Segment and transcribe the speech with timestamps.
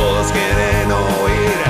[0.00, 1.60] Todos quieren oír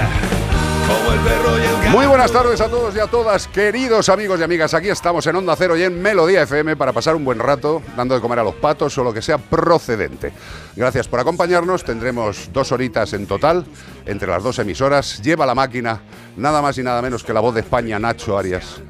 [0.87, 1.91] como el perro y el gato.
[1.91, 4.73] Muy buenas tardes a todos y a todas, queridos amigos y amigas.
[4.73, 8.15] Aquí estamos en Onda Cero y en Melodía FM para pasar un buen rato dando
[8.15, 10.33] de comer a los patos o lo que sea procedente.
[10.77, 11.83] Gracias por acompañarnos.
[11.83, 13.67] Tendremos dos horitas en total
[14.07, 15.21] entre las dos emisoras.
[15.23, 16.01] Lleva la máquina
[16.37, 18.81] nada más y nada menos que la voz de España, Nacho Arias.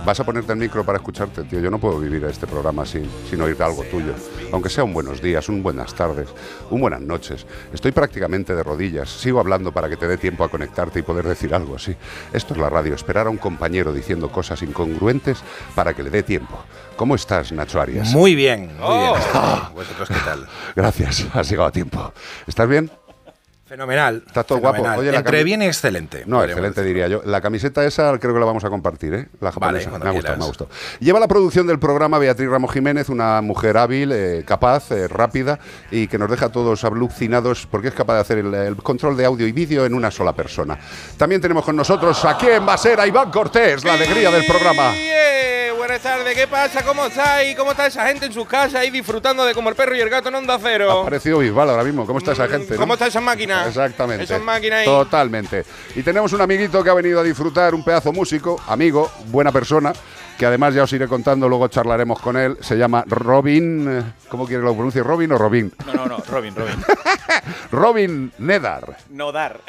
[0.00, 1.60] Vas a ponerte el micro para escucharte, tío.
[1.60, 4.12] Yo no puedo vivir este programa sin, sin oír algo tuyo.
[4.52, 6.28] Aunque sea un buenos días, un buenas tardes,
[6.70, 7.46] un buenas noches.
[7.72, 9.08] Estoy prácticamente de rodillas.
[9.10, 11.96] Sigo hablando para que te dé tiempo a conectarte y poder decir algo así.
[12.32, 12.94] Esto es la radio.
[12.94, 15.42] Esperar a un compañero diciendo cosas incongruentes
[15.74, 16.58] para que le dé tiempo.
[16.96, 18.10] ¿Cómo estás, Nacho Arias?
[18.12, 19.12] Muy bien, muy Oh.
[19.12, 19.14] bien.
[19.74, 20.46] ¿Vosotros qué tal?
[20.76, 21.26] Gracias.
[21.34, 22.12] Has llegado a tiempo.
[22.46, 22.90] ¿Estás bien?
[23.66, 24.22] Fenomenal.
[24.26, 24.82] Está todo guapo.
[24.98, 26.24] Oye, la Entre bien y excelente.
[26.26, 26.94] No, excelente decir.
[26.94, 27.22] diría yo.
[27.24, 29.28] La camiseta esa creo que la vamos a compartir, ¿eh?
[29.40, 29.90] La japonesa.
[29.90, 30.70] me ha gustado, me ha gustado.
[31.00, 35.58] Lleva la producción del programa Beatriz Ramos Jiménez, una mujer hábil, eh, capaz, eh, rápida
[35.90, 39.16] y que nos deja a todos alucinados porque es capaz de hacer el, el control
[39.16, 40.78] de audio y vídeo en una sola persona.
[41.16, 44.92] También tenemos con nosotros aquí en Basera Iván Cortés, la alegría del programa.
[45.84, 46.82] Buenas tardes, ¿qué pasa?
[46.82, 47.54] ¿Cómo estáis?
[47.54, 50.08] ¿Cómo está esa gente en sus casas ahí disfrutando de como el perro y el
[50.08, 51.02] gato en onda Ha cero?
[51.04, 52.06] parecido Bisbal ahora mismo.
[52.06, 52.72] ¿Cómo está esa gente?
[52.72, 52.80] no?
[52.80, 53.66] ¿Cómo está esa máquina?
[53.68, 54.24] Exactamente.
[54.24, 54.86] Esas máquinas ahí.
[54.86, 55.66] Totalmente.
[55.94, 59.92] Y tenemos un amiguito que ha venido a disfrutar, un pedazo músico, amigo, buena persona,
[60.38, 62.56] que además ya os iré contando, luego charlaremos con él.
[62.62, 64.14] Se llama Robin.
[64.30, 65.02] ¿Cómo quiere que lo pronuncie?
[65.02, 65.70] ¿Robin o Robin?
[65.84, 66.82] No, no, no, Robin, Robin.
[67.70, 68.96] Robin Nedar.
[69.10, 69.60] No dar.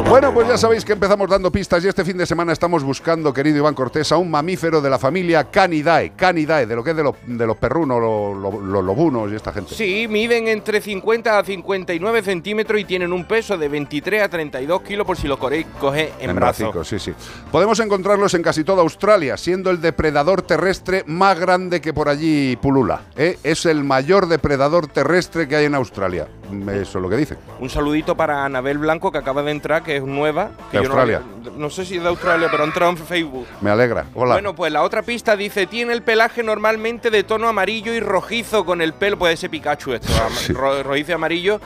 [0.09, 3.33] Bueno, pues ya sabéis que empezamos dando pistas y este fin de semana estamos buscando,
[3.33, 6.97] querido Iván Cortés, a un mamífero de la familia Canidae, Canidae, de lo que es
[6.97, 9.73] de los, de los perrunos, los, los- los lobunos y esta gente.
[9.75, 14.81] Sí, miden entre 50 a 59 centímetros y tienen un peso de 23 a 32
[14.81, 16.29] kilos por si lo queréis coger en,
[16.83, 17.13] sí, sí.
[17.51, 22.55] Podemos encontrarlos en casi toda Australia, siendo el depredador terrestre más grande que por allí
[22.57, 23.01] pulula.
[23.15, 23.37] ¿eh?
[23.43, 26.27] Es el mayor depredador terrestre que hay en Australia.
[26.71, 27.37] Eso es lo que dicen.
[27.59, 30.51] Un saludito para Anabel Blanco que acaba de entrar, que es nueva.
[30.71, 31.21] que De yo no Australia.
[31.57, 33.45] No, sé si es de Australia, pero ha entrado en Facebook.
[33.61, 34.05] Me alegra.
[34.13, 34.35] Hola.
[34.35, 38.65] Bueno, pues la otra pista dice, tiene el pelaje normalmente de tono amarillo y rojizo
[38.65, 40.53] con el pelo, puede ser Pikachu esto, ama- Sí.
[40.53, 41.59] ro- rojizo y amarillo,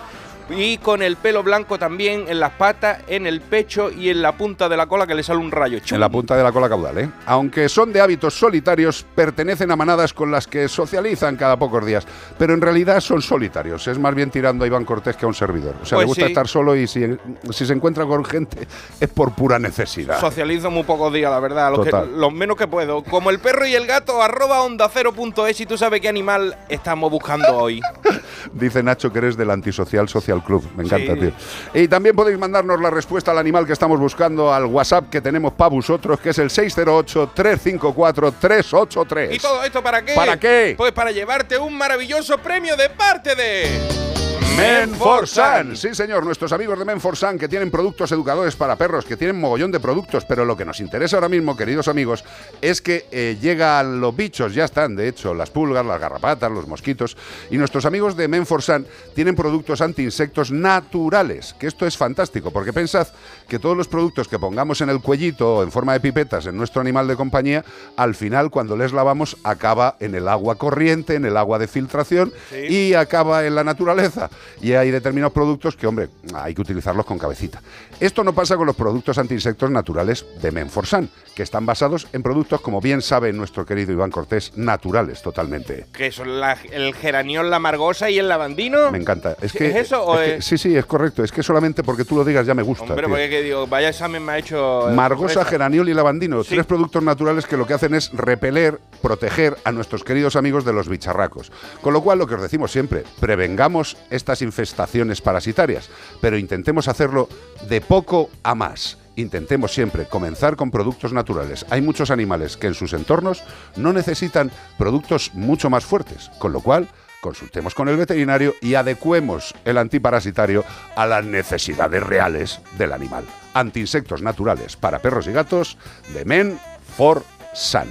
[0.51, 4.33] Y con el pelo blanco también en las patas, en el pecho y en la
[4.37, 5.79] punta de la cola que le sale un rayo.
[5.79, 5.95] ¡Chum!
[5.95, 7.09] En la punta de la cola caudal, ¿eh?
[7.25, 12.05] Aunque son de hábitos solitarios, pertenecen a manadas con las que socializan cada pocos días.
[12.37, 13.87] Pero en realidad son solitarios.
[13.87, 15.75] Es más bien tirando a Iván Cortés que a un servidor.
[15.81, 16.31] O sea, Pues le gusta sí.
[16.31, 17.05] estar solo y si,
[17.51, 18.67] si se encuentra con gente
[18.99, 20.19] es por pura necesidad.
[20.19, 23.03] Socializo muy pocos días, la verdad, los, que- los menos que puedo.
[23.03, 26.09] Como el perro y el gato, arroba onda cero punto es y tú sabes qué
[26.09, 27.81] animal estamos buscando hoy.
[28.53, 30.63] Dice Nacho que eres del Antisocial Social Club.
[30.75, 31.19] Me encanta, Sí.
[31.19, 31.31] tío.
[31.73, 35.53] Y también podéis mandarnos la respuesta al animal que estamos buscando al WhatsApp que tenemos
[35.53, 39.35] para vosotros, que es el 608-354-383.
[39.35, 40.13] ¿Y todo esto para qué?
[40.13, 40.73] ¿Para qué?
[40.77, 44.10] Pues para llevarte un maravilloso premio de parte de...
[44.57, 45.75] Menforsan.
[45.75, 49.71] Sí, señor, nuestros amigos de Menforsan que tienen productos educadores para perros, que tienen mogollón
[49.71, 52.23] de productos, pero lo que nos interesa ahora mismo, queridos amigos,
[52.61, 56.67] es que eh, llegan los bichos, ya están, de hecho, las pulgas, las garrapatas, los
[56.67, 57.17] mosquitos,
[57.49, 63.07] y nuestros amigos de Menforsan tienen productos anti-insectos naturales, que esto es fantástico, porque pensad
[63.47, 66.57] que todos los productos que pongamos en el cuellito o en forma de pipetas en
[66.57, 67.65] nuestro animal de compañía,
[67.97, 72.33] al final, cuando les lavamos, acaba en el agua corriente, en el agua de filtración
[72.69, 74.29] y acaba en la naturaleza.
[74.61, 77.61] Y hay determinados productos que, hombre, hay que utilizarlos con cabecita.
[77.99, 82.61] Esto no pasa con los productos anti-insectos naturales de Menforsan, que están basados en productos,
[82.61, 85.85] como bien sabe nuestro querido Iván Cortés, naturales totalmente.
[85.93, 88.91] Que son la- el geraniol, la margosa y el lavandino.
[88.91, 89.31] Me encanta.
[89.41, 91.23] Es, ¿Es que, eso o que- es- sí, sí, es correcto.
[91.23, 92.83] Es que solamente porque tú lo digas ya me gusta.
[92.85, 93.09] Hombre, tío.
[93.09, 94.89] porque que digo, vaya examen me ha hecho...
[94.89, 96.49] eh, Margosa, geraniol y lavandino, Sí.
[96.55, 100.73] tres productos naturales que lo que hacen es repeler, proteger a nuestros queridos amigos de
[100.73, 101.51] los bicharracos.
[101.81, 103.97] Con lo cual, lo que os decimos siempre, prevengamos
[104.31, 105.89] estas infestaciones parasitarias,
[106.21, 107.27] pero intentemos hacerlo
[107.67, 108.97] de poco a más.
[109.17, 111.65] Intentemos siempre comenzar con productos naturales.
[111.69, 113.43] Hay muchos animales que en sus entornos
[113.75, 116.87] no necesitan productos mucho más fuertes, con lo cual
[117.19, 120.63] consultemos con el veterinario y adecuemos el antiparasitario
[120.95, 123.25] a las necesidades reales del animal.
[123.53, 125.77] Antiinsectos naturales para perros y gatos
[126.13, 126.57] de Men
[126.95, 127.21] for
[127.53, 127.89] Sun.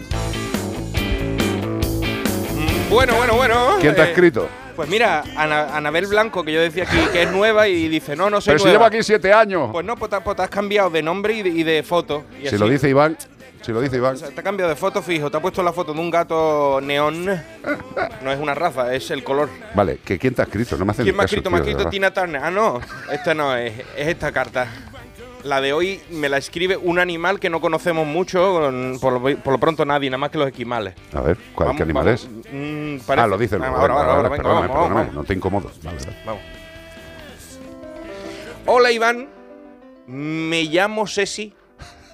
[2.89, 3.77] Bueno, bueno, bueno.
[3.81, 4.49] ¿Quién te ha eh, escrito?
[4.81, 8.31] Pues mira, Ana- Anabel Blanco, que yo decía aquí que es nueva y dice, no,
[8.31, 8.79] no soy Pero si nueva.
[8.79, 9.69] llevo aquí siete años.
[9.71, 12.25] Pues no, pues te, pues te has cambiado de nombre y de, y de foto.
[12.38, 12.56] Y si así.
[12.56, 13.15] lo dice Iván,
[13.61, 14.15] si lo dice Iván.
[14.15, 16.11] O sea, te ha cambiado de foto fijo, te ha puesto la foto de un
[16.11, 17.27] gato neón.
[18.23, 19.50] No es una raza, es el color.
[19.75, 21.50] Vale, que quién te ha escrito, no me hacen ¿Quién me ha escrito?
[21.50, 21.88] Me ha escrito.
[21.91, 22.41] Tina Turner.
[22.43, 22.81] Ah, no,
[23.12, 24.67] esta no es, es esta carta.
[25.45, 28.61] La de hoy me la escribe un animal que no conocemos mucho,
[29.01, 30.95] por lo, por lo pronto nadie, nada más que los esquimales.
[31.15, 32.21] A ver, ¿cuál, Vamos, ¿qué animal vamos.
[32.25, 32.29] es?
[32.53, 33.75] Mm, parece- Ah, lo dice luego.
[33.77, 35.15] Ahora, Venga, ahora, ahora, vale, venga, perdóname, vamos, vamos, perdóname, vamos.
[35.15, 35.71] no te incomodo.
[35.83, 36.17] Vale, vale.
[36.27, 36.43] Vamos.
[38.67, 39.29] Hola Iván,
[40.07, 41.55] me llamo Ceci,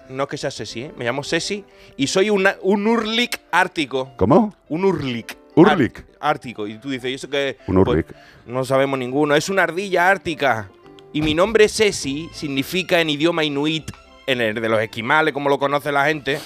[0.08, 0.92] no es que sea Ceci, ¿eh?
[0.96, 1.64] me llamo Ceci
[1.96, 4.12] y soy una- un urlic ártico.
[4.16, 4.54] ¿Cómo?
[4.68, 5.36] Un urlic.
[5.56, 6.04] Urlic.
[6.20, 6.66] Ártico.
[6.66, 7.58] Y tú dices, ¿y eso qué?
[7.66, 8.06] Un urlic.
[8.06, 9.34] Pues, no sabemos ninguno.
[9.34, 10.70] Es una ardilla ártica.
[11.16, 13.90] Y mi nombre Ceci significa en idioma inuit,
[14.26, 16.38] en el de los esquimales, como lo conoce la gente,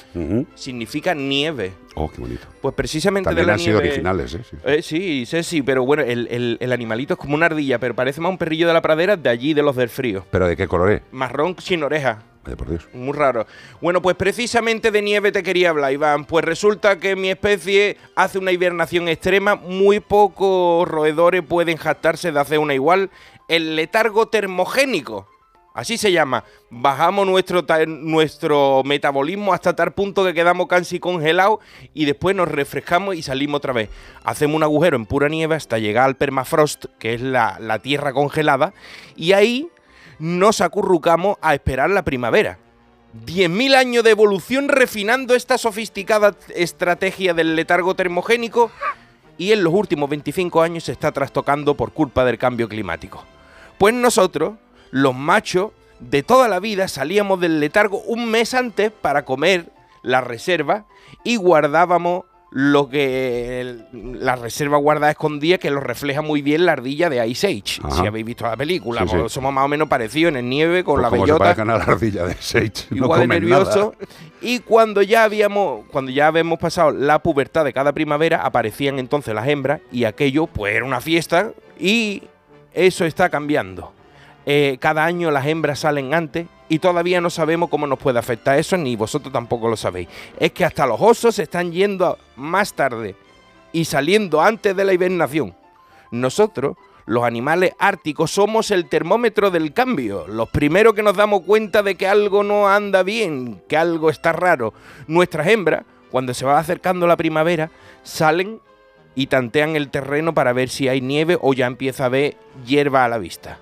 [0.55, 1.73] significa nieve.
[1.97, 2.47] Oh, qué bonito.
[2.63, 4.41] Pues precisamente También de la han sido nieve- originales, ¿eh?
[4.49, 4.57] Sí.
[4.65, 7.97] eh, sí, sí, sí, pero bueno, el, el- el animalito es como una ardilla, pero
[7.97, 10.25] parece más un perrillo de la pradera de allí, de los del frío.
[10.31, 11.03] ¿Pero de qué color es?
[11.11, 12.23] Marrón sin oreja.
[12.45, 12.87] Vaya por Dios.
[12.95, 13.45] Muy raro.
[13.81, 16.25] Bueno, pues precisamente de nieve te quería hablar, Iván.
[16.27, 19.57] Pues resulta que mi especie hace una hibernación extrema.
[19.57, 23.11] Muy pocos roedores pueden jactarse de hacer una igual.
[23.51, 25.27] El letargo termogénico.
[25.75, 26.45] Así se llama.
[26.71, 31.59] Bajamos nuestro, nuestro metabolismo hasta tal punto que quedamos casi congelados
[31.93, 33.91] y después nos refrescamos y salimos otra vez.
[34.23, 38.13] Hacemos un agujero en pura nieve hasta llegar al permafrost, que es la, la tierra
[38.13, 38.73] congelada,
[39.17, 39.69] y ahí
[40.21, 42.61] nos acurrucamos a esperar la primavera.
[43.27, 48.71] 10.000 años de evolución refinando esta sofisticada estrategia del letargo termogénico
[49.39, 53.25] y en los últimos 25 años se está trastocando por culpa del cambio climático.
[53.81, 54.57] Pues nosotros,
[54.91, 55.71] los machos,
[56.01, 59.71] de toda la vida salíamos del letargo un mes antes para comer
[60.03, 60.85] la reserva
[61.25, 63.87] y guardábamos lo que el-
[64.21, 67.81] la reserva guardada escondía, que lo refleja muy bien la ardilla de Ice Age.
[67.83, 68.03] Ajá.
[68.03, 69.17] Si habéis visto la película, Sí, sí.
[69.19, 71.45] pues somos más o menos parecidos en el nieve con Pues la como se bellota
[71.45, 72.87] parezcan a la ardilla de Sage.
[72.91, 73.95] no igual de comen nervioso.
[73.99, 74.13] nada.
[74.43, 79.35] Y cuando ya habíamos, cuando ya habíamos pasado la pubertad de cada primavera, aparecían entonces
[79.35, 82.25] las hembras y aquello pues era una fiesta y
[82.73, 83.93] eso está cambiando.
[84.47, 88.59] Eh, cada año las hembras salen antes y todavía no sabemos cómo nos puede afectar
[88.59, 90.09] eso, ni vosotros tampoco lo sabéis.
[90.39, 93.17] Es que hasta los osos se están yendo más tarde
[93.73, 95.55] y saliendo antes de la hibernación.
[96.11, 101.83] Nosotros, los animales árticos, somos el termómetro del cambio, los primeros que nos damos cuenta
[101.83, 104.73] de que algo no anda bien, que algo está raro.
[105.07, 107.71] Nuestras hembras, cuando se va acercando la primavera,
[108.03, 108.61] salen
[109.15, 112.37] y tantean el terreno para ver si hay nieve o ya empieza a haber
[112.67, 113.59] hierba a la vista.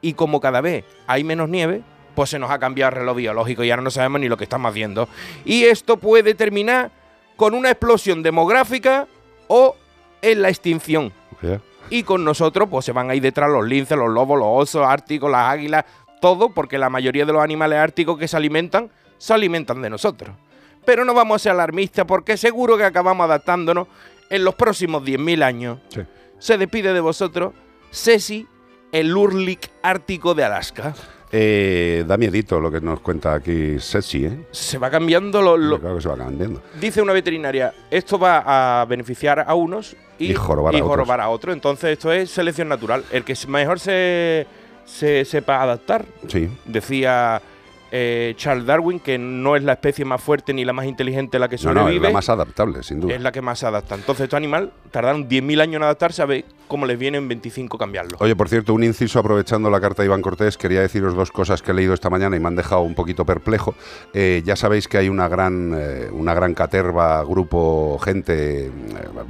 [0.00, 1.82] Y como cada vez hay menos nieve,
[2.14, 4.44] pues se nos ha cambiado el reloj biológico y ahora no sabemos ni lo que
[4.44, 5.08] estamos haciendo.
[5.44, 6.90] Y esto puede terminar
[7.36, 9.06] con una explosión demográfica
[9.46, 9.76] o
[10.22, 11.12] en la extinción.
[11.90, 14.84] Y con nosotros, pues se van a ir detrás los linces, los lobos, los osos
[14.84, 15.84] árticos, las águilas,
[16.20, 20.34] todo, porque la mayoría de los animales árticos que se alimentan, se alimentan de nosotros.
[20.84, 23.86] Pero no vamos a ser alarmistas, porque seguro que acabamos adaptándonos
[24.30, 25.78] en los próximos 10.000 años.
[25.88, 26.00] Sí.
[26.38, 27.52] Se despide de vosotros,
[27.90, 28.46] Ceci,
[28.92, 30.94] el Urlik ártico de Alaska.
[31.30, 34.46] Eh, da miedito lo que nos cuenta aquí Setsi, ¿eh?
[34.50, 36.62] Se va cambiando lo, lo- Claro que se va cambiando.
[36.80, 40.90] Dice una veterinaria, esto va a beneficiar a unos y, Y jorobar a y otros.
[40.90, 41.52] jorobar a otros.
[41.54, 43.04] Entonces esto es selección natural.
[43.12, 44.46] El que mejor se,
[44.86, 46.06] se sepa adaptar.
[46.28, 46.48] Sí.
[46.64, 47.42] Decía
[47.90, 51.48] eh, Charles Darwin que no es la especie más fuerte ni la más inteligente la
[51.48, 52.06] que No, no, es sobrevive.
[52.08, 53.14] la más adaptable, sin duda.
[53.14, 53.94] es la que más se adapta.
[53.94, 57.78] Entonces estos animales tardaron 10.000 años en adaptarse a ver cómo les viene en 25
[57.78, 58.18] cambiarlo.
[58.20, 61.62] Oye, por cierto, un inciso aprovechando la carta de Iván Cortés, quería deciros dos cosas
[61.62, 63.74] que he leído esta mañana y me han dejado un poquito perplejo.
[64.12, 68.70] Eh, ya sabéis que hay una gran, eh, una gran caterva, grupo, gente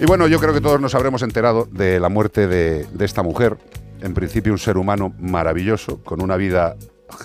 [0.00, 3.22] Y bueno, yo creo que todos nos habremos enterado de la muerte de, de esta
[3.22, 3.58] mujer.
[4.00, 6.76] En principio un ser humano maravilloso, con una vida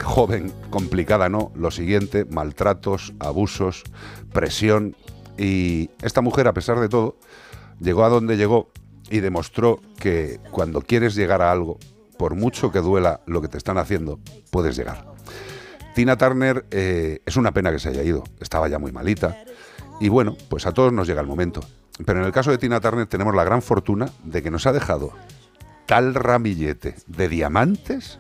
[0.04, 1.52] joven, complicada, ¿no?
[1.56, 3.84] Lo siguiente, maltratos, abusos,
[4.32, 4.96] presión.
[5.38, 7.18] Y esta mujer, a pesar de todo,
[7.80, 8.72] llegó a donde llegó
[9.10, 11.78] y demostró que cuando quieres llegar a algo,
[12.18, 15.06] por mucho que duela lo que te están haciendo, puedes llegar.
[15.94, 19.38] Tina Turner eh, es una pena que se haya ido, estaba ya muy malita.
[20.00, 21.62] Y bueno, pues a todos nos llega el momento.
[22.06, 24.74] Pero en el caso de Tina Turner tenemos la gran fortuna de que nos ha
[24.74, 25.14] dejado
[25.86, 28.20] tal ramillete de diamantes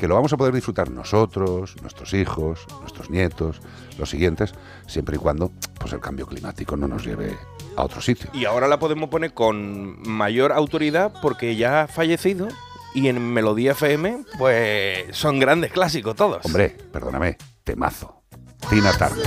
[0.00, 3.60] que lo vamos a poder disfrutar nosotros, nuestros hijos, nuestros nietos,
[3.98, 4.54] los siguientes,
[4.86, 7.36] siempre y cuando pues el cambio climático no nos lleve
[7.76, 8.30] a otro sitio.
[8.32, 12.48] Y ahora la podemos poner con mayor autoridad porque ya ha fallecido
[12.94, 16.46] y en Melodía FM, pues son grandes clásicos todos.
[16.46, 18.22] Hombre, perdóname, temazo.
[18.70, 19.26] Tina Turner.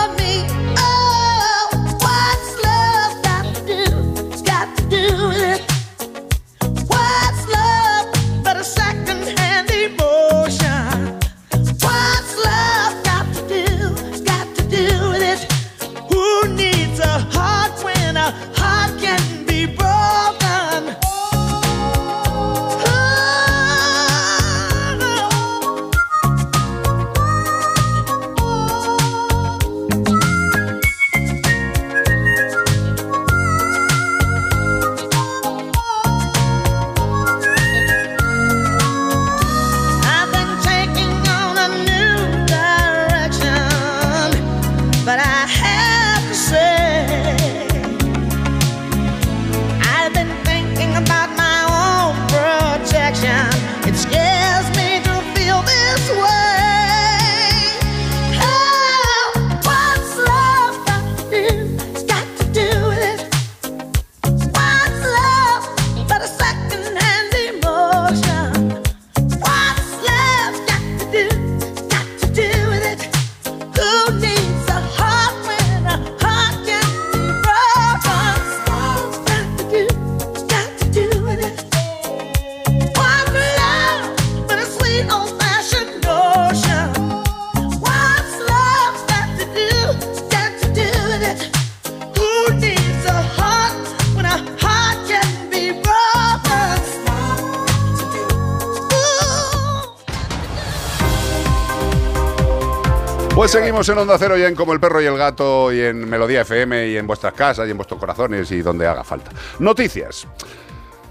[103.83, 106.41] seguimos en Onda Cero y en Como el Perro y el Gato y en Melodía
[106.41, 109.31] FM y en vuestras casas y en vuestros corazones y donde haga falta.
[109.59, 110.27] Noticias.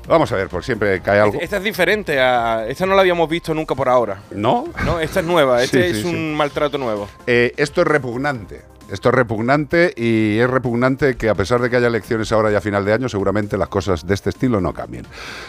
[0.07, 1.39] Vamos a ver, por siempre cae algo.
[1.41, 2.67] Esta es diferente a.
[2.69, 4.23] Esta no la habíamos visto nunca por ahora.
[4.31, 4.67] ¿No?
[4.85, 5.63] No, esta es nueva.
[5.65, 6.35] Este Sí, es un sí.
[6.37, 7.09] maltrato nuevo.
[7.27, 8.63] Eh, esto es repugnante.
[8.91, 12.59] Esto es repugnante y es repugnante que a pesar de que haya elecciones ahora ya
[12.59, 15.07] a final de año, seguramente las cosas de este estilo no cambien.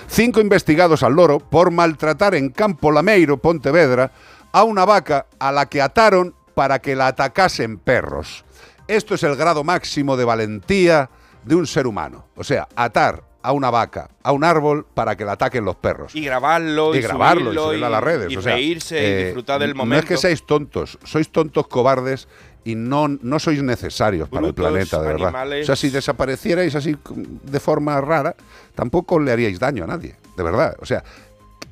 [0.07, 4.11] Cinco investigados al loro por maltratar en Campo Lameiro, Pontevedra,
[4.51, 8.45] a una vaca a la que ataron para que la atacasen perros.
[8.87, 11.09] Esto es el grado máximo de valentía
[11.43, 12.27] de un ser humano.
[12.35, 16.13] O sea, atar a una vaca a un árbol para que la ataquen los perros
[16.15, 18.31] Y grabarlo, y, y grabarlo y subirlo, a las redes.
[18.31, 20.03] y o sea, reírse y eh, disfrutar del No momento.
[20.03, 22.27] es que seáis tontos, sois tontos cobardes
[22.63, 25.29] y no, no sois necesarios para el planeta, de verdad.
[25.29, 25.63] animales.
[25.63, 26.95] O sea, si desaparecierais así
[27.43, 28.35] de forma rara,
[28.75, 30.75] tampoco le haríais daño a nadie, de verdad.
[30.79, 31.03] O sea,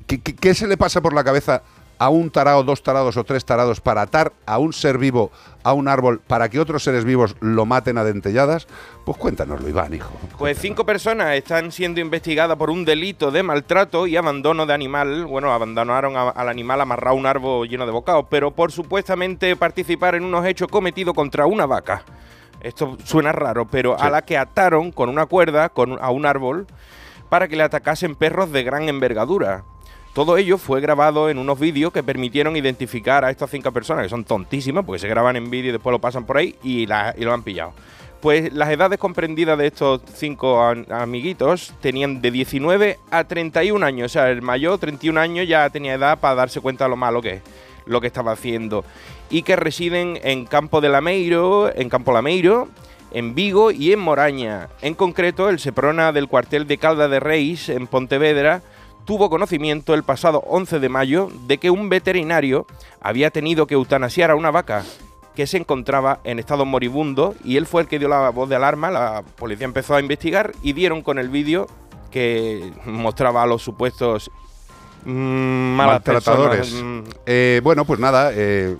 [0.08, 1.62] ¿qué, qué- qué se le pasa por la cabeza
[2.00, 5.30] a un tarado, dos tarados o tres tarados para atar a un ser vivo
[5.62, 8.66] a un árbol para que otros seres vivos lo maten a dentelladas?
[9.04, 10.10] Pues cuéntanoslo, Iván, hijo.
[10.38, 15.26] Pues cinco personas están siendo investigadas por un delito de maltrato y abandono de animal.
[15.26, 19.54] Bueno, abandonaron a- al animal amarrado a un árbol lleno de bocados, pero por supuestamente
[19.56, 22.02] participar en unos hechos cometidos contra una vaca.
[22.62, 26.66] Esto suena raro, pero a la que ataron con una cuerda con, a un árbol
[27.28, 29.64] para que le atacasen perros de gran envergadura.
[30.12, 34.08] Todo ello fue grabado en unos vídeos que permitieron identificar a estas cinco personas, que
[34.08, 37.32] son tontísimas, porque se graban en vídeo y después lo pasan por ahí y, lo
[37.32, 37.72] han pillado.
[38.20, 44.06] Pues las edades comprendidas de estos cinco am- amiguitos tenían de 19 a 31 años.
[44.06, 47.22] O sea, el mayor, 31 años, ya tenía edad para darse cuenta de lo malo
[47.22, 47.42] que es,
[47.86, 48.84] lo que estaba haciendo.
[49.30, 52.68] Y que residen en Campo de Lameiro, en Campo Lameiro,
[53.12, 54.68] en Vigo y en Moraña.
[54.82, 58.60] En concreto, el Seprona del cuartel de Calda de Reis, en Pontevedra,
[59.04, 62.66] tuvo conocimiento el pasado 11 de mayo de que un veterinario
[63.00, 64.84] había tenido que eutanasiar a una vaca
[65.34, 68.56] que se encontraba en estado moribundo y él fue el que dio la voz de
[68.56, 71.66] alarma, la policía empezó a investigar y dieron con el vídeo
[72.10, 74.30] que mostraba a los supuestos
[75.04, 76.72] mm, malas Maltratadores.
[76.72, 78.76] personas, Eh, bueno, pues nada, eh,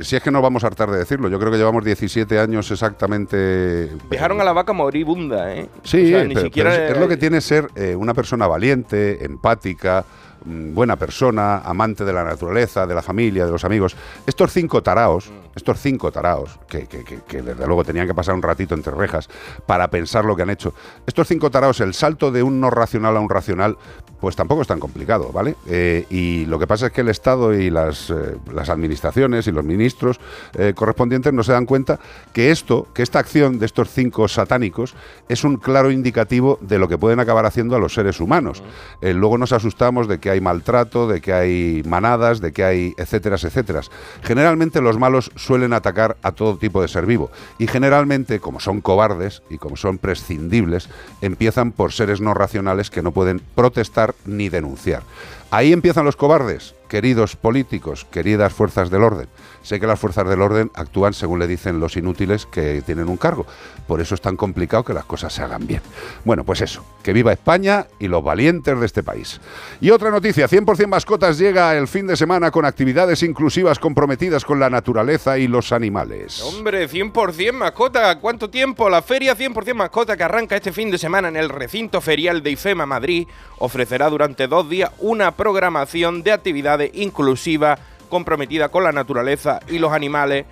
[0.00, 2.70] si es que no vamos a hartar de decirlo, yo creo que llevamos 17 años
[2.70, 3.90] exactamente...
[4.08, 5.68] Dejaron a la vaca moribunda, ¿eh?
[5.82, 8.14] Sí, O sea, ni pero, siquiera pero es, es lo que tiene ser eh, una
[8.14, 10.04] persona valiente, empática,
[10.44, 13.96] buena persona, amante de la naturaleza, de la familia, de los amigos.
[14.26, 15.32] Estos cinco taraos, Mm.
[15.56, 18.92] estos cinco taraos, que, que- que- que desde luego tenían que pasar un ratito entre
[18.94, 19.28] rejas
[19.66, 20.72] para pensar lo que han hecho.
[21.06, 23.76] Estos cinco taraos, el salto de un no racional a un racional,
[24.20, 25.54] pues tampoco es tan complicado, ¿vale?
[25.66, 29.52] Eh, y lo que pasa es que el Estado y las, eh, las administraciones y
[29.52, 30.18] los ministros
[30.54, 32.00] eh, correspondientes no se dan cuenta
[32.32, 34.94] que esto, que esta acción de estos cinco satánicos
[35.28, 38.62] es un claro indicativo de lo que pueden acabar haciendo a los seres humanos.
[39.00, 42.94] Luego nos asustamos de que que hay maltrato, de que hay manadas, de que hay
[42.98, 43.80] etcétera, etcétera.
[44.22, 48.82] Generalmente los malos suelen atacar a todo tipo de ser vivo y generalmente, como son
[48.82, 50.90] cobardes y como son prescindibles,
[51.22, 55.02] empiezan por seres no racionales que no pueden protestar ni denunciar.
[55.50, 59.28] Ahí empiezan los cobardes, queridos políticos, queridas fuerzas del orden.
[59.62, 63.16] Sé que las fuerzas del orden actúan según le dicen los inútiles que tienen un
[63.16, 63.46] cargo.
[63.86, 65.82] Por eso es tan complicado que las cosas se hagan bien.
[66.24, 69.40] Bueno, pues eso, que viva España y los valientes de este país.
[69.80, 74.60] Y otra noticia, 100% Mascotas llega el fin de semana con actividades inclusivas comprometidas con
[74.60, 76.40] la naturaleza y los animales.
[76.42, 78.18] Hombre, 100% mascota.
[78.18, 78.88] ¿Cuánto tiempo?
[78.88, 82.52] La feria 100% mascota que arranca este fin de semana en el recinto ferial de
[82.52, 83.26] IFEMA Madrid
[83.58, 89.92] ofrecerá durante dos días una programación de actividades inclusivas comprometida con la naturaleza y los
[89.92, 90.46] animales,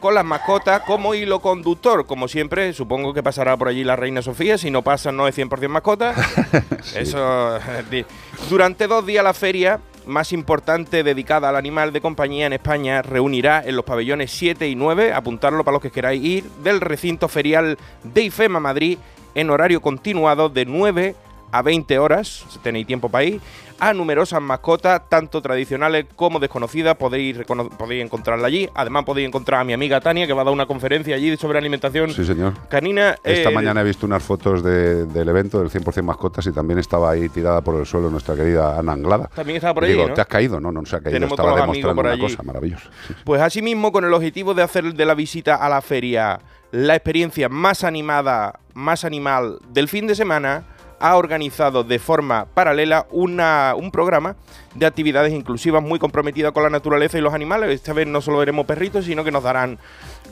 [0.00, 2.06] con las mascotas como hilo conductor.
[2.06, 4.56] Como siempre, supongo que pasará por allí la reina Sofía.
[4.56, 6.14] Si no pasa, no es 100% mascota.
[6.94, 7.58] Eso.
[7.90, 8.04] di-
[8.48, 13.62] Durante dos días la feria más importante dedicada al animal de compañía en España reunirá
[13.64, 17.76] en los pabellones 7 y 9, apuntarlo para los que queráis ir, del recinto ferial
[18.02, 18.98] de IFEMA Madrid
[19.34, 21.29] en horario continuado de 9 a
[21.62, 23.40] 20 horas, si tenéis tiempo para ir,
[23.82, 27.38] a numerosas mascotas, tanto tradicionales como desconocidas, podéis,
[27.78, 28.68] podéis encontrarla allí.
[28.74, 31.58] Además podéis encontrar a mi amiga Tania, que va a dar una conferencia allí sobre
[31.58, 32.52] alimentación Sí, señor.
[32.68, 33.16] canina.
[33.24, 36.78] Esta eh, mañana he visto unas fotos de- del evento del 100% mascotas y también
[36.78, 39.30] estaba ahí tirada por el suelo nuestra querida Ana Anglada.
[39.34, 40.14] También estaba por allí, digo, ¿no?
[40.14, 40.60] ¿te has caído?
[40.60, 41.16] No, no, no se ha caído.
[41.16, 42.90] Tenemos estaba demostrando una cosa maravillosa.
[43.24, 46.38] Pues asimismo, con el objetivo de hacer de la visita a la feria
[46.72, 50.64] la experiencia más animada, más animal del fin de semana,
[51.00, 54.36] ha organizado de forma paralela una, un programa
[54.74, 57.70] de actividades inclusivas muy comprometidas con la naturaleza y los animales.
[57.70, 59.78] Esta vez no solo veremos perritos, sino que nos darán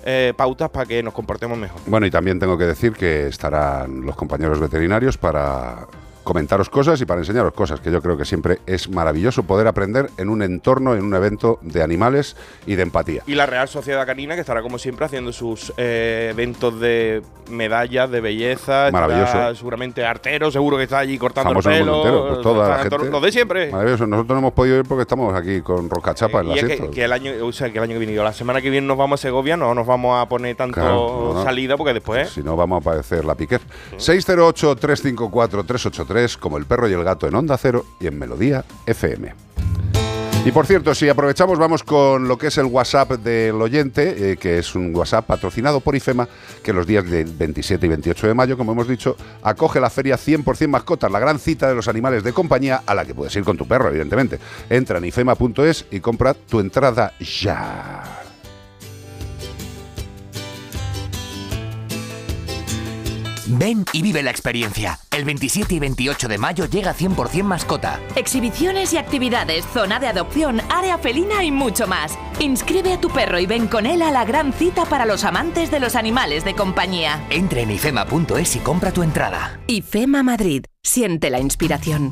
[0.05, 1.81] eh, pautas para que nos comportemos mejor.
[1.87, 5.87] Bueno, y también tengo que decir que estarán los compañeros veterinarios para
[6.29, 10.11] comentaros cosas y para enseñaros cosas, que yo creo que siempre es maravilloso poder aprender
[10.19, 12.37] en un entorno, en un evento de animales
[12.67, 13.23] y de empatía.
[13.27, 18.11] Y la Real Sociedad Canina, que estará como siempre haciendo sus eh, eventos de medallas,
[18.11, 18.89] de belleza.
[18.89, 19.55] estará Maravilloso.
[19.55, 21.97] seguramente Artero, seguro que está allí cortando Famoso el en el pelo.
[21.97, 23.11] mundo entero, pues toda la gente.
[23.11, 23.71] Los de siempre.
[23.73, 24.07] Maravilloso.
[24.07, 27.05] Nosotros no hemos podido ir porque estamos aquí con Roscachapa en y la es que,
[27.05, 29.19] el año, o sea, que el año que viene, la semana que viene nos vamos
[29.19, 32.29] a Segovia, no nos vamos a poner tanto Claro, no, salida porque después.
[32.29, 33.63] Si no, vamos a padecer la piquer.
[36.27, 39.49] 608-354-383, como el perro y el gato en Onda Cero y en Melodía FM.
[40.45, 44.37] Y por cierto, si aprovechamos, vamos con lo que es el WhatsApp del oyente, eh,
[44.39, 46.27] que es un WhatsApp patrocinado por IFEMA,
[46.63, 50.17] que los días de 27 y 28 de mayo, como hemos dicho, acoge la feria
[50.17, 53.45] 100% mascotas, la gran cita de los animales de compañía a la que puedes ir
[53.45, 54.39] con tu perro, evidentemente.
[54.71, 58.28] Entra en ifema.es y compra tu entrada ya.
[63.49, 64.99] Ven y vive la experiencia.
[65.11, 67.99] El 27 y 28 de mayo llega 100% mascota.
[68.15, 72.19] Exhibiciones y actividades, zona de adopción, área felina y mucho más.
[72.41, 75.71] Inscribe a tu perro y ven con él a la gran cita para los amantes
[75.71, 77.25] de los animales de compañía.
[77.31, 79.59] Entra en ifema.es y compra tu entrada.
[79.67, 80.65] IFEMA Madrid.
[80.83, 82.11] Siente la inspiración.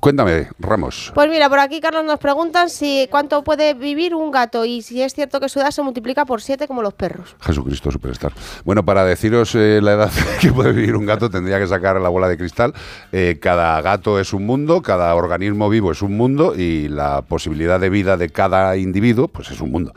[0.00, 1.12] Cuéntame, Ramos.
[1.14, 5.02] Pues mira, por aquí Carlos nos preguntan si cuánto puede vivir un gato y si
[5.02, 7.36] es cierto que su edad se multiplica por 7 como los perros.
[7.40, 8.32] Jesucristo Superstar.
[8.64, 10.10] Bueno, para deciros eh, la edad
[10.40, 12.72] que puede vivir un gato, tendría que sacar la bola de cristal.
[13.12, 17.78] Eh, cada gato es un mundo, cada organismo vivo es un mundo y la posibilidad
[17.78, 19.92] de vida de cada individuo, pues es un mundo.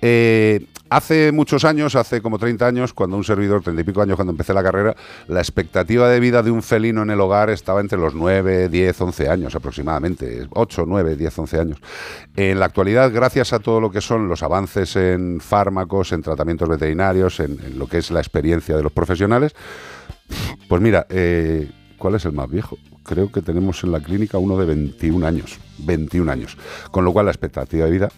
[0.00, 4.16] Eh, hace muchos años, hace como 30 años, cuando un servidor, 30 y pico años,
[4.16, 4.96] cuando empecé la carrera,
[5.26, 9.00] la expectativa de vida de un felino en el hogar estaba entre los 9, 10,
[9.00, 11.78] 11 años aproximadamente, 8, 9, 10, 11 años.
[12.36, 16.68] En la actualidad, gracias a todo lo que son los avances en fármacos, en tratamientos
[16.68, 19.54] veterinarios, en, lo que es la experiencia de los profesionales,
[20.68, 22.78] pues mira, eh, ¿cuál es el más viejo?
[23.02, 26.58] Creo que tenemos en la clínica uno de 21 años, 21 años,
[26.90, 28.08] con lo cual la expectativa de vida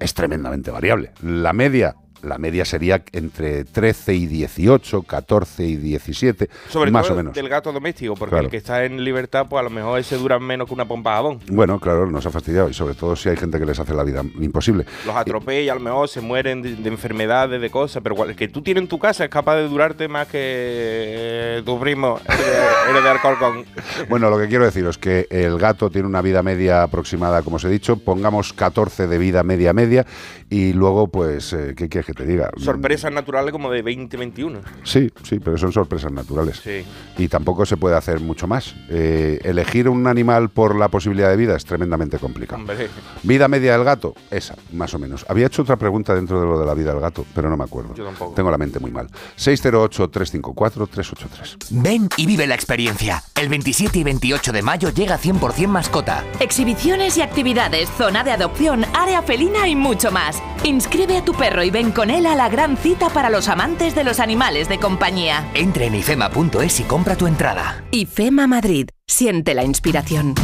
[0.00, 1.12] es tremendamente variable.
[1.22, 7.14] La media, la media sería entre 13 y 18, 14 y 17, Sobre más todo
[7.14, 7.34] o menos.
[7.34, 8.44] del gato doméstico, porque Claro.
[8.46, 11.10] el que está en libertad, pues a lo mejor ese dura menos que una pompa
[11.10, 11.38] de jabón.
[11.48, 14.02] Bueno, claro, nos ha fastidiado y sobre todo si hay gente que les hace la
[14.04, 14.84] vida imposible.
[15.06, 18.48] Los atropella, a lo mejor se mueren de, de enfermedades, de cosas, pero el que
[18.48, 22.94] tú tienes en tu casa es capaz de durarte más que eh, tu primo, eres
[22.94, 23.64] de, de Alcorcón.
[24.08, 27.56] Bueno, lo que quiero deciros es que el gato tiene una vida media aproximada, como
[27.56, 30.06] os he dicho, pongamos 14 de vida media media
[30.54, 32.48] y luego, pues, eh, ¿qué quieres que te diga?
[32.58, 34.60] Sorpresas naturales como de 2021.
[34.84, 36.60] Sí, sí, pero son sorpresas naturales.
[36.62, 36.84] Sí.
[37.18, 38.72] Y tampoco se puede hacer mucho más.
[38.88, 42.60] Eh, elegir un animal por la posibilidad de vida es tremendamente complicado.
[42.60, 42.88] Hombre.
[43.24, 45.26] Vida media del gato, esa, más o menos.
[45.28, 47.64] Había hecho otra pregunta dentro de lo de la vida del gato, pero no me
[47.64, 47.92] acuerdo.
[47.96, 48.34] Yo tampoco.
[48.34, 49.08] Tengo la mente muy mal.
[49.36, 51.56] 608-354-383.
[51.70, 53.24] Ven y vive la experiencia.
[53.34, 56.22] El 27 y 28 de mayo llega 100% mascota.
[56.38, 60.43] Exhibiciones y actividades, zona de adopción, área felina y mucho más.
[60.64, 63.94] Inscribe a tu perro y ven con él a la gran cita para los amantes
[63.94, 65.50] de los animales de compañía.
[65.54, 67.84] Entra en ifema.es y compra tu entrada.
[67.90, 68.88] IFEMA Madrid.
[69.06, 70.34] Siente la inspiración.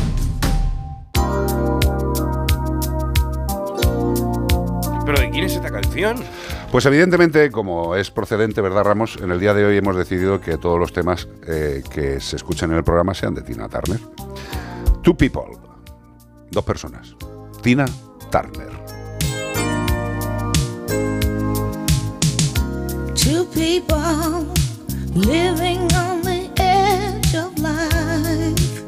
[5.06, 6.22] ¿Pero de quién es esta canción?
[6.70, 9.18] Pues evidentemente, como es procedente, ¿verdad, Ramos?
[9.20, 12.70] En el día de hoy hemos decidido que todos los temas eh, que se escuchan
[12.70, 13.98] en el programa sean de Tina Turner.
[15.02, 15.56] Two people.
[16.50, 17.16] Dos personas.
[17.62, 17.86] Tina
[18.30, 18.79] Turner.
[23.22, 24.46] Two people
[25.14, 28.83] living on the edge of life.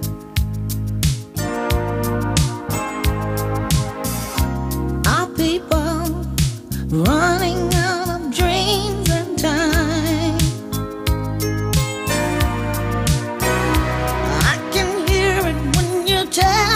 [5.07, 6.25] Are people
[6.89, 10.39] running out of dreams and time?
[14.53, 16.72] I can hear it when you tell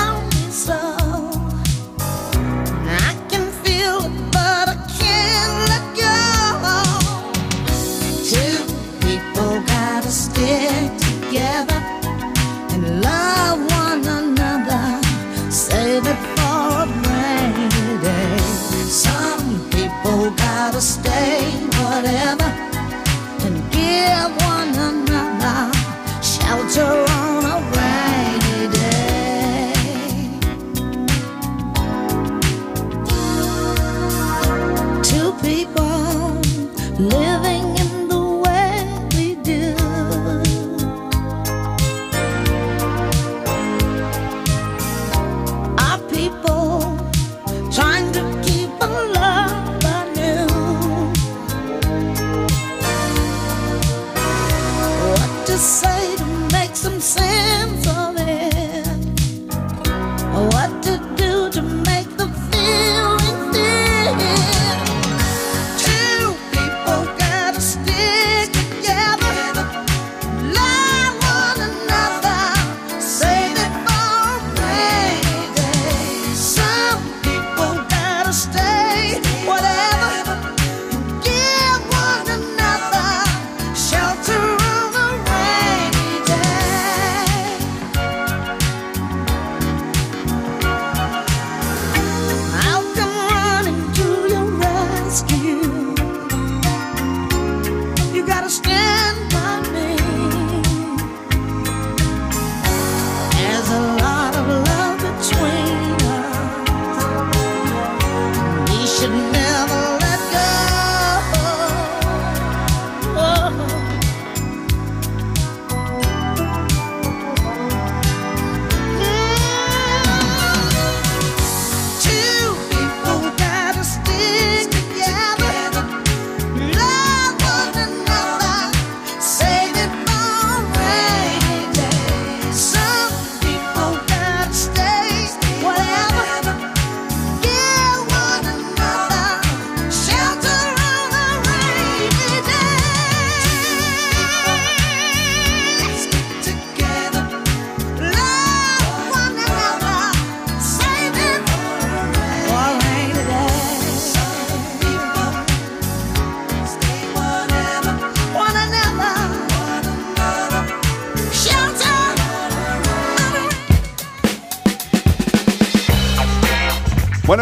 [10.36, 11.80] together
[12.72, 15.00] and love one another.
[15.50, 18.38] Save it for a rainy day.
[19.04, 21.40] Some people gotta stay
[21.80, 22.50] whatever
[23.44, 25.72] and give one another
[26.22, 27.05] shelter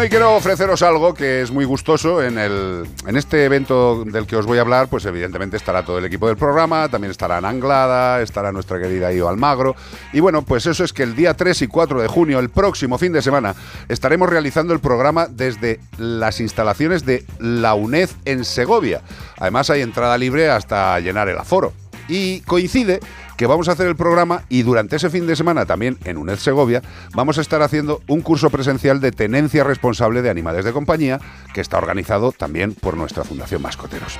[0.05, 2.21] Bueno, y quiero ofreceros algo que es muy gustoso.
[2.21, 5.97] En, el, en este evento del que os voy a hablar, pues evidentemente estará todo
[5.97, 9.75] el equipo del programa, también estará Anglada, estará nuestra querida Io Almagro.
[10.13, 12.99] Y bueno, pues eso es que el día 3 y 4 de junio, el próximo
[12.99, 13.55] fin de semana,
[13.89, 19.01] estaremos realizando el programa desde las instalaciones de la UNED en Segovia.
[19.39, 21.73] Además hay entrada libre hasta llenar el aforo.
[22.07, 22.99] Y coincide
[23.37, 26.37] que vamos a hacer el programa y durante ese fin de semana también en UNED
[26.37, 26.81] Segovia
[27.13, 31.19] vamos a estar haciendo un curso presencial de tenencia responsable de animales de compañía
[31.53, 34.19] que está organizado también por nuestra Fundación Mascoteros.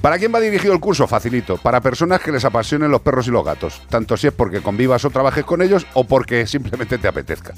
[0.00, 1.06] ¿Para quién va dirigido el curso?
[1.06, 1.56] Facilito.
[1.56, 5.04] Para personas que les apasionen los perros y los gatos, tanto si es porque convivas
[5.04, 7.54] o trabajes con ellos o porque simplemente te apetezca.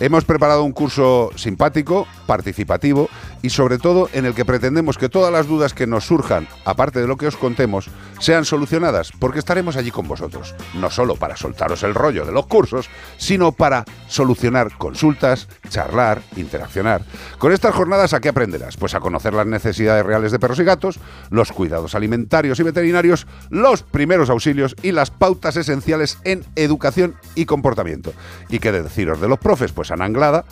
[0.00, 3.08] Hemos preparado un curso simpático, participativo
[3.42, 7.00] y sobre todo en el que pretendemos que todas las dudas que nos surjan, aparte
[7.00, 11.36] de lo que os contemos, sean solucionadas, porque estaremos allí con vosotros, no solo para
[11.36, 17.02] soltaros el rollo de los cursos, sino para solucionar consultas, charlar, interaccionar.
[17.38, 18.76] Con estas jornadas, ¿a qué aprenderás?
[18.76, 23.26] Pues a conocer las necesidades reales de perros y gatos, los cuidados alimentarios y veterinarios,
[23.50, 28.12] los primeros auxilios y las pautas esenciales en educación y comportamiento.
[28.48, 29.72] ¿Y qué deciros de los profes?
[29.72, 30.44] Pues Ana Anglada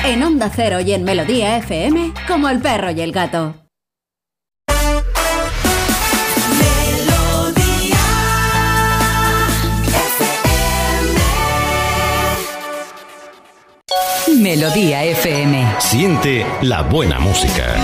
[0.05, 3.55] En Onda Cero y en Melodía FM, como el perro y el gato.
[14.41, 15.77] Melodía FM.
[15.79, 17.77] Siente la buena música.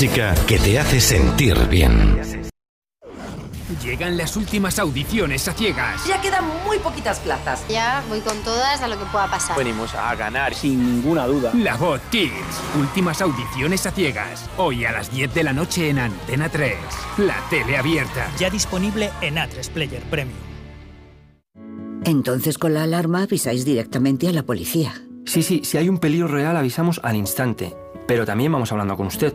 [0.00, 2.18] Música que te hace sentir bien.
[3.82, 6.06] Llegan las últimas audiciones a ciegas.
[6.08, 7.62] Ya quedan muy poquitas plazas.
[7.68, 9.58] Ya voy con todas a lo que pueda pasar.
[9.58, 11.52] Venimos a ganar sin ninguna duda.
[11.52, 12.32] La Voz Kids.
[12.78, 14.48] Últimas audiciones a ciegas.
[14.56, 16.76] Hoy a las 10 de la noche en Antena 3.
[17.18, 18.26] La tele abierta.
[18.38, 20.38] Ya disponible en A3 Player Premium.
[22.06, 24.94] Entonces con la alarma avisáis directamente a la policía.
[25.26, 27.76] Sí, sí, si hay un peligro real avisamos al instante,
[28.08, 29.34] pero también vamos hablando con usted,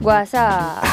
[0.00, 0.84] WhatsApp.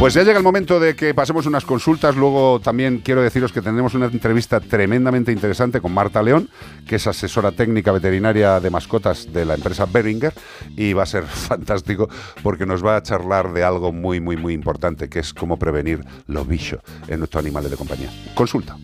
[0.00, 2.16] Pues ya llega el momento de que pasemos unas consultas.
[2.16, 6.48] Luego también quiero deciros que tendremos una entrevista tremendamente interesante con Marta León,
[6.86, 10.32] que es asesora técnica veterinaria de mascotas de la empresa Beringer.
[10.74, 12.08] Y va a ser fantástico
[12.42, 16.02] porque nos va a charlar de algo muy, muy, muy importante, que es cómo prevenir
[16.26, 18.10] los bichos en nuestros animales de compañía.
[18.34, 18.78] Consulta.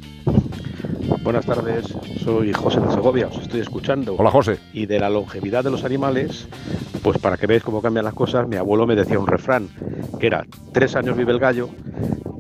[1.23, 1.87] Buenas tardes,
[2.23, 4.17] soy José de Segovia, os estoy escuchando.
[4.19, 4.59] Hola, José.
[4.73, 6.49] Y de la longevidad de los animales,
[7.03, 9.69] pues para que veáis cómo cambian las cosas, mi abuelo me decía un refrán,
[10.19, 11.69] que era, tres años vive el gallo,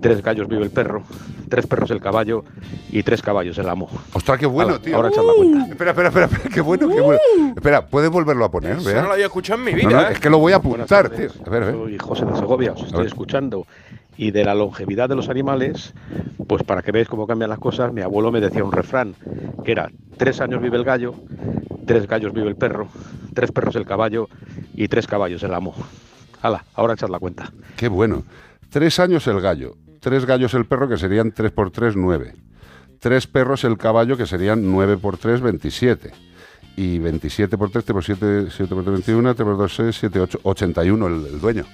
[0.01, 1.03] tres gallos vive el perro,
[1.49, 2.45] tres perros el caballo
[2.91, 3.89] y tres caballos el amo.
[4.13, 4.97] Ostras, qué bueno, tío.
[4.97, 5.67] Ahora echad la cuenta.
[5.71, 7.21] Espera, espera, espera, espera, qué bueno, qué bueno.
[7.55, 8.79] Espera, ¿puedes volverlo a poner?
[8.79, 9.91] Eso no lo había escuchado en mi vida.
[9.91, 10.13] no, ¿eh?
[10.13, 11.29] es que lo voy a apuntar, tío.
[11.47, 11.75] A ver, a ver.
[11.75, 13.67] Soy José de Segovia, os estoy escuchando.
[14.19, 15.93] Y de la longevidad de los animales,
[16.47, 19.15] pues para que veáis cómo cambian las cosas, mi abuelo me decía un refrán,
[19.65, 21.15] que era, tres años vive el gallo,
[21.87, 22.89] tres gallos vive el perro,
[23.35, 24.29] tres perros el caballo
[24.75, 25.75] y tres caballos el amo.
[26.41, 27.53] Hala, ahora echad la cuenta.
[27.77, 28.25] Qué bueno.
[28.71, 32.35] Tres años el gallo, tres gallos el perro, que serían tres por tres, nueve.
[32.99, 36.11] tres perros el caballo, que serían 9 por 3, 27.
[36.77, 39.97] Y 27 por 3, 3 por 7, 7 por 3, 21, 3 por 2, 6,
[40.01, 41.65] 7, 8, 81 el, el dueño.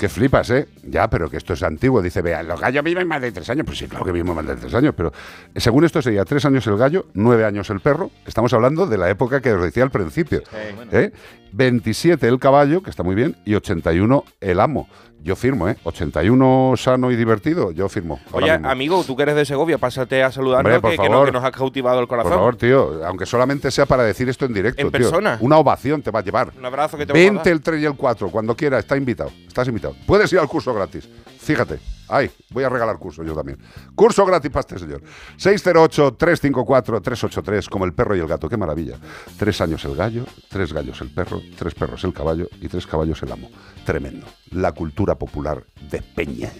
[0.00, 0.66] Que flipas, ¿eh?
[0.82, 2.00] Ya, pero que esto es antiguo.
[2.00, 3.66] Dice, vean, los gallos viven más de tres años.
[3.66, 5.12] Pues sí, claro que vivimos más de tres años, pero
[5.54, 8.10] eh, según esto sería tres años el gallo, nueve años el perro.
[8.24, 10.42] Estamos hablando de la época que os decía al principio.
[10.90, 11.12] ¿eh?
[11.52, 14.88] 27 el caballo, que está muy bien, y 81 el amo.
[15.22, 15.76] Yo firmo, ¿eh?
[15.84, 18.18] 81 sano y divertido, yo firmo.
[18.32, 18.70] Oye, mismo.
[18.70, 21.26] amigo, tú que eres de Segovia, pásate a saludarnos Hombre, por que, que no- favor.
[21.26, 22.30] que nos ha cautivado el corazón.
[22.32, 24.98] Por favor, tío, aunque solamente sea para decir esto en directo, ¿En tío.
[24.98, 25.36] persona?
[25.40, 26.52] Una ovación te va a llevar.
[26.58, 27.48] Un abrazo que te voy a dar.
[27.48, 29.30] el 3 y el 4, cuando quiera, está invitado.
[29.46, 29.94] Estás invitado.
[30.06, 31.06] Puedes ir al curso gratis.
[31.40, 31.80] Fíjate.
[32.08, 33.58] Ay, voy a regalar curso yo también.
[33.94, 35.00] Curso gratis para este señor.
[35.38, 38.48] 608-354-383, como el perro y el gato.
[38.48, 38.96] Qué maravilla.
[39.38, 43.22] Tres años el gallo, tres gallos el perro, tres perros el caballo y tres caballos
[43.22, 43.48] el amo.
[43.86, 44.26] Tremendo.
[44.50, 46.50] La cultura popular de Peña.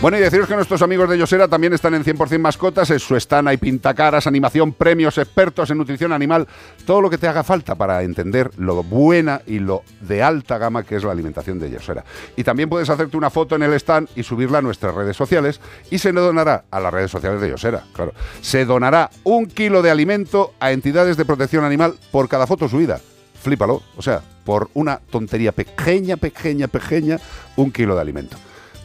[0.00, 2.90] Bueno, y deciros que nuestros amigos de Yosera también están en 100% mascotas.
[2.90, 6.48] En su stand hay pintacaras, animación, premios, expertos en nutrición animal.
[6.86, 10.84] Todo lo que te haga falta para entender lo buena y lo de alta gama
[10.84, 12.02] que es la alimentación de Yosera.
[12.34, 15.60] Y también puedes hacerte una foto en el stand y subirla a nuestras redes sociales.
[15.90, 18.14] Y se donará a las redes sociales de Yosera, claro.
[18.40, 22.98] Se donará un kilo de alimento a entidades de protección animal por cada foto subida.
[23.42, 23.82] Flípalo.
[23.98, 27.18] O sea, por una tontería pequeña, pequeña, pequeña,
[27.56, 28.38] un kilo de alimento.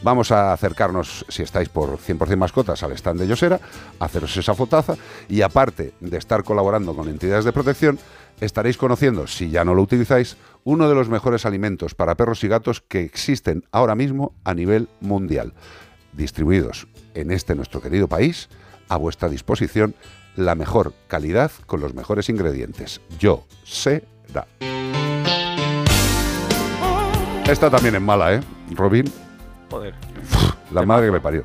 [0.06, 3.58] Vamos a acercarnos, si estáis por 100% mascotas, al stand de Yosera,
[3.98, 4.94] haceros esa fotaza
[5.28, 7.98] y aparte de estar colaborando con entidades de protección,
[8.40, 12.46] estaréis conociendo, si ya no lo utilizáis, uno de los mejores alimentos para perros y
[12.46, 15.54] gatos que existen ahora mismo a nivel mundial,
[16.12, 18.48] distribuidos en este nuestro querido país,
[18.88, 19.96] a vuestra disposición,
[20.36, 23.00] la mejor calidad con los mejores ingredientes.
[23.18, 24.04] Yo sé
[27.48, 28.40] Esta también es mala, ¿eh?
[28.70, 29.04] Robin,
[29.76, 29.94] Joder.
[30.72, 31.44] la madre que me parió.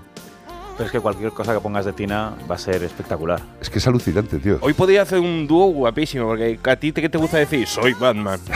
[0.77, 3.39] Pero es que cualquier cosa que pongas de Tina va a ser espectacular.
[3.59, 4.57] Es que es alucinante, tío.
[4.61, 7.67] Hoy podía hacer un dúo guapísimo, porque a ti te- ¿qué te gusta decir?
[7.67, 8.39] Soy Batman.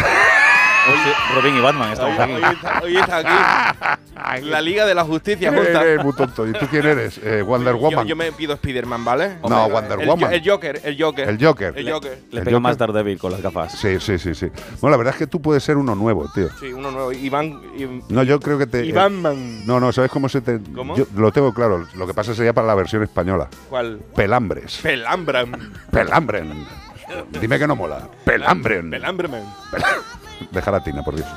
[1.36, 2.34] Robin y Batman estamos Hoy, aquí.
[2.34, 4.46] hoy está, hoy está aquí.
[4.46, 5.82] La Liga de la Justicia junta.
[5.84, 6.48] Eres muy tonto.
[6.48, 7.20] ¿Y tú quién eres?
[7.24, 8.08] Eh, Wonder Yo, Woman.
[8.08, 9.38] yo me pido Spider-Man, ¿vale?
[9.48, 10.34] No, Wonder el, Woman.
[10.34, 11.30] El Joker, el Joker.
[11.30, 11.74] El Joker.
[11.78, 12.12] El Joker.
[12.32, 12.60] Le El pega Joker.
[12.62, 13.74] más Daredevil con las gafas.
[13.74, 14.48] Sí, sí, sí, sí.
[14.82, 16.50] Bueno, la verdad es que tú puedes ser uno nuevo, tío.
[16.60, 17.12] Sí, uno nuevo.
[17.12, 17.62] Iván.
[17.78, 18.88] y- No, yo creo que te.
[18.88, 19.66] Eh, Batman.
[19.66, 20.60] no, no, ¿sabes cómo se te.?
[20.74, 20.96] ¿Cómo?
[20.96, 21.86] Yo lo tengo claro.
[21.96, 23.48] Lo que pasa sería para la versión española.
[23.70, 24.00] ¿Cuál?
[24.16, 24.80] Pelambres.
[24.82, 25.74] Pelambran.
[25.92, 26.66] Pelambren.
[27.40, 28.08] Dime que no mola.
[28.24, 28.90] Pelambren.
[28.90, 29.44] Pelambreman.
[30.52, 31.28] Deja la tina, por Dios.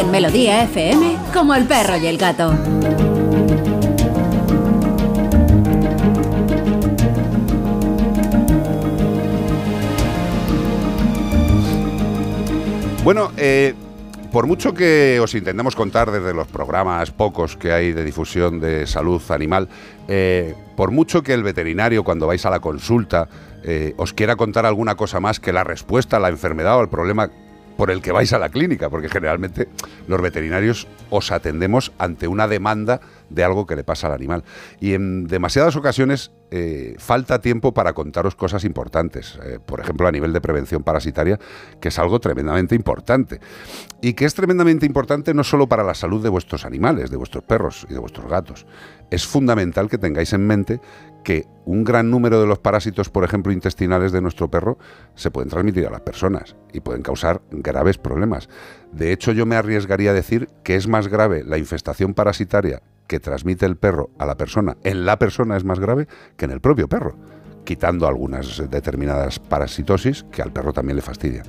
[0.00, 2.54] En Melodía FM como el perro y el gato.
[13.04, 13.74] Bueno, eh,
[14.32, 18.86] por mucho que os intentemos contar desde los programas pocos que hay de difusión de
[18.86, 19.68] salud animal,
[20.08, 23.28] eh, por mucho que el veterinario cuando vais a la consulta
[23.62, 26.88] eh, os quiera contar alguna cosa más que la respuesta a la enfermedad o al
[26.88, 27.30] problema
[27.80, 29.66] por el que vais a la clínica, porque generalmente
[30.06, 33.00] los veterinarios os atendemos ante una demanda
[33.30, 34.44] de algo que le pasa al animal.
[34.80, 40.12] Y en demasiadas ocasiones eh, falta tiempo para contaros cosas importantes, eh, por ejemplo a
[40.12, 41.38] nivel de prevención parasitaria,
[41.80, 43.40] que es algo tremendamente importante.
[44.02, 47.44] Y que es tremendamente importante no solo para la salud de vuestros animales, de vuestros
[47.44, 48.66] perros y de vuestros gatos.
[49.10, 50.80] Es fundamental que tengáis en mente
[51.22, 54.78] que un gran número de los parásitos, por ejemplo, intestinales de nuestro perro,
[55.14, 58.48] se pueden transmitir a las personas y pueden causar graves problemas.
[58.92, 63.20] De hecho, yo me arriesgaría a decir que es más grave la infestación parasitaria que
[63.20, 64.76] transmite el perro a la persona.
[64.84, 67.16] En la persona es más grave que en el propio perro
[67.64, 71.44] quitando algunas determinadas parasitosis que al perro también le fastidian.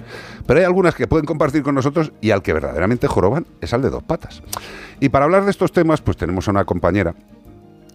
[0.45, 3.81] Pero hay algunas que pueden compartir con nosotros y al que verdaderamente joroban es al
[3.81, 4.43] de dos patas.
[4.99, 7.15] Y para hablar de estos temas, pues tenemos a una compañera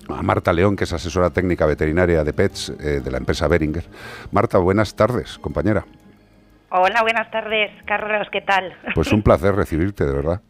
[0.09, 3.85] a Marta León, que es asesora técnica veterinaria de PETS eh, de la empresa Beringer.
[4.33, 5.85] Marta, buenas tardes, compañera.
[6.71, 8.75] Hola, buenas tardes, Carlos, ¿qué tal?
[8.95, 10.41] Pues un placer recibirte, de verdad.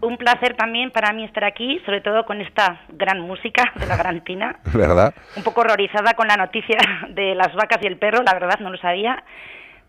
[0.00, 3.96] Un, placer también para mí estar aquí, sobre todo con esta gran música de la
[3.96, 4.58] gran Tina.
[4.74, 5.14] ¿Verdad?
[5.36, 6.78] Un poco horrorizada con la noticia
[7.10, 9.22] de las vacas y el perro, la verdad no lo sabía,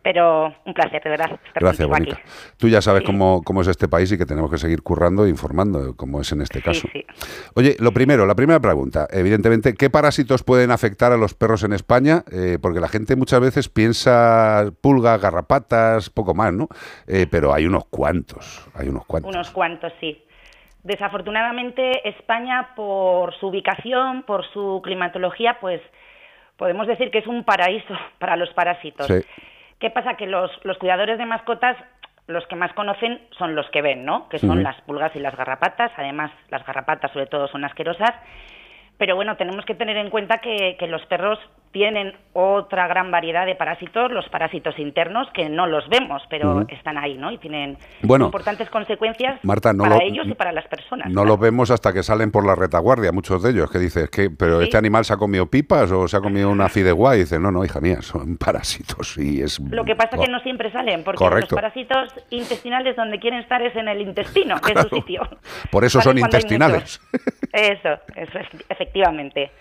[0.03, 2.31] pero un placer, de verdad, estar Gracias, contigo bonita.
[2.57, 5.29] Tú ya sabes cómo, cómo es este país y que tenemos que seguir currando e
[5.29, 6.87] informando, como es en este caso.
[6.91, 7.05] sí.
[7.55, 11.73] Oye, lo primero, la primera pregunta, evidentemente, ¿qué parásitos pueden afectar a los perros en
[11.73, 12.23] España?
[12.31, 16.67] Eh, porque la gente muchas veces piensa pulgas, garrapatas, poco más, ¿no?
[17.07, 19.33] Eh, pero hay unos cuantos, hay unos cuantos.
[19.33, 20.23] Unos cuantos, sí.
[20.83, 25.79] Desafortunadamente, España, por su ubicación, por su climatología, pues
[26.57, 29.05] podemos decir que es un paraíso para los parásitos.
[29.07, 29.21] Sí.
[29.81, 30.13] ¿Qué pasa?
[30.13, 31.75] Que los, los cuidadores de mascotas,
[32.27, 34.29] los que más conocen son los que ven, ¿no?
[34.29, 35.91] Que son las pulgas y las garrapatas.
[35.97, 38.11] Además, las garrapatas sobre todo son asquerosas.
[39.01, 41.39] Pero bueno, tenemos que tener en cuenta que, que los perros
[41.71, 46.99] tienen otra gran variedad de parásitos, los parásitos internos, que no los vemos, pero están
[46.99, 47.31] ahí, ¿no?
[47.31, 51.09] Y tienen Bueno, importantes consecuencias Marta, no para lo- ellos y para las personas.
[51.09, 54.29] No los vemos hasta que salen por la retaguardia, muchos de ellos, que dices, que,
[54.29, 54.65] pero Sí.
[54.65, 57.49] este animal se ha comido pipas o se ha comido una fideuá, y dice, no,
[57.51, 59.59] no, hija mía, son parásitos y es...
[59.61, 61.55] Lo que pasa es que no siempre salen, porque Correcto.
[61.55, 65.21] los parásitos intestinales donde quieren estar es en el intestino, que es su sitio.
[65.71, 67.01] Por eso Salen son intestinales.
[67.53, 69.51] Eso, eso es, efectivamente.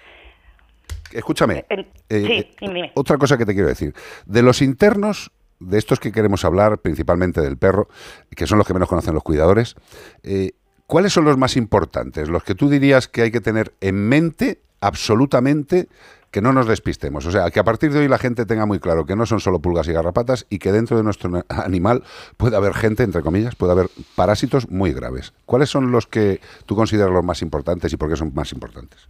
[1.12, 2.92] Escúchame, eh, sí, eh, dime, dime.
[2.94, 3.94] otra cosa que te quiero decir.
[4.26, 7.88] De los internos, de estos que queremos hablar, principalmente del perro,
[8.34, 9.74] que son los que menos conocen los cuidadores,
[10.22, 10.52] eh,
[10.86, 12.28] ¿cuáles son los más importantes?
[12.28, 15.88] Los que tú dirías que hay que tener en mente absolutamente
[16.30, 17.26] que no nos despistemos.
[17.26, 19.40] O sea, que a partir de hoy la gente tenga muy claro que no son
[19.40, 22.02] solo pulgas y garrapatas y que dentro de nuestro animal
[22.36, 25.32] puede haber gente, entre comillas, puede haber parásitos muy graves.
[25.46, 29.08] ¿Cuáles son los que tú consideras los más importantes y por qué son más importantes?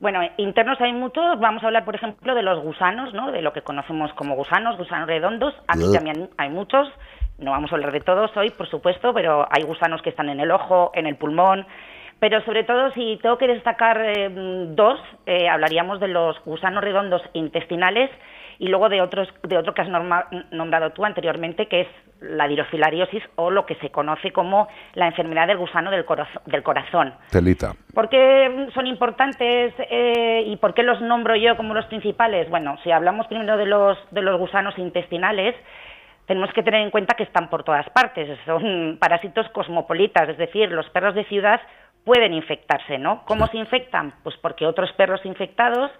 [0.00, 1.38] Bueno, internos hay muchos.
[1.38, 3.30] Vamos a hablar, por ejemplo, de los gusanos, ¿no?
[3.30, 5.54] De lo que conocemos como gusanos, gusanos redondos.
[5.68, 5.94] Aquí Ugh.
[5.94, 6.88] también hay muchos.
[7.38, 10.40] No vamos a hablar de todos hoy, por supuesto, pero hay gusanos que están en
[10.40, 11.66] el ojo, en el pulmón.
[12.22, 17.20] Pero sobre todo, si tengo que destacar eh, dos, eh, hablaríamos de los gusanos redondos
[17.32, 18.10] intestinales
[18.60, 21.88] y luego de otros de otro que has norma- nombrado tú anteriormente, que es
[22.20, 26.62] la dirofilariosis o lo que se conoce como la enfermedad del gusano del, corazo- del
[26.62, 27.12] corazón.
[27.32, 27.72] Telita.
[27.92, 32.48] ¿Por qué son importantes eh, y por qué los nombro yo como los principales?
[32.50, 35.56] Bueno, si hablamos primero de los, de los gusanos intestinales,
[36.26, 38.38] tenemos que tener en cuenta que están por todas partes.
[38.46, 41.60] Son parásitos cosmopolitas, es decir, los perros de ciudad
[42.04, 43.24] pueden infectarse, ¿no?
[43.26, 44.14] ¿Cómo se infectan?
[44.22, 45.90] Pues porque otros perros infectados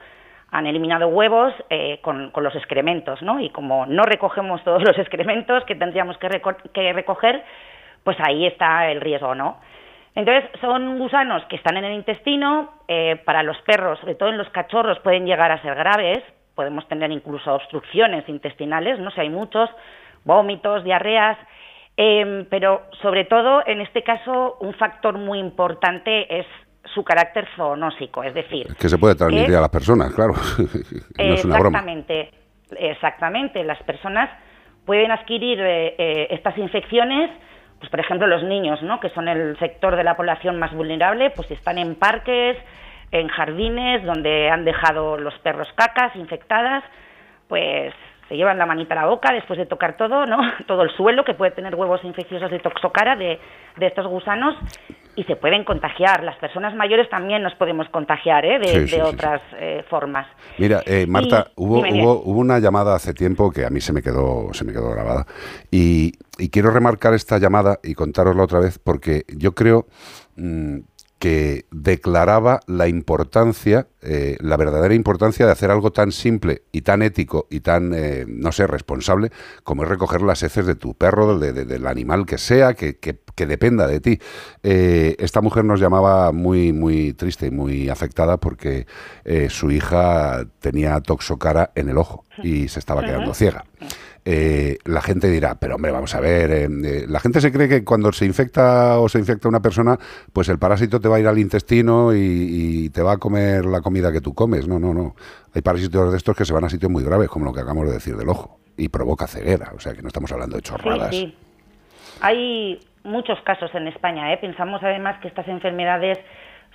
[0.51, 3.41] han eliminado huevos eh, con, con los excrementos, ¿no?
[3.41, 7.43] Y como no recogemos todos los excrementos que tendríamos que, reco- que recoger,
[8.05, 9.61] pues ahí está el riesgo, ¿no?
[10.15, 14.37] Entonces, son gusanos que están en el intestino, eh, para los perros, sobre todo en
[14.37, 16.23] los cachorros, pueden llegar a ser graves,
[16.55, 19.71] podemos tener incluso obstrucciones intestinales, no sé, hay muchos,
[20.25, 21.39] vómitos, diarreas,
[21.97, 26.47] eh, pero sobre todo, en este caso, un factor muy importante es
[26.95, 30.35] su carácter zoonósico, es decir, Que se puede transmitir a las personas, claro.
[30.59, 31.79] no es una broma.
[31.79, 32.31] Exactamente,
[32.79, 33.65] exactamente.
[33.65, 34.31] Las personas
[34.85, 37.31] pueden adquirir eh, eh, estas infecciones,
[37.79, 39.01] pues por ejemplo los niños, ¿no?
[39.01, 42.57] que son el sector de la población más vulnerable, pues si están en parques,
[43.11, 46.83] en jardines donde han dejado los perros cacas infectadas,
[47.49, 47.93] pues
[48.29, 50.39] se llevan la manita a la boca después de tocar todo, ¿no?
[50.67, 53.39] Todo el suelo que puede tener huevos infecciosos de toxocara de,
[53.77, 54.55] de estos gusanos
[55.15, 56.23] y se pueden contagiar.
[56.25, 58.59] Las personas mayores también nos podemos contagiar, ¿eh?
[58.59, 60.27] De, Sí, de sí, sí, otras eh, formas.
[60.59, 63.93] Mira, eh, Marta, Y- hubo, hubo, hubo una llamada hace tiempo que a mí se
[63.93, 65.27] me quedó, se me quedó grabada.
[65.71, 69.87] Y, y quiero remarcar esta llamada y contárosla otra vez porque yo creo
[70.37, 70.79] mm,
[71.23, 77.01] que declaraba la importancia, eh, la verdadera importancia de hacer algo tan simple y tan
[77.01, 79.31] ético y tan, eh, no sé, responsable
[79.63, 82.97] como es recoger las heces de tu perro, de- de- del animal que sea, que,
[82.97, 84.19] que- que dependa de ti.
[84.65, 88.89] Eh, esta mujer nos llamaba muy, muy triste y muy afectada porque
[89.49, 93.65] su hija tenía toxocara en el ojo y se estaba quedando ciega.
[94.25, 97.69] Eh, la gente dirá, pero hombre, vamos a ver, eh, eh, la gente se cree
[97.69, 99.99] que cuando se infecta o se infecta una persona,
[100.33, 103.81] pues el parásito te va a ir al intestino y, te va a comer la
[103.81, 104.69] comida que tú comes.
[104.69, 105.17] No, no, no.
[105.55, 107.87] Hay parásitos de estos que se van a sitios muy graves, como lo que acabamos
[107.89, 109.73] de decir del ojo, y provoca ceguera.
[109.75, 111.11] O sea, que no estamos hablando de chorradas.
[111.11, 111.35] Sí.
[112.21, 114.33] Hay muchos casos en España.
[114.33, 114.39] ¿eh?
[114.39, 116.19] Pensamos además que estas enfermedades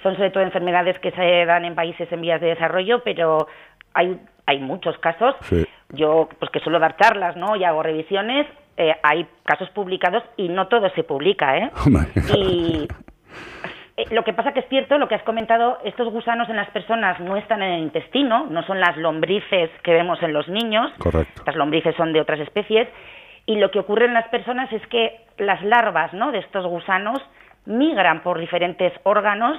[0.04, 3.48] son sobre todo enfermedades que se dan en países en vías de desarrollo, pero
[3.98, 5.36] hay, hay muchos casos.
[5.42, 5.66] Sí.
[5.90, 7.56] Yo, pues que suelo dar charlas, ¿no?
[7.56, 8.48] Y hago revisiones.
[8.78, 11.72] eh, hay casos publicados y no todo se publica, ¿eh?
[12.36, 12.88] Y
[13.98, 16.70] eh, lo que pasa que es cierto, lo que has comentado, estos gusanos en las
[16.70, 20.92] personas no están en el intestino, no son las lombrices que vemos en los niños.
[21.00, 21.34] Correcto.
[21.38, 22.88] Estas lombrices son de otras especies.
[23.48, 26.32] Y lo que ocurre en las personas es que las larvas ¿no?
[26.32, 27.18] de estos gusanos
[27.66, 29.58] migran por diferentes órganos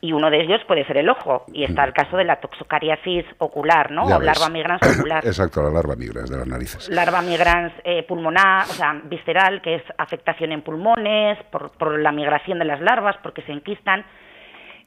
[0.00, 1.44] y uno de ellos puede ser el ojo.
[1.52, 4.08] Y está el caso de la toxocariasis ocular, ¿no?
[4.08, 4.26] Ya o ves.
[4.26, 5.22] larva migrans ocular.
[5.26, 6.88] Exacto, la larva migrans de las narices.
[6.88, 12.12] larva migrans eh, pulmonar, o sea, visceral, que es afectación en pulmones, por, por la
[12.12, 14.04] migración de las larvas, porque se enquistan.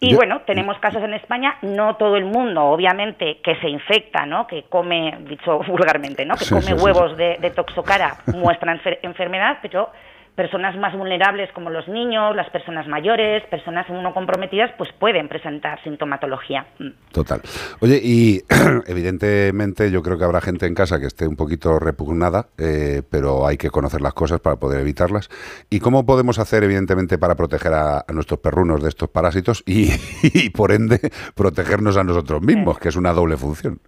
[0.03, 4.26] Y Yo- bueno, tenemos casos en España, no todo el mundo, obviamente, que se infecta,
[4.26, 4.47] ¿no?
[4.47, 6.36] Que come, dicho vulgarmente, ¿no?
[6.36, 9.91] Que Sí, come sí, sí, huevos De, de toxocara, muestra enfer- enfermedad, pero
[10.36, 16.66] personas más vulnerables como los niños, las personas mayores, personas inmunocomprometidas, pues pueden presentar sintomatología.
[16.80, 16.90] Mm.
[17.12, 17.42] Total.
[17.82, 18.42] Oye, y
[18.88, 23.46] evidentemente yo creo que habrá gente en casa que esté un poquito repugnada, eh, pero
[23.46, 25.30] hay que conocer las cosas para poder evitarlas.
[25.70, 29.90] ¿Y cómo podemos hacer, evidentemente, para proteger a, a nuestros perrunos de estos parásitos y,
[30.24, 31.00] y, por ende,
[31.36, 33.80] protegernos a nosotros mismos, que es una doble función?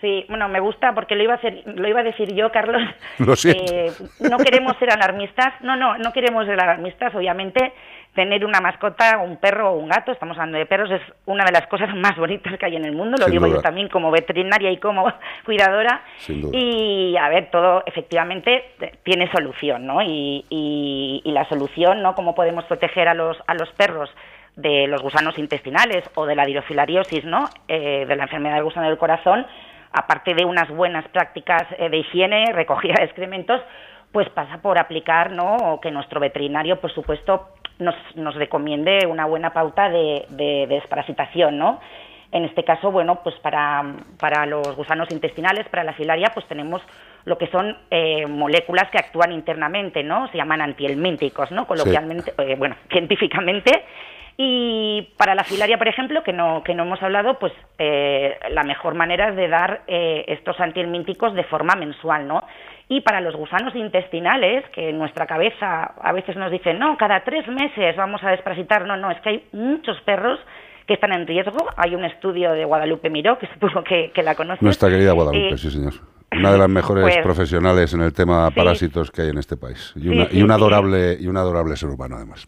[0.00, 2.82] Sí, bueno, me gusta porque lo iba a hacer, lo iba a decir yo, Carlos.
[3.18, 3.72] Lo siento.
[3.74, 3.90] Eh,
[4.30, 5.54] no queremos ser alarmistas.
[5.62, 7.14] No, no, no queremos ser alarmistas.
[7.14, 7.72] Obviamente,
[8.14, 11.52] tener una mascota, un perro o un gato, estamos hablando de perros, es una de
[11.52, 13.16] las cosas más bonitas que hay en el mundo.
[13.18, 13.56] Lo Sin digo duda.
[13.56, 15.10] yo también como veterinaria y como
[15.46, 16.02] cuidadora.
[16.18, 16.58] Sin duda.
[16.58, 18.72] Y a ver, todo efectivamente
[19.02, 20.02] tiene solución, ¿no?
[20.02, 22.14] Y, y- y la solución, ¿no?
[22.14, 24.10] Cómo podemos proteger a los a los perros
[24.56, 27.44] de los gusanos intestinales o de la dirofilariosis, ¿no?
[27.68, 29.46] Eh, de la enfermedad del gusano del corazón,
[29.96, 33.60] aparte de unas buenas prácticas eh, de higiene, recogida de excrementos,
[34.12, 35.56] pues pasa por aplicar, ¿no?
[35.56, 41.58] O que nuestro veterinario, por supuesto, nos, nos recomiende una buena pauta de, de desparasitación,
[41.58, 41.80] ¿no?
[42.32, 43.82] En este caso, bueno, pues para,
[44.18, 46.82] para los gusanos intestinales, para la filaria, pues tenemos
[47.24, 50.28] lo que son eh, moléculas que actúan internamente, ¿no?
[50.28, 51.66] Se llaman antihelmínticos, ¿no?
[51.66, 53.84] Coloquialmente, eh, bueno, científicamente.
[54.38, 58.64] Y para la filaria, por ejemplo, que no, que no hemos hablado, pues eh, la
[58.64, 62.42] mejor manera es de dar eh, estos antihelmínticos de forma mensual, ¿no?
[62.88, 67.24] Y para los gusanos intestinales, que en nuestra cabeza a veces nos dicen, no, cada
[67.24, 70.38] tres meses vamos a desparasitar, no, no, es que hay muchos perros
[70.86, 71.66] que están en riesgo.
[71.76, 74.62] Hay un estudio de Guadalupe Miró, que supongo que, que la conoces.
[74.62, 75.94] Nuestra querida Guadalupe, Eh, sí, señor.
[76.30, 78.54] Una de las mejores pues- profesionales en el tema Sí.
[78.54, 79.92] parásitos que hay en este país.
[79.96, 82.46] Y, una, sí, y un adorable y un adorable ser humano, además.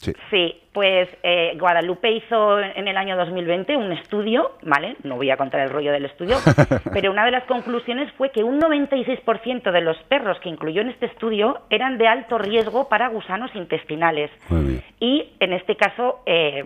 [0.00, 0.12] Sí.
[0.30, 4.96] Sí, pues eh, Guadalupe hizo en el año 2020 un estudio, ¿vale?
[5.02, 6.36] No voy a contar el rollo del estudio,
[6.92, 10.90] pero una de las conclusiones fue que un 96% de los perros que incluyó en
[10.90, 14.30] este estudio eran de alto riesgo para gusanos intestinales.
[14.50, 14.84] Muy bien.
[15.00, 16.64] Y en este caso, eh,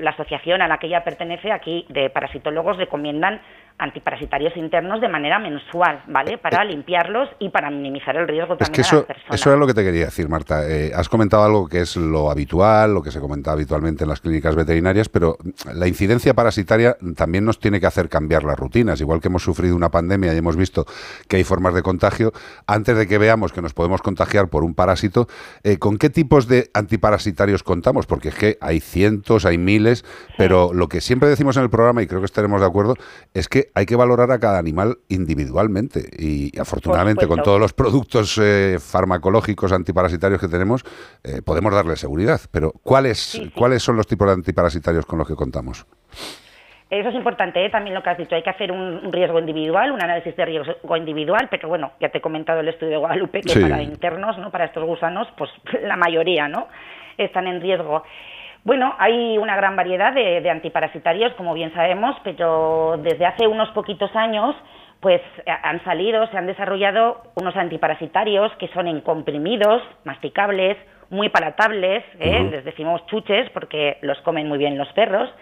[0.00, 3.40] la asociación a la que ella pertenece aquí de parasitólogos recomiendan
[3.78, 6.38] antiparasitarios internos de manera mensual, ¿vale?
[6.38, 9.40] Para limpiarlos y para minimizar el riesgo Eh, Es también que a eso, las personas.
[9.40, 10.66] eso es lo que te quería decir, Marta.
[10.68, 14.20] Eh, has comentado algo que es lo habitual, lo que se comenta habitualmente en las
[14.20, 15.36] clínicas veterinarias, pero
[15.74, 19.00] la incidencia parasitaria también nos tiene que hacer cambiar las rutinas.
[19.00, 20.86] Igual que hemos sufrido una pandemia y hemos visto
[21.28, 22.32] que hay formas de contagio,
[22.66, 25.26] antes de que veamos que nos podemos contagiar por un parásito,
[25.64, 28.06] eh, ¿con qué tipos de antiparasitarios contamos?
[28.06, 30.04] Porque es que hay cientos, hay miles,
[30.38, 32.94] pero lo que siempre decimos en el programa, y creo que estaremos de acuerdo,
[33.34, 36.08] es que hay que valorar a cada animal individualmente.
[36.18, 40.84] Y afortunadamente con todos los productos eh, farmacológicos antiparasitarios que tenemos,
[41.24, 42.40] eh, podemos darle seguridad.
[42.50, 45.86] Pero ¿cuáles, ¿cuáles son los tipos de antiparasitarios con los que contamos?
[46.88, 47.68] Eso es importante, ¿eh?
[47.68, 50.44] también lo que has dicho, hay que hacer un, un riesgo individual, un análisis de
[50.44, 53.60] riesgo individual, pero bueno, ya te he comentado el estudio de Guadalupe, que Sí.
[53.60, 54.52] para internos, ¿no?
[54.52, 55.50] para estos gusanos, pues
[55.82, 56.68] la mayoría ¿no?
[57.18, 58.04] están en riesgo.
[58.66, 63.70] Bueno, hay una gran variedad de, de antiparasitarios, como bien sabemos, pero desde hace unos
[63.70, 64.56] poquitos años
[64.98, 70.76] pues eh, han salido, se han desarrollado unos antiparasitarios que son en comprimidos, masticables,
[71.10, 72.48] muy palatables, ¿eh?
[72.50, 75.32] Les decimos chuches porque los comen muy bien los perros.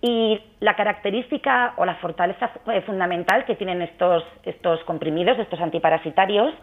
[0.00, 6.54] Y la característica o la fortaleza eh, fundamental que tienen estos, estos comprimidos, estos antiparasitarios,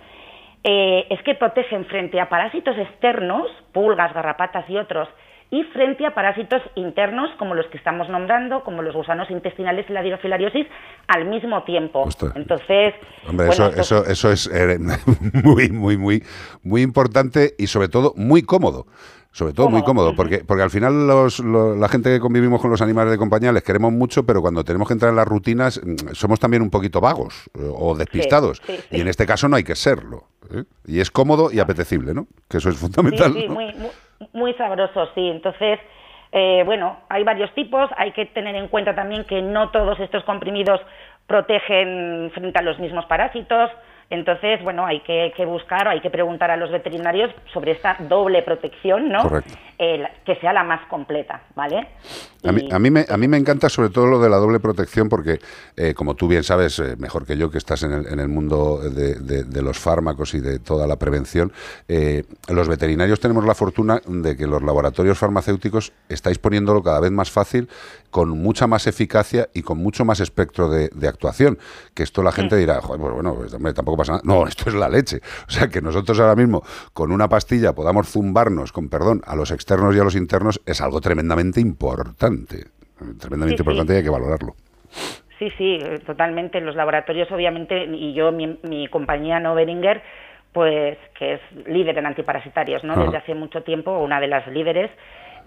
[0.63, 5.07] eh, es que protegen frente a parásitos externos, pulgas, garrapatas y otros,
[5.51, 9.93] y frente a parásitos internos, como los que estamos nombrando, como los gusanos intestinales y
[9.93, 10.65] la dirofilariosis,
[11.07, 12.07] al mismo tiempo.
[12.35, 12.93] Entonces,
[13.27, 14.77] Hombre, bueno, eso, eso, eso es eh,
[15.43, 16.23] muy, muy, muy,
[16.63, 18.87] muy importante y sobre todo muy cómodo.
[19.35, 22.69] Sobre todo muy cómodo, porque, porque al final los, lo- la gente que convivimos con
[22.69, 25.81] los animales de compañía les queremos mucho, pero cuando tenemos que entrar en las rutinas
[25.83, 28.61] mm, somos también un poquito vagos eh, o despistados.
[28.63, 28.97] sí, sí.
[28.97, 30.25] Y en este caso no hay que serlo.
[30.53, 30.65] ¿eh?
[30.85, 32.27] Y es cómodo y apetecible, ¿no?
[32.47, 33.33] Que eso es fundamental.
[33.33, 33.55] Sí, sí, ¿no?
[33.55, 33.89] muy, muy,
[34.33, 35.29] muy sabroso, sí.
[35.29, 35.79] Entonces,
[36.31, 37.89] eh, bueno, hay varios tipos.
[37.97, 40.81] Hay que tener en cuenta también que no todos estos comprimidos
[41.27, 43.69] protegen frente a los mismos parásitos.
[44.09, 47.97] Entonces, bueno, hay que, que buscar o hay que preguntar a los veterinarios sobre esta
[47.99, 49.23] doble protección, ¿no?
[49.23, 49.53] Correcto.
[49.79, 51.87] Eh, que sea la más completa, ¿vale?
[52.45, 54.59] A mí, a, mí me, a mí me encanta sobre todo lo de la doble
[54.59, 55.39] protección porque,
[55.75, 58.27] eh, como tú bien sabes, eh, mejor que yo, que estás en el, en el
[58.27, 61.51] mundo de, de- de los fármacos y de toda la prevención,
[61.87, 67.11] eh, los veterinarios tenemos la fortuna de que los laboratorios farmacéuticos estáis poniéndolo cada vez
[67.11, 67.67] más fácil,
[68.13, 71.57] con mucha más eficacia y con mucho más espectro de, de actuación.
[71.95, 74.23] Que esto la gente dirá, "Joder, pues bueno, pues, hombre, tampoco pasa nada.
[74.31, 75.19] No, esto es la leche.
[75.47, 76.61] O sea, que nosotros ahora mismo
[76.93, 80.79] con una pastilla podamos zumbarnos, con perdón, a los externos y a los internos es
[80.79, 82.67] algo tremendamente importante.
[83.19, 84.55] Tremendamente Sí, importante y hay que valorarlo.
[85.39, 86.61] Sí, sí, totalmente.
[86.61, 90.01] Los laboratorios, obviamente, y yo, mi, mi compañía, no Beringer,
[90.53, 92.95] pues que es líder en antiparasitarios, ¿no?
[93.03, 94.91] Desde hace mucho tiempo, una de las líderes.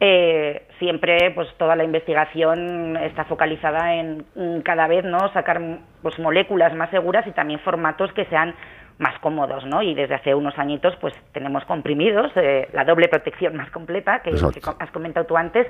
[0.00, 5.32] Eh, siempre, pues toda la investigación está focalizada en mm, cada vez, ¿no?
[5.32, 5.60] Sacar
[6.02, 8.54] pues moléculas más seguras y también formatos que sean
[8.98, 9.82] más cómodos, ¿no?
[9.82, 14.30] Y desde hace unos añitos, pues tenemos comprimidos, eh, la doble protección más completa que,
[14.30, 15.66] has comentado tú antes.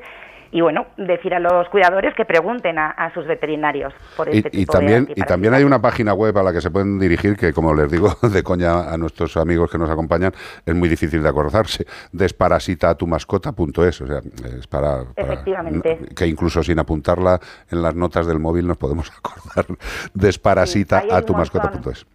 [0.53, 4.51] Y bueno, decir a los cuidadores que pregunten a, a sus veterinarios por Y, este
[4.53, 7.01] y tipo de también, y también hay una página web a la que se pueden
[7.01, 10.33] dirigir que, como les digo de coña a nuestros amigos que nos acompañan,
[10.65, 11.85] es muy difícil de acordarse.
[12.13, 14.21] Desparasitatumascota.es, o sea,
[14.57, 15.99] es para, para- Efectivamente.
[16.15, 19.67] que incluso sin apuntarla en las notas del móvil nos podemos acordar.
[20.15, 21.99] Desparasitatumascota.es.
[21.99, 22.07] Sí,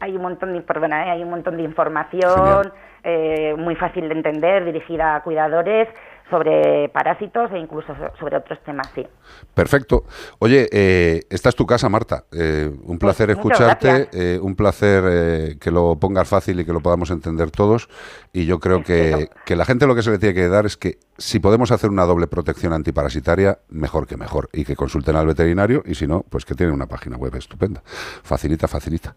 [0.00, 1.10] hay un montón de, perdona, ¿eh?
[1.10, 5.88] hay un montón de información eh, muy fácil de entender, dirigida a cuidadores
[6.30, 9.06] sobre parásitos e incluso so- sobre otros temas, sí.
[9.54, 10.04] Perfecto.
[10.38, 12.24] Oye, eh, esta es tu casa, Marta.
[12.32, 16.64] Eh, un placer Pues muchas escucharte, eh, un placer eh, que lo pongas fácil y
[16.64, 17.88] que lo podamos entender todos.
[18.32, 20.76] Y yo creo que, que la gente lo que se le tiene que dar es
[20.76, 24.48] que si podemos hacer una doble protección antiparasitaria, mejor que mejor.
[24.52, 27.82] Y que consulten al veterinario y si no, pues que tienen una página web estupenda.
[28.22, 29.14] Facilita, facilita.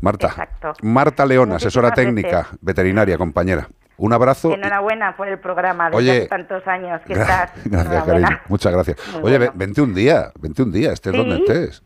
[0.00, 0.48] Marta,
[0.82, 3.68] Marta León, asesora técnica, veterinaria, compañera.
[3.98, 4.52] Un abrazo.
[4.52, 7.50] Enhorabuena por el programa Oye, hace tantos años que Gra- estás.
[7.64, 8.40] Gracias, cariño.
[8.48, 8.96] Muchas gracias.
[9.12, 9.52] Muy Oye, bueno.
[9.54, 11.18] ve- vente un día, vente un día, estés Sí.
[11.18, 11.82] donde estés.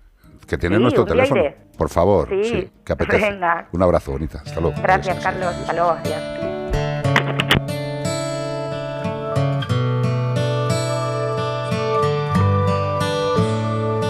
[0.49, 1.43] Que tienes Sí, nuestro teléfono.
[1.79, 2.45] Por favor, Sí.
[2.45, 3.31] sí, que apetece.
[3.31, 3.69] Venga.
[3.73, 4.43] Un abrazo, bonita.
[4.45, 4.77] Hasta luego.
[4.83, 5.55] Gracias, Carlos.
[5.55, 5.91] Hasta luego.
[5.91, 6.50] Adiós.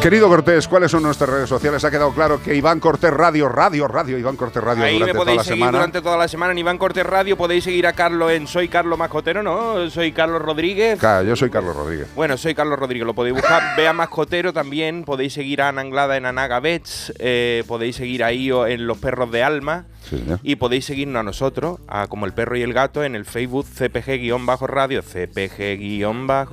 [0.02, 1.84] Querido Cortés, ¿cuáles son nuestras redes sociales?
[1.84, 5.12] Ha quedado claro que Iván Cortés Radio, Radio, Radio, Iván Cortés Radio Ahí me durante
[5.12, 5.78] toda podéis la seguir semana.
[5.78, 7.36] durante toda la semana en Iván Cortés Radio.
[7.36, 9.90] Podéis seguir a Carlos en Soy Carlos Mascotero, ¿no?
[9.90, 10.98] Soy Carlos Rodríguez.
[10.98, 12.08] Claro, yo soy Carlos Rodríguez.
[12.16, 13.62] Bueno, soy Carlos Rodríguez, lo podéis buscar.
[13.76, 15.04] Vea Mascotero también.
[15.04, 17.12] Podéis seguir a Ana Anglada en Anaga Vets.
[17.18, 19.84] eh, podéis seguir a Io en Los Perros de Alma.
[20.10, 20.40] Sí, señor.
[20.42, 23.64] Y podéis seguirnos a nosotros, a Como el Perro y el Gato, en el Facebook
[23.66, 25.02] CPG-Radio.
[25.02, 26.48] CPG-Radio.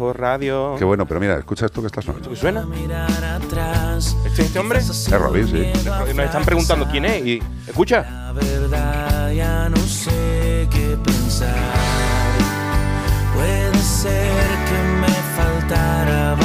[0.77, 2.29] Qué bueno, pero mira, escucha esto que está sonando.
[2.29, 2.67] ¿Qué suena?
[4.25, 4.77] ¿Este, este hombre?
[4.79, 5.65] Es Robin, sí.
[6.13, 7.41] Nos están preguntando quién es y...
[7.67, 8.03] Escucha.
[8.03, 11.55] La verdad ya no sé qué pensar.
[13.33, 16.36] Puede ser que me faltara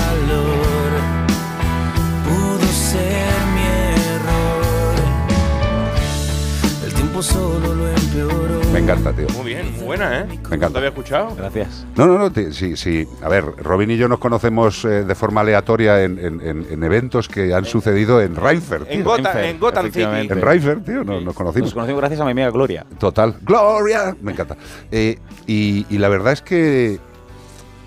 [7.23, 8.61] solo lo empeoró.
[8.73, 9.27] Me encanta, tío.
[9.37, 10.25] Muy bien, muy buena, ¿eh?
[10.27, 10.79] Me ¿No te encanta.
[10.79, 11.35] había escuchado?
[11.37, 11.87] Gracias.
[11.97, 13.07] No, no, no, te- sí, sí.
[13.23, 16.83] A ver, Robin y yo nos conocemos eh, de forma aleatoria en, en- en- en
[16.83, 18.87] eventos que han sucedido en Reinfeldt.
[18.91, 19.05] En tío.
[19.05, 20.03] Gotham, en Gotham City.
[20.03, 21.67] En Reinfeldt, tío, nos, nos conocimos.
[21.69, 22.87] Nos conocimos gracias a mi amiga Gloria.
[22.99, 23.35] Total.
[23.43, 24.17] Gloria.
[24.23, 24.57] Me encanta.
[24.91, 26.99] Eh, y, y la verdad es que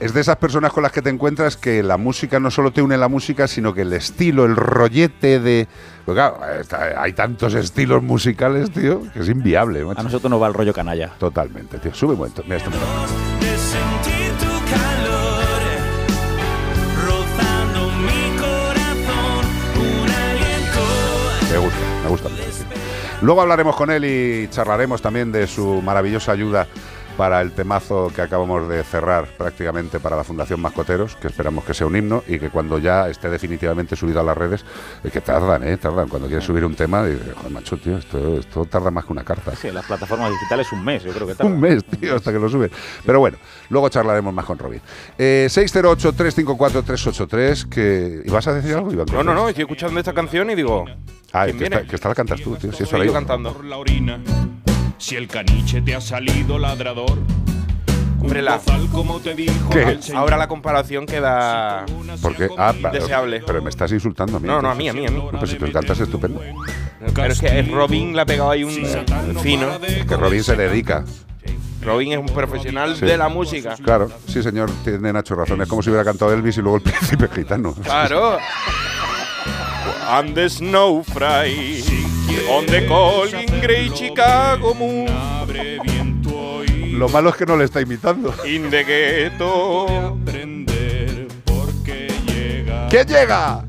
[0.05, 2.81] es de esas personas con las que te encuentras que la música no solo te
[2.81, 5.67] une la música, sino que el estilo, el rollete de...
[6.05, 9.83] Porque claro, está- hay tantos estilos musicales, tío, que es inviable.
[9.83, 9.99] macho.
[9.99, 11.09] A nosotros nos va el rollo canalla.
[11.17, 11.93] Totalmente, tío.
[11.93, 12.43] Sube un momento.
[12.43, 12.69] Mira aliento
[21.51, 22.29] Me gusta, me gusta.
[23.21, 26.67] Luego hablaremos con él y charlaremos también de su maravillosa ayuda
[27.17, 31.73] para el temazo que acabamos de cerrar prácticamente para la Fundación Mascoteros, que esperamos que
[31.73, 34.65] sea un himno y que cuando ya esté definitivamente subido a las redes,
[35.03, 35.77] es que tardan, ¿eh?
[35.77, 36.07] Tardan.
[36.09, 39.23] Cuando quieres subir un tema, dices, joder, macho, tío, esto, esto tarda más que una
[39.23, 39.55] carta.
[39.55, 41.51] Sí, las plataformas digitales un mes, yo creo que tarda.
[41.51, 42.71] Un mes, tío, hasta que lo suben.
[43.05, 43.37] Pero bueno,
[43.69, 44.81] luego charlaremos más con Robin.
[45.17, 48.21] Eh, 608-354-383, que...
[48.25, 49.05] ¿Y vas a decir algo, Iván?
[49.11, 50.85] No, no, no, estoy escuchando esta canción y digo.
[51.31, 51.89] Ah, ¿quién que esta, viene?
[51.89, 52.71] que esta la cantas tú, tío.
[52.71, 53.53] Si eso Soy la cantando.
[53.53, 54.19] por la orina.
[54.97, 57.19] Si el caniche te ha salido ladrador,
[58.21, 58.59] Hombre, la-
[58.91, 59.99] como te dijo ¿Qué?
[60.15, 61.85] Ahora la comparación queda
[62.23, 63.43] Porque, ah, Deseable.
[63.45, 64.47] Pero me estás insultando a mí.
[64.47, 65.17] No, no, a mí, a mí, a mí.
[65.31, 66.41] No, Pues si tú cantas estupendo.
[67.13, 68.71] Pero es que Robin le ha pegado ahí un
[69.41, 69.67] fino.
[69.85, 71.03] Es que Robin se dedica.
[71.83, 73.05] Robin es un profesional Sí.
[73.05, 73.75] de la música.
[73.75, 75.61] Claro, sí, señor, tiene Nacho razón.
[75.61, 77.73] Es como si hubiera cantado Elvis y luego el príncipe gitano.
[77.75, 78.39] Claro.
[80.09, 81.83] And the snow fry
[82.49, 85.07] on the Colin Grey Chicago moon
[86.97, 88.33] Lo malo es que no le está imitando.
[88.45, 89.85] in the ghetto.
[92.89, 93.65] ¿Quién llega?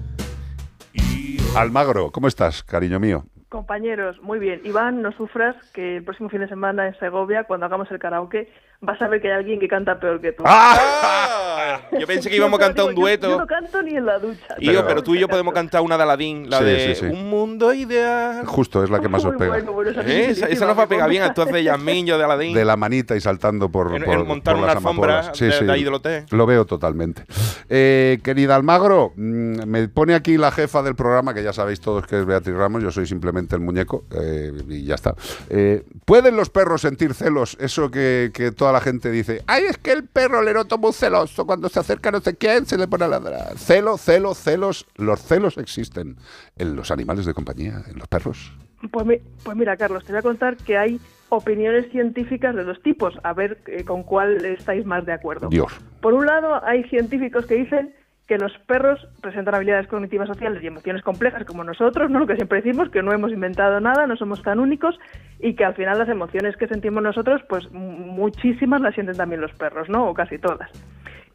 [1.57, 3.25] Almagro, ¿cómo estás, cariño mío?
[3.49, 4.61] Compañeros, muy bien.
[4.65, 8.53] Iván, no sufras que el próximo fin de semana en Segovia, cuando hagamos el karaoke,
[8.81, 10.43] vas a ver que hay alguien que canta peor que tú.
[10.47, 11.81] ¡Ah!
[11.99, 13.39] Yo pensé que íbamos a cantar un Digo, yo- Yo, dueto.
[13.41, 14.57] no canto ni en la ducha.
[14.61, 17.07] Yo, pero tú y yo podemos cantar una de Aladín, la Sí, de sí, sí.
[17.07, 18.45] Un mundo ideal.
[18.47, 19.49] Justo, es la que más os pega.
[19.51, 20.31] bueno, bueno, esa ¿Eh?
[20.31, 22.55] Esa, esa nos va a pegar bien, entonces de Yasmín, yo de Aladín.
[22.55, 25.61] De la manita y saltando por, En- por, en montar por una las alfombra de-
[25.67, 26.25] de ahí del hotel.
[26.31, 27.25] Lo veo totalmente.
[27.69, 32.07] Eh, querida Almagro, mm, me pone aquí la jefa del programa, que ya sabéis todos
[32.07, 35.15] que es Beatriz Ramos, yo soy simplemente el muñeco eh, y ya está.
[35.51, 37.57] Eh, ¿Pueden los perros sentir celos?
[37.61, 40.93] Eso que, que toda la gente dice, ay, es que el perro le noto muy
[40.93, 43.57] celoso, cuando se acerca no sé quién, se le pone a ladrar.
[43.57, 44.87] Celo, celo, celos.
[44.97, 46.17] Los celos existen
[46.59, 48.53] en los animales de compañía, en los perros.
[48.91, 50.99] Pues, mi- pues mira, Carlos, te voy a contar que hay
[51.29, 55.49] opiniones científicas de dos tipos, a ver eh, con cuál estáis más de acuerdo.
[55.49, 55.73] Dios.
[56.01, 57.95] Por un lado, hay científicos que dicen
[58.27, 62.19] que los perros presentan habilidades cognitivas sociales y emociones complejas como nosotros, ¿no?
[62.19, 64.99] Lo que siempre decimos, que no hemos inventado nada, no somos tan únicos
[65.39, 69.53] y que al final las emociones que sentimos nosotros, pues muchísimas las sienten también los
[69.53, 70.09] perros, ¿no?
[70.09, 70.71] O casi todas.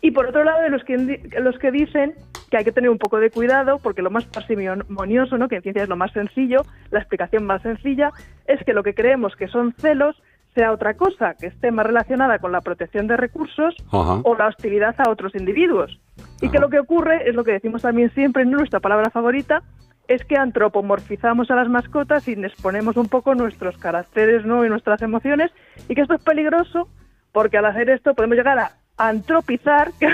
[0.01, 0.97] Y por otro lado, de los que,
[1.39, 2.15] los que dicen
[2.49, 5.47] que hay que tener un poco de cuidado porque lo más parsimonioso, ¿no?
[5.47, 8.11] que en ciencia es lo más sencillo, la explicación más sencilla,
[8.47, 10.21] es que lo que creemos que son celos
[10.55, 14.19] sea otra cosa, que esté más relacionada con la protección de recursos Ajá.
[14.23, 15.97] o la hostilidad a otros individuos.
[16.41, 19.61] Y que lo que ocurre es lo que decimos también siempre en nuestra palabra favorita,
[20.07, 24.65] es que antropomorfizamos a las mascotas y les ponemos un poco nuestros caracteres ¿no?
[24.65, 25.51] y nuestras emociones,
[25.87, 26.89] y que esto es peligroso
[27.31, 30.07] porque al hacer esto podemos llegar a antropizar, que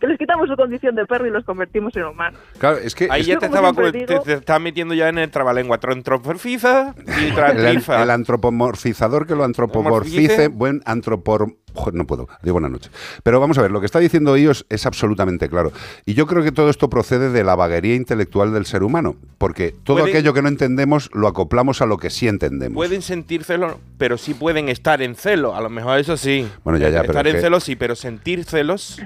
[0.00, 2.40] que les quitamos su condición de perro y los convertimos en humanos.
[2.58, 3.08] Claro, es que...
[3.10, 5.78] Ahí es- ya te estaba, siempre te, digo- te estás metiendo ya en el trabalengua.
[5.78, 7.32] Trontroforfiza y
[8.02, 10.48] el, antropomorfizador que lo antropomorfice, Morfice.
[10.48, 11.52] buen antropor...
[11.76, 12.90] Joder, no puedo, digo buenas noches.
[13.22, 15.72] Pero vamos a ver, lo que está diciendo ellos es absolutamente claro.
[16.04, 19.74] Y yo creo que todo esto procede de la vaguería intelectual del ser humano, porque
[19.84, 22.74] todo Puede- aquello que no entendemos lo acoplamos a lo que sí entendemos.
[22.74, 25.54] Pueden sentir celo, pero sí pueden estar en celo.
[25.54, 26.48] A lo mejor eso sí.
[26.64, 29.00] Bueno, ya, ya, pero Estar es en que- celo sí, pero sentir celos.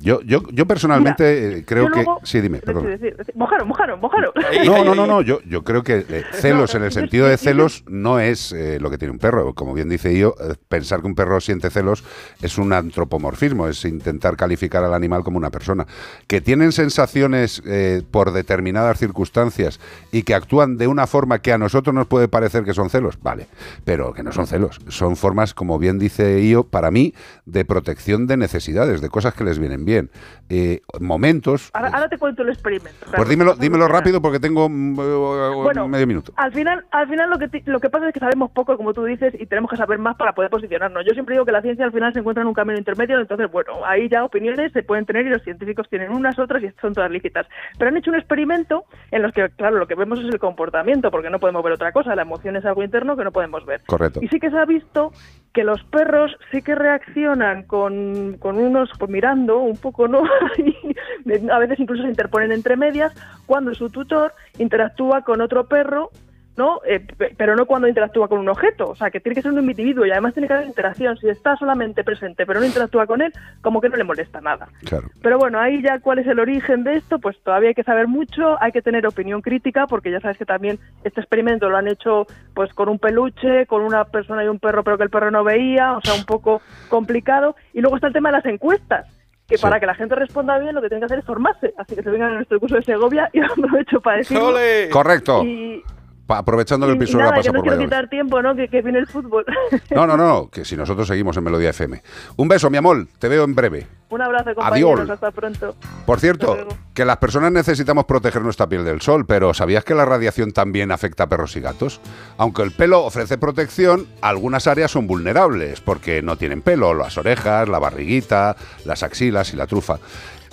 [0.00, 1.96] Yo, yo, yo personalmente eh, creo yo que...
[2.04, 2.98] luego- Sí, dime, perdón.
[3.34, 4.32] mojaro, mojaro, mojaro.
[4.64, 5.22] No, no, no, no.
[5.22, 8.90] Yo, yo creo que eh, celos en el sentido de celos no es eh, lo
[8.90, 9.54] que tiene un perro.
[9.54, 11.97] Como bien dice yo, eh, pensar que un perro siente celos
[12.42, 15.86] es un antropomorfismo, es intentar calificar al animal como una persona.
[16.26, 19.80] Que tienen sensaciones eh, por determinadas circunstancias
[20.12, 23.18] y que actúan de una forma que a nosotros nos puede parecer que son celos,
[23.22, 23.46] vale,
[23.84, 24.80] pero que no son celos.
[24.88, 27.14] Son formas, como bien dice yo, para mí,
[27.46, 30.10] de protección de necesidades, de cosas que les vienen bien.
[30.50, 31.70] Eh, momentos.
[31.74, 33.06] Ahora, ahora te cuento el experimento.
[33.14, 36.32] Pues dímelo, dímelo rápido porque tengo mm, eh, Bueno, medio minuto.
[36.36, 39.04] Al final, al final lo que lo que pasa es que sabemos poco, como tú
[39.04, 41.04] dices, y tenemos que saber más para poder posicionarnos.
[41.04, 43.50] Yo siempre digo que la ciencia al final se encuentra en un camino intermedio, entonces
[43.50, 46.94] bueno, ahí ya opiniones se pueden tener y los científicos tienen unas otras y son
[46.94, 47.46] todas lícitas.
[47.76, 51.10] Pero han hecho un experimento en los que, claro, lo que vemos es el comportamiento,
[51.10, 52.14] porque no podemos ver otra cosa.
[52.14, 53.82] La emoción es algo interno que no podemos ver.
[53.86, 54.20] Correcto.
[54.22, 55.12] Y sí que se ha visto
[55.52, 60.22] que los perros sí que reaccionan con, con unos, pues mirando un poco, ¿no?
[60.58, 63.12] Y a veces incluso se interponen entre medias
[63.46, 66.10] cuando su tutor interactúa con otro perro
[66.58, 66.80] ¿no?
[66.86, 68.88] Eh, pe- pero no cuando interactúa con un objeto.
[68.90, 71.16] O sea, que tiene que ser un individuo y además tiene que haber interacción.
[71.16, 73.32] Si está solamente presente pero no interactúa con él,
[73.62, 74.68] como que no le molesta nada.
[74.84, 75.08] Claro.
[75.22, 78.08] Pero bueno, ahí ya cuál es el origen de esto, pues todavía hay que saber
[78.08, 81.88] mucho, hay que tener opinión crítica, porque ya sabes que también este experimento lo han
[81.88, 85.30] hecho pues con un peluche, con una persona y un perro, pero que el perro
[85.30, 87.54] no veía, o sea, un poco complicado.
[87.72, 89.06] Y luego está el tema de las encuestas,
[89.46, 89.62] que Sí.
[89.62, 91.72] para que la gente responda bien lo que tiene que hacer es formarse.
[91.78, 94.52] Así que se vengan a nuestro curso de Segovia y aprovecho para decirlo.
[94.90, 95.42] Correcto.
[95.44, 95.82] Y,
[96.28, 97.84] aprovechando que el que pasa no por quiero Valladolid.
[97.86, 98.54] quitar tiempo, ¿no?
[98.54, 99.44] Que, que viene el fútbol.
[99.90, 102.02] No, no, no, que si nosotros seguimos en Melodía FM.
[102.36, 103.86] Un beso, mi amor, te veo en breve.
[104.10, 105.00] Un abrazo, compañeros.
[105.00, 105.10] Adiós.
[105.10, 105.76] Hasta pronto.
[106.06, 106.56] Por cierto,
[106.94, 110.92] que las personas necesitamos proteger nuestra piel del sol, pero ¿sabías que la radiación también
[110.92, 112.00] afecta a perros y gatos?
[112.38, 117.68] Aunque el pelo ofrece protección, algunas áreas son vulnerables porque no tienen pelo, las orejas,
[117.68, 119.98] la barriguita, las axilas y la trufa.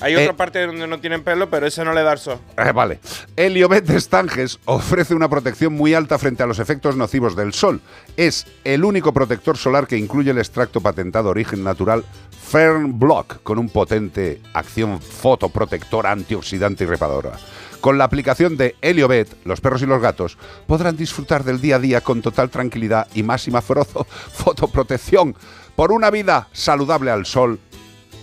[0.01, 2.39] Hay Eh, otra parte donde no tienen pelo, pero ese no le da el sol.
[2.57, 2.99] Eh, vale.
[3.35, 7.81] Heliobet de Stanges ofrece una protección muy alta frente a los efectos nocivos del sol.
[8.17, 12.03] Es el único protector solar que incluye el extracto patentado origen natural
[12.47, 17.33] Fern Block con un potente acción fotoprotectora antioxidante y reparadora.
[17.81, 21.79] Con la aplicación de Heliobet, los perros y los gatos podrán disfrutar del día a
[21.79, 25.35] día con total tranquilidad y máxima frozo- fotoprotección
[25.75, 27.59] por una vida saludable al sol.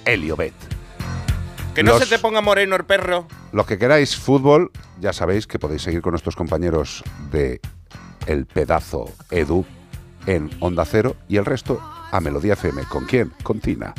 [0.05, 0.72] Heliobet.
[1.75, 3.27] Que no Los- se te ponga moreno el perro.
[3.53, 4.71] los que queráis fútbol,
[5.01, 7.61] ya sabéis que podéis seguir con nuestros compañeros de
[8.27, 9.65] El Pedazo Edu
[10.27, 12.83] en Onda Cero y el resto a Melodía FM.
[12.85, 13.33] ¿Con quién?
[13.43, 13.95] Con Tina.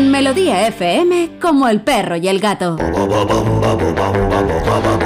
[0.00, 2.78] En Melodía FM, como el perro y el gato.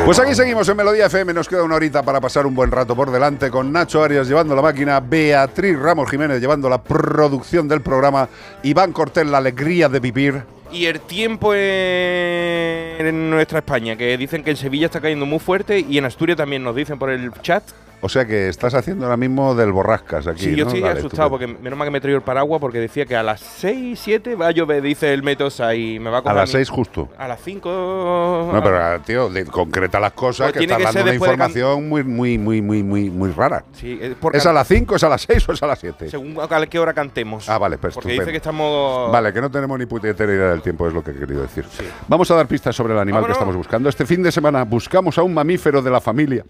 [0.04, 2.94] Pues aquí seguimos en Melodía FM, nos queda una horita para pasar un buen rato
[2.94, 7.80] por delante con Nacho Arias llevando la máquina, Beatriz Ramos Jiménez llevando la producción del
[7.80, 8.28] programa,
[8.62, 10.44] Iván Cortés la alegría de vivir.
[10.70, 15.40] Y el tiempo en, en nuestra España, que dicen que en Sevilla está cayendo muy
[15.40, 17.64] fuerte y en Asturias también nos dicen por el chat.
[18.06, 20.44] O sea que estás haciendo ahora mismo del borrascas aquí.
[20.44, 20.68] Sí, yo ¿no?
[20.68, 23.16] estoy Vale, asustado porque menos mal que me he traído el paraguas porque decía que
[23.16, 26.22] a las 6, 7 va a llover, dice el Metosa, y me va a A
[26.22, 26.52] coger las mí.
[26.52, 27.08] 6 justo.
[27.16, 28.50] A las 5.
[28.52, 32.36] No, pero tío, de- concreta las cosas Pues que estás dando una información muy, muy,
[32.36, 33.64] muy, muy, muy, muy rara.
[33.72, 35.78] Sí, es por ¿Es a las 5, es a las 6 o es a las
[35.78, 36.10] 7?
[36.10, 37.48] Según a qué hora cantemos.
[37.48, 38.20] Ah, vale, pues Porque estupendo.
[38.22, 39.10] dice que estamos.
[39.10, 41.64] Vale, que no tenemos ni puñetera idea del tiempo, es lo que he querido decir.
[42.08, 43.38] Vamos a dar pistas sobre el animal Vámonos.
[43.38, 43.88] que estamos buscando.
[43.88, 46.44] Este fin de semana buscamos a un mamífero de la familia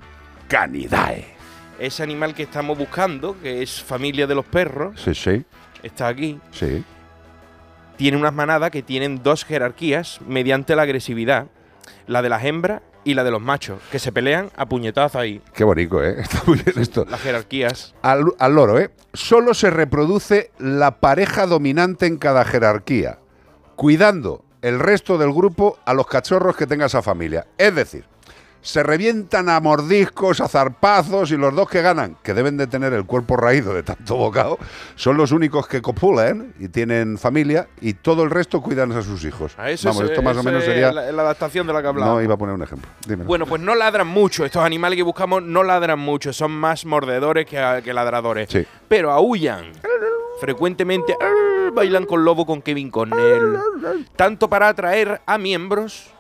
[0.49, 1.34] Canidae.
[1.79, 5.45] Ese animal que estamos buscando, que es familia de los perros, Sí, sí,
[5.83, 6.39] está aquí.
[6.53, 6.85] sí.
[7.97, 11.47] Tiene unas manadas que tienen dos jerarquías mediante la agresividad:
[12.09, 15.41] la de las hembras y la de los machos, que se pelean a puñetazos ahí.
[15.53, 16.17] Qué bonito, ¿eh?
[16.19, 17.05] Está muy bien esto.
[17.09, 17.95] Las jerarquías.
[18.03, 18.91] Al, al loro, ¿eh?
[19.13, 23.19] Solo se reproduce la pareja dominante en cada jerarquía,
[23.77, 27.47] cuidando el resto del grupo a los cachorros que tenga esa familia.
[27.59, 28.07] Es decir,
[28.65, 32.95] se revientan a mordiscos, a zarpazos y los dos que ganan, que deben de tener
[32.95, 34.59] el cuerpo raído de tanto bocado,
[34.97, 39.23] son los únicos que copulan y tienen familia y todo el resto cuidan a sus
[39.27, 39.53] hijos.
[39.59, 40.91] A eso Vamos, es- esto más o menos sería...
[40.93, 42.13] La, la adaptación de la que hablaba.
[42.15, 42.91] No, iba a poner un ejemplo.
[43.27, 44.45] Bueno, pues no ladran mucho.
[44.47, 46.33] Estos animales que buscamos no ladran mucho.
[46.33, 48.49] Son más mordedores que, que ladradores.
[48.51, 48.67] Sí.
[48.89, 49.67] Pero aullan.
[50.41, 51.15] Frecuentemente
[51.75, 53.59] bailan con lobo con Kevin Cornell.
[54.17, 56.11] Tanto para atraer a miembros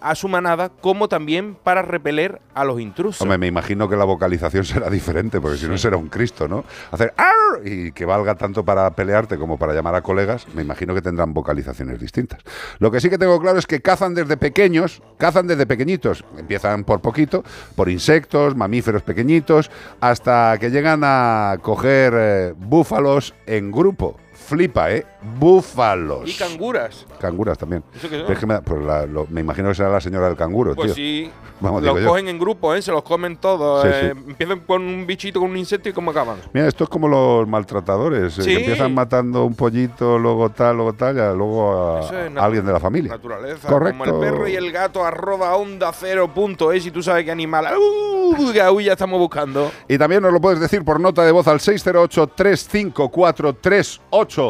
[0.00, 3.20] a su manada como también para repeler a los intrusos.
[3.20, 6.64] Hombre, me imagino que la vocalización será diferente, porque si no será un Cristo, ¿no?
[6.90, 10.94] Hacer "Arr", y que valga tanto para pelearte como para llamar a colegas, me imagino
[10.94, 12.40] que tendrán vocalizaciones distintas.
[12.78, 16.24] Lo que sí que tengo claro es que cazan desde pequeños, cazan desde pequeñitos.
[16.38, 17.44] Empiezan por poquito,
[17.76, 19.70] por insectos, mamíferos pequeñitos,
[20.00, 24.16] hasta que llegan a coger eh, búfalos en grupo.
[24.46, 25.06] Flipa, ¿eh?
[25.38, 26.28] Búfalos.
[26.28, 27.06] Y canguras.
[27.20, 27.82] Canguras también.
[27.94, 28.32] ¿Eso qué son?
[28.32, 30.86] Es que me, pues la- lo- me imagino que será la señora del canguro, Pues
[30.88, 30.94] tío.
[30.94, 31.30] sí.
[31.60, 32.08] Vamos, los digo yo.
[32.10, 32.82] cogen en grupo, ¿eh?
[32.82, 33.82] Se los comen todos.
[33.84, 34.30] Sí, eh, sí.
[34.30, 36.38] Empiezan con un bichito, con un insecto y cómo acaban.
[36.52, 38.48] Mira, esto es como los maltratadores, eh, Sí.
[38.50, 42.30] que empiezan matando un pollito, luego tal, luego tal, y luego a, Eso es a
[42.30, 43.12] natu- alguien de la familia.
[43.12, 43.68] Naturaleza.
[43.68, 43.98] Correcto.
[44.04, 47.30] Como el perro y el gato arroba onda cero punto es y tú sabes qué
[47.30, 47.66] animal.
[47.78, 48.12] ¡Uh!
[48.52, 49.70] que aún ya estamos buscando.
[49.88, 51.60] Y también nos lo puedes decir por nota de voz al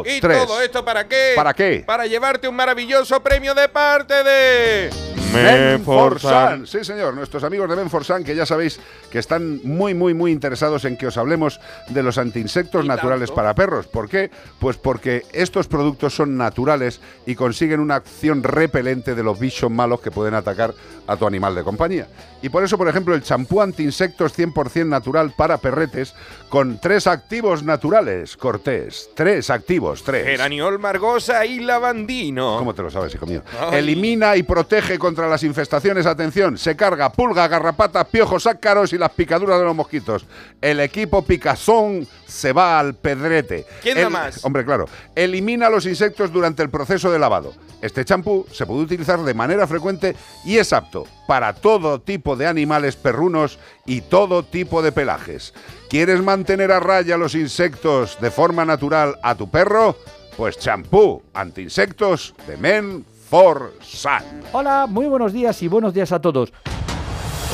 [0.01, 0.17] 608-354-383.
[0.17, 1.33] ¿Y todo esto para qué?
[1.37, 1.85] ¿Para qué?
[1.87, 4.91] Para llevarte un maravilloso premio de parte de.
[5.33, 6.67] Menforsan.
[6.67, 8.79] Sí, señor, nuestros amigos de Menforsan, que ya sabéis
[9.11, 13.55] que están muy, muy, muy interesados en que os hablemos de los antiinsectos naturales para
[13.55, 13.87] perros.
[13.87, 14.31] ¿Por qué?
[14.59, 20.01] Pues porque estos productos son naturales y consiguen una acción repelente de los bichos malos
[20.01, 20.75] que pueden atacar
[21.07, 22.09] a tu animal de compañía.
[22.43, 26.15] Y por eso, por ejemplo, el champú antiinsectos 100% natural para perretes
[26.49, 29.09] con tres activos naturales, Cortés.
[29.15, 29.72] Tres activos,
[30.05, 30.25] tres.
[30.27, 32.57] Geraniol margosa y lavandino.
[32.59, 33.43] ¿Cómo te lo sabes, hijo mío?
[33.59, 33.79] Ay.
[33.79, 36.07] Elimina y protege contra las infestaciones.
[36.07, 40.27] Atención, se carga pulga, garrapata, piojos, ácaros y las picaduras de los mosquitos.
[40.61, 43.67] El equipo Picazón se va al pedrete.
[43.83, 44.45] ¿Quién da El- más?
[44.45, 44.87] Hombre, claro.
[45.15, 47.53] Elimina los insectos durante el proceso de lavado.
[47.81, 50.15] Este champú se puede utilizar de manera frecuente
[50.45, 55.53] y es apto para todo tipo de animales perrunos y todo tipo de pelajes.
[55.93, 59.95] ¿Quieres mantener a raya los insectos de forma natural a tu perro?
[60.39, 64.23] Pues champú anti-insectos de Men for Sun.
[64.53, 66.51] Hola, muy buenos días y buenos días a todos.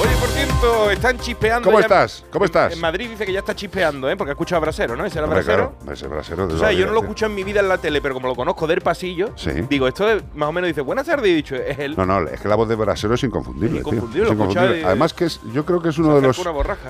[0.00, 1.64] Oye, por cierto, están chispeando.
[1.64, 2.24] ¿Cómo ya- estás?
[2.30, 2.72] ¿Cómo estás?
[2.72, 4.16] En Madrid dice que ya está chispeando, ¿eh?
[4.16, 5.04] Porque ha escuchado a Brasero, ¿no?
[5.04, 5.72] ¿Ese era Hombre, Brasero?
[5.80, 7.68] claro, ese brasero de O sea, yo no lo vida, escucho en mi vida en
[7.68, 9.50] la tele, pero como lo conozco del pasillo, Sí.
[9.68, 11.96] digo, esto es- más o menos dice, buenas tardes, y he dicho, es él.
[11.96, 13.70] No, no, es que la voz de Brasero es inconfundible.
[13.70, 13.78] tío.
[13.80, 14.78] Inconfundible, Es lo escuchaba inconfundible.
[14.78, 16.40] de- Además que es, yo creo que es uno de los,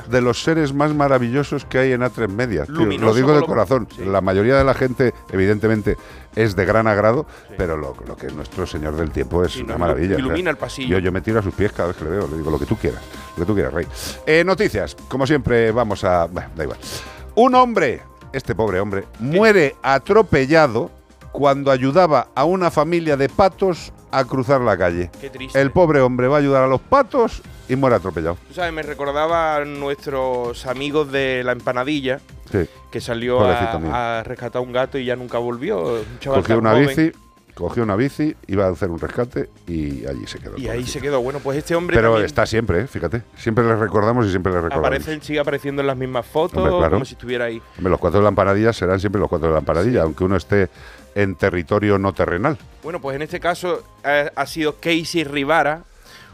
[0.09, 2.67] de los seres más maravillosos que hay en A3 Media.
[2.67, 2.75] tío.
[2.75, 3.89] Luminoso Lo digo de corazón.
[4.05, 5.97] La mayoría de la gente, evidentemente,
[6.39, 7.27] es de gran agrado,
[7.57, 10.17] pero lo, lo que nuestro Señor del Tiempo es una maravilla.
[10.17, 10.89] ilumina o sea, el pasillo.
[10.89, 12.29] Yo, yo me tiro a sus pies cada vez que le veo.
[12.29, 13.03] Le digo lo que tú quieras.
[13.37, 13.87] Lo que tú quieras, Rey.
[14.25, 14.97] Eh, noticias.
[15.09, 16.27] Como siempre, vamos a...
[16.27, 16.79] Bueno, da igual.
[17.35, 20.91] Un hombre, este pobre hombre, muere atropellado
[21.33, 25.11] cuando ayudaba a una familia de patos a cruzar la calle.
[25.21, 25.61] Qué triste.
[25.61, 28.39] El pobre hombre va a ayudar a los patos y muere atropellado.
[28.49, 32.21] Tú sabes, me recordaba a nuestros amigos de la empanadilla,
[32.51, 32.69] Sí.
[32.91, 35.79] que salió a, a rescatar un gato y ya nunca volvió.
[36.01, 36.89] Un chaval Cogió una joven.
[36.89, 37.13] bici,
[37.55, 40.57] cogió una bici, iba a hacer un rescate y allí se quedó.
[40.59, 41.21] Y ahí se quedó.
[41.21, 42.87] Bueno, pues este hombre Pero está siempre, ¿eh?
[42.87, 43.23] fíjate.
[43.37, 44.87] Siempre le recordamos y siempre le recordamos.
[44.87, 46.93] aparece, sigue apareciendo en las mismas fotos, Hombre, claro.
[46.93, 47.61] como si estuviera ahí.
[47.77, 50.69] Hombre, los cuatro de serán siempre los cuatro de la empanadilla, aunque uno esté
[51.15, 52.57] en territorio no terrenal.
[52.83, 55.83] Bueno, pues en este caso eh, ha sido Casey Rivara,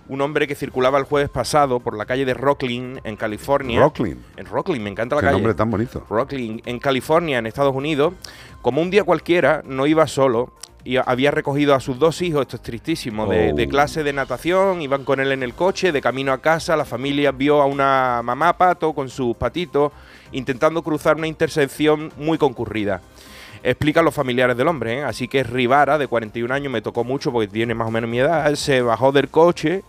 [0.09, 3.81] un hombre que circulaba el jueves pasado por la calle de Rocklin, en California.
[3.81, 4.18] Rocklin.
[4.36, 5.36] En Rocklin, me encanta la Qué calle.
[5.39, 6.05] nombre tan bonito.
[6.09, 8.14] Rocklin, en California, en Estados Unidos.
[8.62, 10.52] Como un día cualquiera, no iba solo
[10.86, 13.56] y había recogido a sus dos hijos, esto es tristísimo, de, Oh.
[13.56, 16.85] de clase de natación, iban con él en el coche, de camino a casa, la
[16.85, 19.93] familia vio a una mamá pato con sus patitos
[20.32, 23.01] intentando cruzar una intersección muy concurrida.
[23.62, 25.02] Explican los familiares del hombre, ¿eh?
[25.05, 28.18] así que Rivara, de 41 años, me tocó mucho porque tiene más o menos mi
[28.18, 29.82] edad, se bajó del coche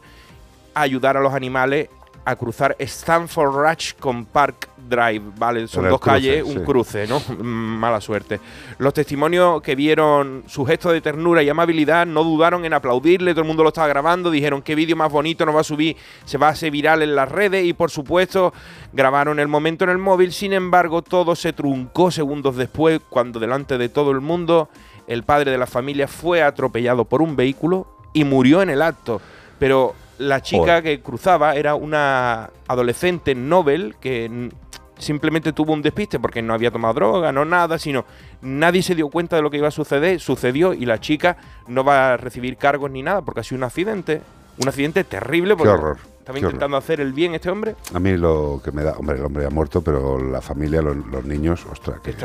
[0.76, 1.89] a ayudar a los animales
[2.26, 5.68] a cruzar Stanford Ranch con Park Drive, ¿vale?
[5.68, 6.60] Son dos cruce, calles, un sí.
[6.60, 7.19] cruce, ¿no?
[7.43, 8.39] Mala suerte.
[8.80, 13.41] Los testimonios que vieron su gesto de ternura y amabilidad no dudaron en aplaudirle, todo
[13.41, 15.95] el mundo lo estaba grabando, dijeron qué vídeo más bonito nos va a subir,
[16.26, 18.53] se va a hacer viral en las redes y por supuesto
[18.91, 23.77] grabaron el momento en el móvil, sin embargo todo se truncó segundos después cuando delante
[23.77, 24.69] de todo el mundo
[25.07, 29.22] el padre de la familia fue atropellado por un vehículo y murió en el acto.
[29.60, 30.83] Pero la chica Joder.
[30.83, 34.49] que cruzaba era una adolescente Nobel que
[34.97, 38.05] simplemente tuvo un despiste porque no había tomado droga, no nada, sino
[38.41, 41.35] nadie se dio cuenta de lo que iba a suceder, sucedió y la chica
[41.67, 44.21] no va a recibir cargos ni nada porque ha sido un accidente,
[44.57, 47.75] un accidente terrible porque horror, estaba qué intentando hacer el bien este hombre.
[47.93, 50.95] A mí lo que me da, hombre, el hombre ha muerto, pero la familia, los,
[50.95, 52.15] los niños, ostras, ¿qué,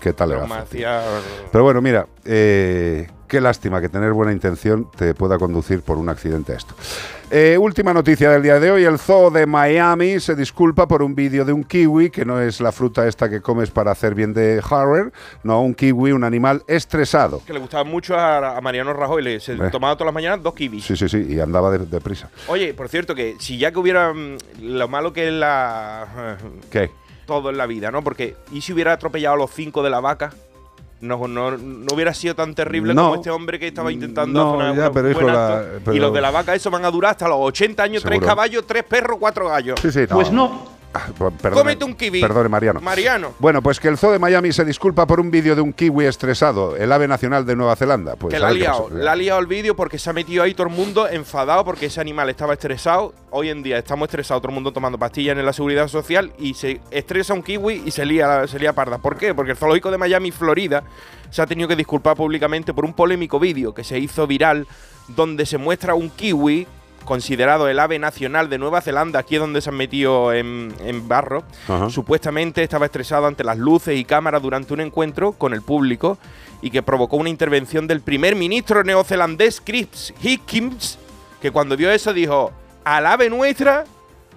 [0.00, 0.86] qué tal le va a trauma hacer?
[0.86, 1.02] hacia-
[1.50, 6.08] Pero bueno, mira, eh, qué lástima que tener buena intención te pueda conducir por un
[6.08, 6.74] accidente a esto.
[7.30, 11.14] Eh, última noticia del día de hoy, el zoo de Miami se disculpa por un
[11.14, 14.34] vídeo de un kiwi, que no es la fruta esta que comes para hacer bien
[14.34, 15.12] de Harvard,
[15.44, 17.40] no, un kiwi, un animal estresado.
[17.46, 19.70] que le gustaba mucho a, a Mariano Rajoy, le se Eh.
[19.70, 20.84] tomaba todas las mañanas dos kiwis.
[20.84, 22.28] Sí, sí, sí, y andaba de- deprisa.
[22.48, 26.36] Oye, por cierto, que si ya que hubiera mm, lo malo que es la
[26.70, 26.90] ¿Qué?
[27.26, 28.02] todo en la vida, ¿no?
[28.02, 30.32] Porque ¿y si hubiera atropellado a los cinco de la vaca?
[31.00, 33.04] No, no, no hubiera sido tan terrible No.
[33.04, 35.58] como este hombre que estaba intentando No, hacer una- ya, pero un hijo, buen la-
[35.58, 35.78] acto.
[35.84, 38.20] pero- Y los de la vaca, eso van a durar hasta los 80 años, tres
[38.20, 39.80] caballos, tres perros, cuatro gallos.
[39.80, 40.14] Sí, sí, no.
[40.16, 40.79] Pues no.
[40.92, 42.20] Ah, perdone- Cómete un kiwi.
[42.20, 42.80] Perdone, Mariano.
[42.80, 43.34] Mariano.
[43.38, 46.04] Bueno, pues que el zoo de Miami se disculpa por un vídeo de un kiwi
[46.06, 48.16] estresado, el ave nacional de Nueva Zelanda.
[48.16, 50.52] Pues, que la ha liado, la ha liado el vídeo porque se ha metido ahí
[50.52, 53.14] todo el mundo enfadado porque ese animal estaba estresado.
[53.30, 56.54] Hoy en día estamos estresados, todo el mundo tomando pastillas en la seguridad social y
[56.54, 58.98] se estresa un kiwi y se lía, se lía parda.
[58.98, 59.32] ¿Por qué?
[59.32, 60.82] Porque el zoológico de Miami, Florida,
[61.30, 64.66] se ha tenido que disculpar públicamente por un polémico vídeo que se hizo viral
[65.06, 66.66] donde se muestra un kiwi
[67.04, 71.08] considerado el ave nacional de Nueva Zelanda, aquí es donde se han metido en, en
[71.08, 71.90] barro, Ajá.
[71.90, 76.18] supuestamente estaba estresado ante las luces y cámaras durante un encuentro con el público
[76.62, 80.98] y que provocó una intervención del primer ministro neozelandés Chris Hipkins,
[81.40, 82.52] que cuando vio eso dijo,
[82.84, 83.84] al ave nuestra,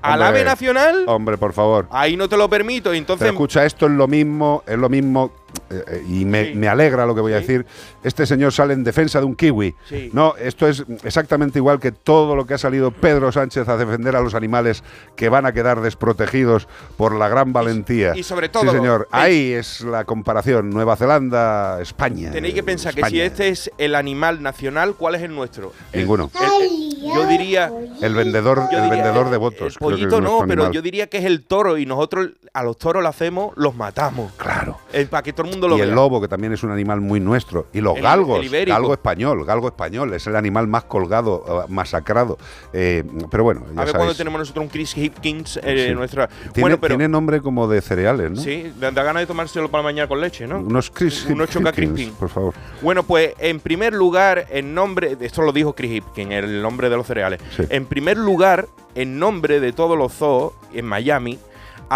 [0.02, 1.88] al Hombre, ave nacional, Hombre, por favor.
[1.91, 2.91] ahí no te lo permito.
[2.94, 5.31] Entonces, Pero escucha, esto es lo mismo, es lo mismo,
[5.74, 7.66] eh, eh, y me, me alegra lo que voy a decir.
[8.04, 9.76] Este señor sale en defensa de un kiwi.
[9.90, 10.10] Sí.
[10.14, 14.16] No, esto es exactamente igual que todo lo que ha salido Pedro Sánchez a defender
[14.16, 14.84] a los animales
[15.16, 16.68] que van a quedar desprotegidos
[16.98, 18.16] por la gran valentía.
[18.16, 19.08] y sobre todo, Sí, señor.
[19.12, 20.70] Ahí es la comparación.
[20.70, 22.32] Nueva Zelanda, España.
[22.32, 25.74] tenéis que pensar que si este es el animal nacional, ¿cuál es el nuestro?
[25.94, 26.30] Ninguno.
[26.60, 27.72] el- el- yo diría...
[28.02, 29.78] El vendedor, el vendedor de votos.
[29.78, 30.72] Pollito no, pero animal.
[30.72, 34.32] yo diría que es el toro y nosotros a los toros lo hacemos, los matamos.
[34.38, 34.78] Claro.
[35.10, 35.90] para que todo el mundo lo y vea.
[35.90, 37.68] el lobo, que también es un animal muy nuestro.
[37.73, 41.65] Y los El- galgos, el galgo español, galgo español, es el animal más colgado, eh,
[41.69, 42.38] masacrado.
[42.73, 44.18] Eh, pero bueno, ya A ver sabéis.
[44.18, 45.94] tenemos nosotros un Chris Hipkins eh, Sí.
[45.95, 46.27] nuestra.
[46.27, 48.38] Tiene, bueno, pero tiene nombre como de cereales, ¿no?
[48.41, 50.60] sí, da da ganas de tomárselo para mañana con leche, ¿no?
[50.60, 52.53] Unos Chris Unos Choca Hipkins, por favor.
[52.81, 56.95] Bueno, pues en primer lugar, en nombre, esto lo dijo Chris Hipkins, el nombre de
[56.98, 57.40] los cereales.
[57.56, 57.64] Sí.
[57.69, 61.40] En primer lugar, en nombre de todos los zoos en Miami,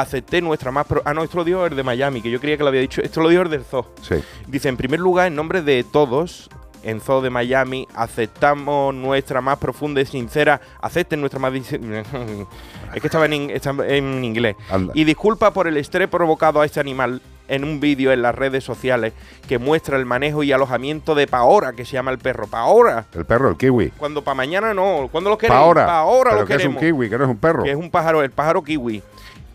[0.02, 0.86] acepté nuestra más...
[0.86, 2.82] pro- ah, no, esto lo dijo el de Miami, que yo creía que lo había
[2.82, 3.02] dicho.
[3.02, 3.86] Esto lo dijo el del zoo.
[4.02, 4.15] Sí.
[4.48, 6.49] Dice, en primer lugar, en nombre de todos,
[6.84, 11.52] en Zoo de Miami, aceptamos nuestra más profunda y sincera, acepten nuestra más...
[11.72, 14.56] es que estaba en, in- estaba en inglés.
[14.69, 14.94] Anda.
[14.95, 18.64] Y disculpa por el estrés provocado a este animal en un vídeo en las redes
[18.65, 19.14] sociales
[19.48, 22.45] que muestra el manejo y alojamiento de Paora, que se llama el perro.
[22.48, 23.06] Paora.
[23.14, 23.91] El perro, el kiwi.
[23.98, 25.57] Cuando para mañana no, cuando lo queremos.
[25.57, 25.98] Pa' ahora.
[25.99, 26.98] ahora Pero lo que es un queremos.
[26.98, 27.64] kiwi, que no es un perro.
[27.64, 29.02] Que es un pájaro, el pájaro kiwi,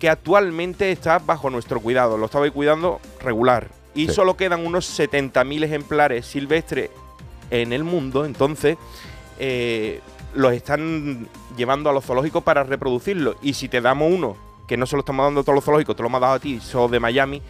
[0.02, 2.18] que actualmente está bajo nuestro cuidado.
[2.18, 3.68] Lo estaba cuidando regular.
[3.94, 4.14] Y Sí.
[4.14, 6.90] solo quedan unos 70.000 ejemplares silvestres
[7.52, 8.24] en el mundo.
[8.24, 8.78] Entonces,
[9.38, 10.00] eh,
[10.34, 13.36] los están llevando a los zoológicos para reproducirlo.
[13.42, 15.94] Y si te damos uno, que no se lo estamos dando a todos los zoológicos,
[15.94, 17.40] te lo hemos dado a ti, sos de Miami.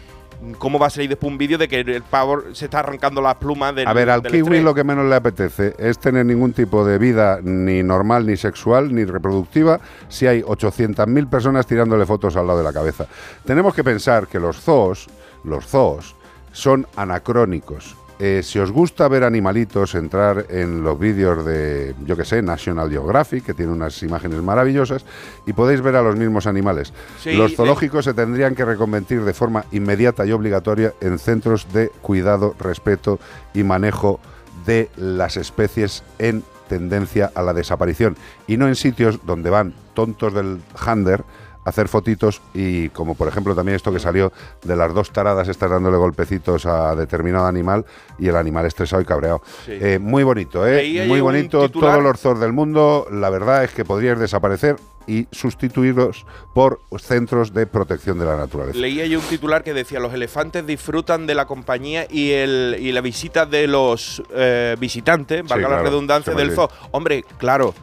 [0.57, 3.35] ¿Cómo va a salir después un vídeo de que el pavo se está arrancando las
[3.35, 4.63] plumas del A ver, al del kiwi estrés?
[4.63, 8.93] lo que menos le apetece es tener ningún tipo de vida ni normal, ni sexual,
[8.93, 9.79] ni reproductiva
[10.09, 13.07] si hay 800.000 personas tirándole fotos al lado de la cabeza.
[13.45, 15.07] Tenemos que pensar que los zoos,
[15.43, 16.15] los zoos,
[16.51, 17.95] son anacrónicos.
[18.19, 22.89] Eh, si os gusta ver animalitos, entrar en los vídeos de, yo que sé, National
[22.89, 25.05] Geographic, que tiene unas imágenes maravillosas,
[25.45, 26.93] y podéis ver a los mismos animales.
[27.19, 31.89] Sí, los zoológicos se tendrían que reconvertir de forma inmediata y obligatoria en centros de
[32.01, 33.19] cuidado, respeto
[33.53, 34.19] y manejo
[34.65, 38.15] de las especies en tendencia a la desaparición
[38.47, 41.23] y no en sitios donde van tontos del hander
[41.65, 44.31] hacer fotitos y como por ejemplo también esto que salió
[44.63, 47.85] de las dos taradas estas dándole golpecitos a determinado animal
[48.19, 49.41] y el animal estresado y cabreado.
[49.65, 49.71] Sí.
[49.79, 51.05] Eh, muy bonito, ¿eh?
[51.07, 51.61] Muy bonito.
[51.67, 54.75] titular- Todos los zoos del mundo, la verdad es que podríais desaparecer
[55.05, 58.77] y sustituirlos por centros de protección de la naturaleza.
[58.77, 62.91] Leía yo un titular que decía los elefantes disfrutan de la compañía y el y
[62.93, 66.69] la visita de los eh, visitantes, valga la claro, redundancia, del zoo.
[66.91, 67.73] Hombre, claro,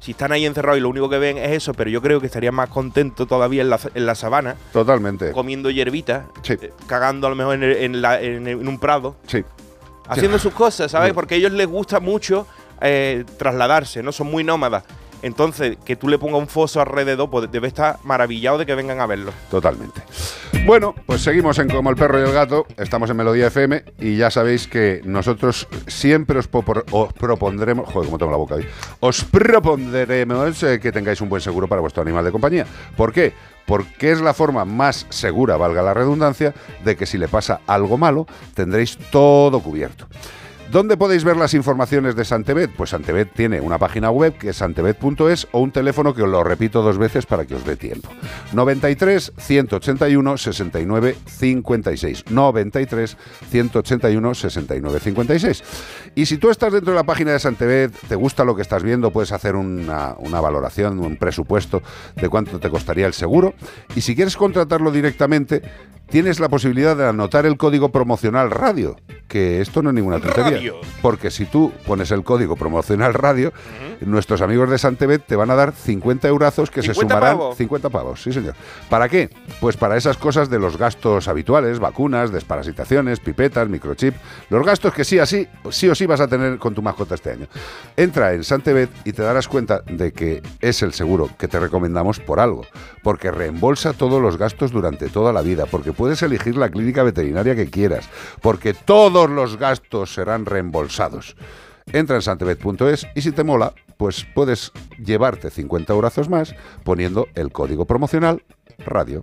[0.00, 2.26] si están ahí encerrados y lo único que ven es eso, pero yo creo que
[2.26, 5.30] estarían más contentos todavía en la, en la sabana, Totalmente.
[5.32, 6.54] comiendo hierbita, Sí.
[6.60, 9.44] eh, cagando a lo mejor en, el- en la- en- en un prado, Sí.
[10.08, 11.12] haciendo sus cosas, ¿sabes?
[11.12, 12.46] Porque a ellos les gusta mucho
[12.82, 14.10] eh, trasladarse, ¿no?
[14.10, 14.84] Son muy nómadas.
[15.22, 19.00] Entonces, que tú le pongas un foso alrededor, pues debe estar maravillado de que vengan
[19.00, 19.32] a verlo.
[19.50, 20.02] Totalmente.
[20.66, 24.16] Bueno, pues seguimos en Como el perro y el gato, estamos en Melodía FM y
[24.16, 28.66] ya sabéis que nosotros siempre os, propondremos, joder, como tengo la boca ahí,
[29.00, 32.66] os propondremos eh, que tengáis un buen seguro para vuestro animal de compañía.
[32.96, 33.32] ¿Por qué?
[33.66, 37.96] Porque es la forma más segura, valga la redundancia, de que si le pasa algo
[37.96, 40.08] malo, tendréis todo cubierto.
[40.70, 42.70] ¿Dónde podéis ver las informaciones de Santebet?
[42.76, 46.44] Pues Santebet tiene una página web que es santebet.es o un teléfono que os lo
[46.44, 48.08] repito dos veces para que os dé tiempo.
[48.52, 52.24] 93 181 69 56.
[52.30, 53.16] 93
[53.50, 55.64] 181 69 56.
[56.14, 58.84] Y si tú estás dentro de la página de Santebet, te gusta lo que estás
[58.84, 61.82] viendo, puedes hacer una, una valoración, un presupuesto
[62.14, 63.54] de cuánto te costaría el seguro.
[63.96, 65.62] Y si quieres contratarlo directamente,
[66.10, 68.96] tienes la posibilidad de anotar el código promocional radio,
[69.28, 70.58] que esto no es ninguna tontería.
[70.58, 70.74] Radio.
[71.00, 73.52] Porque si tú pones el código promocional radio,
[74.00, 77.38] nuestros amigos de Santebet te van a dar 50 eurazos que se 50 sumarán.
[77.38, 77.56] pavos.
[77.56, 78.54] 50 pavos, sí señor.
[78.88, 79.30] ¿Para qué?
[79.60, 84.14] Pues para esas cosas de los gastos habituales, vacunas, desparasitaciones, pipetas, microchip,
[84.48, 87.30] los gastos que sí, así, sí o sí vas a tener con tu mascota este
[87.30, 87.46] año.
[87.96, 92.18] Entra en Santebet y te darás cuenta de que es el seguro que te recomendamos
[92.18, 92.66] por algo,
[93.02, 97.54] porque reembolsa todos los gastos durante toda la vida, porque puedes elegir la clínica veterinaria
[97.54, 98.08] que quieras,
[98.40, 101.36] porque todos los gastos serán reembolsados.
[101.92, 104.72] Entra en santebet.es y si te mola, pues puedes
[105.04, 106.54] llevarte 50 eurazos más
[106.84, 108.42] poniendo el código promocional
[108.78, 109.20] radio.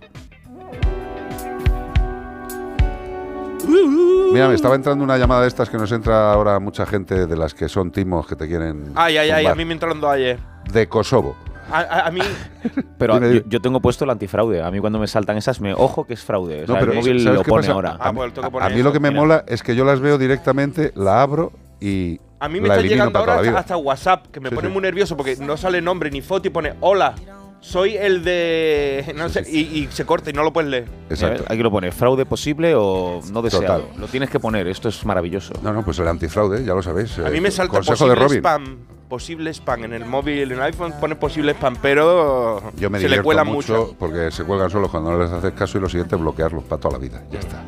[4.32, 7.36] Mira, me estaba entrando una llamada de estas que nos entra ahora mucha gente de
[7.36, 10.38] las que son timos que te quieren Ay, ay, ay, a mí me dos ayer.
[10.72, 11.34] de Kosovo.
[11.70, 12.20] A, a- a mí,
[12.98, 13.44] Pero Dime, yo, dime.
[13.48, 14.62] yo tengo puesto el antifraude.
[14.62, 16.62] A mí cuando me saltan esas, me ojo que es fraude.
[16.64, 17.72] O sea, No, pero el móvil ¿sabes lo pone pasa?
[17.72, 17.96] ahora.
[18.00, 19.20] Ah, pues A mí lo que me Mira.
[19.20, 22.86] mola es que yo las veo directamente, la abro y a mí me la está
[22.86, 24.72] llegando ahora hasta, WhatsApp, que me Sí, pone sí.
[24.72, 27.14] muy nervioso porque no sale nombre ni foto y pone hola.
[27.60, 29.12] Soy el de.
[29.16, 30.84] No sé, y, y se corta y no lo puedes leer.
[31.10, 31.42] Exacto.
[31.42, 33.80] Eh, Aquí lo pone, fraude posible o no deseado.
[33.80, 34.00] Total.
[34.00, 35.54] Lo tienes que poner, esto es maravilloso.
[35.62, 37.18] No, no, pues el antifraude, ya lo sabéis.
[37.18, 38.38] A eh, mí me salta Consejo de Robin.
[38.38, 38.78] spam.
[39.08, 39.84] Posible spam.
[39.84, 43.42] En el móvil, en el iPhone pone posible spam, pero Yo me se le cuela
[43.44, 43.94] mucho, mucho.
[43.98, 46.92] porque se cuelgan solos cuando no les haces caso y lo siguiente bloquearlos para toda
[46.94, 47.22] la vida.
[47.30, 47.62] Ya está.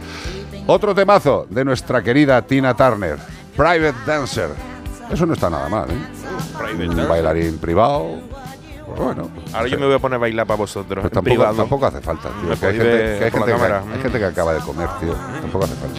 [0.67, 3.17] Otro temazo de nuestra querida Tina Turner,
[3.57, 4.51] Private Dancer.
[5.11, 5.95] Eso no está nada mal, ¿eh?
[6.59, 7.09] Private Un dancer.
[7.09, 8.19] bailarín privado.
[8.87, 9.31] Pues bueno.
[9.35, 11.01] pues, Ahora yo me voy a poner a bailar para vosotros.
[11.01, 11.57] pues tampoco, privado.
[11.57, 12.49] tampoco hace falta, tío.
[12.61, 15.15] Que hay, gente, que gente hay gente que acaba de comer, tío.
[15.41, 15.99] Tampoco hace falta.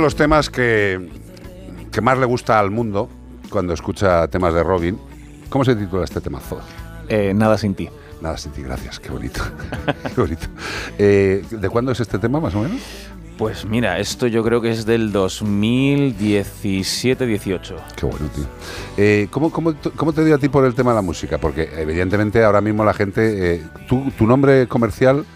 [0.00, 1.10] De los temas que,
[1.92, 3.10] que más le gusta al mundo
[3.50, 4.98] cuando escucha temas de Robin.
[5.50, 6.58] ¿Cómo se titula este temazo?
[7.08, 7.88] Eh, nada sin ti.
[8.22, 9.42] Nada sin ti, gracias, qué bonito.
[10.14, 10.46] qué bonito.
[10.98, 12.80] Eh, ¿De cuándo es este tema, más o menos?
[13.36, 17.74] Pues mira, esto yo creo que es del 2017-18.
[17.96, 18.44] Qué bueno, tío.
[18.96, 21.36] Eh, ¿cómo, cómo, cómo te dio a ti por el tema de la música?
[21.38, 23.54] Porque evidentemente ahora mismo la gente...
[23.54, 25.26] eh, ¿tu, tu nombre comercial?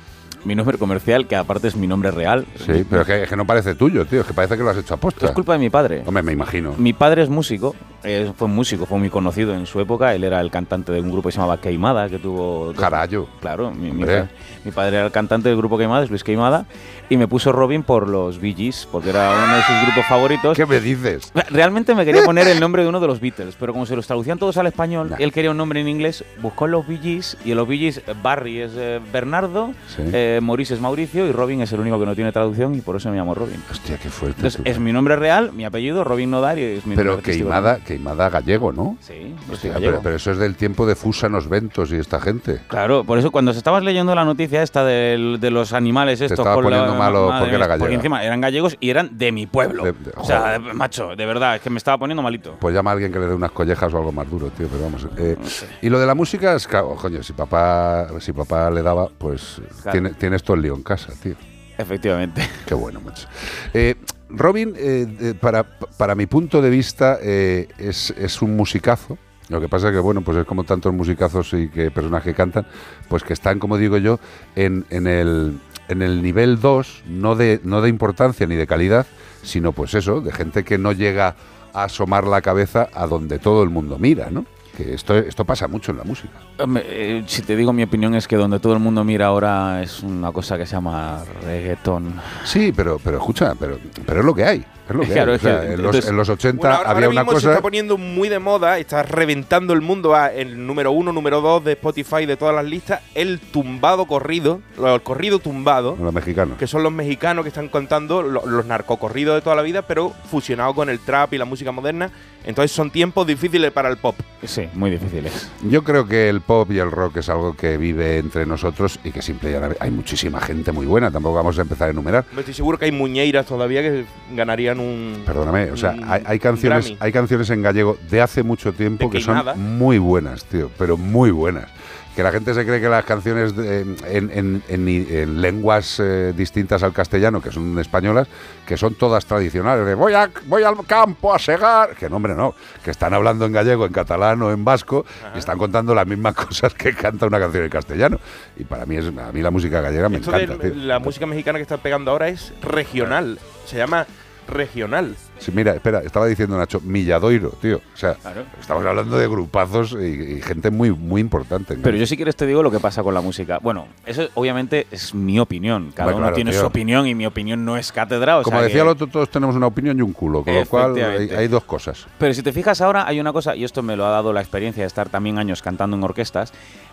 [0.44, 2.44] Mi nombre comercial, que aparte es mi nombre real.
[2.66, 4.20] Sí, pero que, que no parece tuyo, tío.
[4.20, 5.26] Es que parece que lo has hecho a posta.
[5.26, 6.02] Es culpa de mi padre.
[6.06, 6.74] Hombre, me imagino.
[6.76, 10.14] Mi padre es músico, eh, fue músico, fue muy conocido en su época.
[10.14, 12.72] Él era el cantante de un grupo que se llamaba Queimada, que tuvo.
[12.74, 13.26] Carayo.
[13.40, 14.28] Claro, mi, mi pa-
[14.64, 16.66] mi padre era el cantante del grupo Queimada, es Luis Queimada,
[17.08, 20.56] y me puso Robin por los Bee Gees, porque era uno de sus grupos favoritos.
[20.56, 21.32] ¿Qué me dices?
[21.50, 24.06] Realmente me quería poner el nombre de uno de los Beatles, pero como se los
[24.06, 27.50] traducían todos al español, él quería un nombre en inglés, buscó los Bee Gees, y
[27.52, 30.02] en los Bee Gees Barry es eh, Bernardo, Sí.
[30.12, 32.96] eh, Maurice es Mauricio, y Robin es el único que no tiene traducción, y por
[32.96, 33.62] eso me llamo Robin.
[33.70, 34.36] Hostia, qué fuerte.
[34.38, 34.68] Entonces, tú.
[34.70, 38.30] es mi nombre real, mi apellido, Robin Nodar, y es mi Pero nombre Queimada, Queimada
[38.30, 38.96] gallego, ¿no?
[39.00, 39.92] Sí, Hostia, gallego.
[39.92, 42.60] pero, pero eso es del tiempo de Fusanos Ventos y esta gente.
[42.68, 46.38] Claro, por eso cuando se estabas leyendo la noticia esta del- de, los animales estos
[46.38, 49.32] estaba con la- poniendo malo porque era mía, Porque encima eran gallegos y eran de
[49.32, 49.84] mi pueblo.
[49.84, 52.56] De- de- o sea, macho, de verdad, es que me estaba poniendo malito.
[52.60, 54.82] Pues llama a alguien que le dé unas collejas o algo más duro, tío, pero
[54.84, 55.06] vamos.
[55.16, 55.36] eh,
[55.82, 59.60] Y lo de la música es, claro, coño, si papá, si papá le daba, pues
[59.82, 59.92] Claro.
[59.92, 61.34] tiene- tienes todo el lío en casa, tío.
[61.76, 62.48] Efectivamente.
[62.66, 63.28] Qué bueno, macho.
[63.74, 63.94] Eh,
[64.30, 65.64] Robin, eh, eh, para,
[65.98, 69.18] para mi punto de vista, eh, es, es un musicazo.
[69.50, 72.32] Lo que pasa es que, bueno, pues es como tantos musicazos y que personas que
[72.32, 72.66] cantan,
[73.10, 74.18] pues que están, como digo yo,
[74.56, 79.06] en, en el, en el nivel 2, no de, no de importancia ni de calidad,
[79.42, 81.36] sino pues eso, de gente que no llega
[81.74, 84.46] a asomar la cabeza a donde todo el mundo mira, ¿no?
[84.76, 86.32] Que esto, esto pasa mucho en la música.
[86.76, 90.02] Eh, si te digo mi opinión es que donde todo el mundo mira ahora es
[90.02, 92.20] una cosa que se llama reggaetón.
[92.44, 94.64] Sí, pero, pero escucha, pero, pero es lo que hay.
[94.88, 95.32] Es lo que Claro, hay.
[95.32, 97.20] O es sea, que, en, los, entonces- en los 80 Bueno, ahora, había ahora una
[97.22, 97.50] mismo se cosa.
[97.52, 101.64] está poniendo muy de moda, está reventando el mundo a el número uno, número dos
[101.64, 106.58] de Spotify de todas las listas, el tumbado corrido, el corrido tumbado, Los mexicanos.
[106.58, 110.10] que son los mexicanos que están contando lo- los narcocorridos de toda la vida, pero
[110.30, 112.10] fusionado con el trap y la música moderna.
[112.46, 114.14] Entonces son tiempos difíciles para el pop.
[114.44, 115.50] Sí, muy difíciles.
[115.62, 119.12] Yo creo que el pop y el rock es algo que vive entre nosotros y
[119.12, 121.10] que simplemente hay muchísima gente muy buena.
[121.10, 122.26] Tampoco vamos a empezar a enumerar.
[122.34, 124.04] Me estoy seguro que hay muñeiras todavía que
[124.34, 125.22] ganarían un.
[125.26, 126.98] Perdóname, o sea, hay, hay canciones, Grammy.
[127.00, 130.96] hay canciones en gallego de hace mucho tiempo De que son muy buenas, tío, pero
[130.96, 131.68] muy buenas.
[132.14, 133.96] Que la gente se cree que las canciones de- en,
[134.32, 138.28] en- en- en lenguas eh, distintas al castellano, que son españolas,
[138.64, 142.36] que son todas tradicionales, de voy, a, voy al campo a segar, que no, hombre,
[142.36, 146.06] no, que están hablando en gallego, en catalán o en vasco, y están contando las
[146.06, 148.20] mismas cosas que canta una canción en castellano.
[148.56, 150.72] Y para mí, es, a mí la música gallega me Esto de encanta, tío.
[150.76, 153.40] la música mexicana que está pegando ahora es regional.
[153.66, 154.06] Se llama
[154.48, 155.14] regional.
[155.38, 157.80] Sí, mira, espera, estaba diciendo Nacho, Milladoiro, tío.
[157.92, 158.42] O sea, Claro.
[158.60, 161.76] estamos hablando de grupazos y, y gente muy, muy importante.
[161.82, 163.58] Pero yo si quieres te digo lo que pasa con la música.
[163.62, 165.92] Bueno, eso obviamente es mi opinión.
[165.94, 166.60] Cada uno claro, tiene tío.
[166.60, 168.38] su opinión y mi opinión no es cátedra.
[168.38, 170.54] o Como sea decía que- el otro, todos tenemos una opinión y un culo, con
[170.54, 170.94] lo cual
[171.36, 172.06] hay dos cosas.
[172.18, 174.40] Pero si te fijas ahora, hay una cosa, y esto me lo ha dado la
[174.40, 176.52] experiencia de estar también años cantando en orquestas.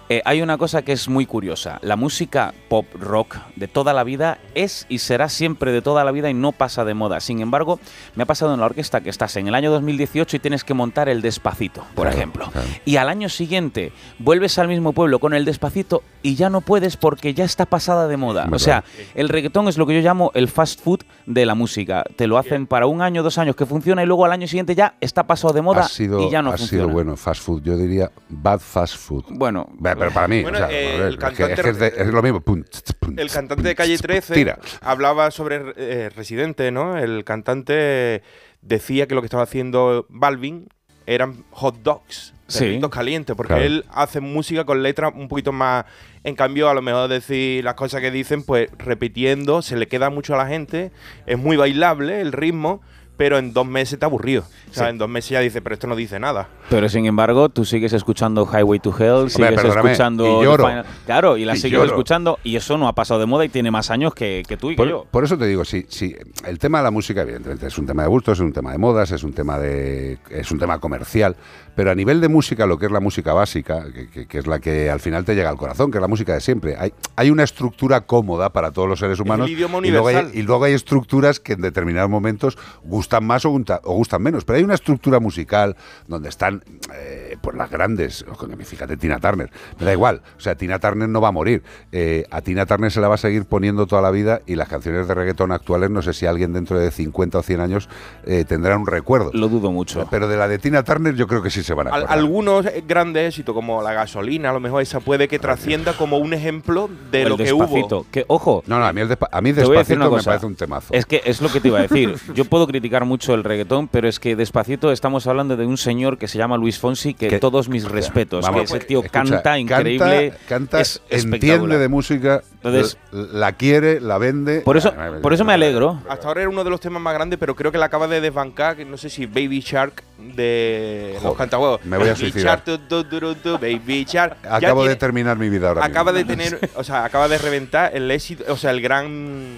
[0.09, 1.79] Eh, hay una cosa que es muy curiosa.
[1.81, 6.11] La música pop rock de toda la vida es y será siempre de toda la
[6.11, 7.21] vida y no pasa de moda.
[7.21, 7.79] Sin embargo,
[8.15, 10.73] me ha pasado en la orquesta que estás en el año 2018 y tienes que
[10.73, 12.49] montar el despacito, por Claro, ejemplo.
[12.51, 12.67] claro.
[12.83, 16.97] Y al año siguiente vuelves al mismo pueblo con el despacito y ya no puedes
[16.97, 18.49] porque ya está pasada de moda.
[18.51, 18.83] O sea,
[19.15, 22.03] el reggaetón es lo que yo llamo el fast food de la música.
[22.17, 24.75] Te lo hacen para un año, dos años que funciona y luego al año siguiente
[24.75, 26.83] ya está pasado de moda ha sido, y ya no ha funciona.
[26.83, 27.61] sido bueno fast food.
[27.63, 29.23] Yo diría bad fast food.
[29.29, 29.69] Bueno,
[30.01, 31.69] pero para mí, Bueno, o sea, eh, a ver, el es, que, cantante- es que
[31.69, 32.41] es de- es lo mismo.
[32.41, 34.59] Pum, tss, pum, El cantante de Calle 13 Tira.
[34.81, 36.97] hablaba sobre eh, Residente, ¿no?
[36.97, 38.21] El cantante
[38.61, 40.67] decía que lo que estaba haciendo Balvin
[41.05, 42.59] eran hot dogs, Sí.
[42.65, 43.63] perritos calientes, porque Claro.
[43.65, 45.85] él hace música con letras un poquito más...
[46.23, 50.09] En cambio, a lo mejor decir las cosas que dicen, pues repitiendo, se le queda
[50.11, 50.91] mucho a la gente,
[51.25, 52.81] es muy bailable el ritmo,
[53.21, 54.41] pero en dos meses te aburrido.
[54.71, 54.89] O sea, Sí.
[54.89, 56.47] en dos meses ya dice, pero esto no dice nada.
[56.71, 60.25] Pero sin embargo, tú sigues escuchando Highway to Hell, sigues escuchando.
[60.25, 60.65] y The lloro.
[60.67, 61.85] Final- Claro, y la Y sigues lloro.
[61.91, 64.71] escuchando, y eso no ha pasado de moda y tiene más años que, que tú
[64.71, 65.05] y que yo.
[65.11, 66.15] Por, eso te digo, sí, sí,
[66.47, 68.79] el tema de la música, evidentemente, es un tema de gustos, es un tema de
[68.79, 70.17] modas, es un tema de.
[70.31, 71.35] es un tema comercial.
[71.75, 74.47] Pero a nivel de música, lo que es la música básica, que, que- que es
[74.47, 76.91] la que al final te llega al corazón, que es la música de siempre, hay,
[77.15, 79.47] hay una estructura cómoda para todos los seres humanos.
[79.49, 80.39] idioma y, luego hay, universal.
[80.39, 84.45] y luego hay estructuras que en determinados momentos gustan más o, o gustan menos.
[84.45, 85.75] Pero hay una estructura musical
[86.07, 86.63] donde están
[86.93, 88.25] eh, pues las grandes.
[88.65, 89.49] Fíjate, Tina Turner.
[89.79, 90.21] Me da igual.
[90.37, 91.63] O sea, Tina Turner no va a morir.
[91.91, 94.67] Eh, a Tina Turner se la va a seguir poniendo toda la vida y las
[94.69, 97.89] canciones de reggaetón actuales, no sé si alguien dentro de 50 o 100 años
[98.25, 99.31] eh, tendrá un recuerdo.
[99.33, 100.07] Lo dudo mucho.
[100.09, 102.17] Pero de la de Tina Turner yo creo que sí se van a Al- acordar.
[102.17, 106.17] algunos eh, grandes éxitos, como la gasolina, a lo mejor esa puede que trascienda como
[106.17, 108.05] un ejemplo de el lo que Despacito, hubo.
[108.11, 108.63] Que, ojo.
[108.67, 110.93] No, no, a mí, el despa- a mí a Despacito una me parece un temazo.
[110.93, 112.15] Es que es lo que te iba a decir.
[112.35, 116.17] Yo puedo criticar mucho el reggaetón, pero es que despacito estamos hablando de un señor
[116.17, 118.43] que se llama Luis Fonsi, que Que- todos mis respetos.
[118.45, 120.33] Vamos, que ese tío escucha, canta increíble.
[120.47, 124.61] Canta, es entiende de música, Entonces- la quiere, la vende.
[124.61, 126.01] Por eso, por eso me alegro.
[126.09, 128.21] Hasta ahora era uno de los temas más grandes, pero creo que la acaba de
[128.21, 130.03] desbancar, que no sé si Baby Shark
[130.35, 131.85] de los Joder, cantahuevos.
[131.85, 132.63] me voy a Baby suicidar.
[132.63, 134.37] Shark, tu, tu, tu, tu, Baby Shark.
[134.49, 136.43] Acabo de tiene- terminar mi vida ahora Acaba de mismo.
[136.43, 139.57] tener, o sea, acaba de reventar el éxito, o sea, el gran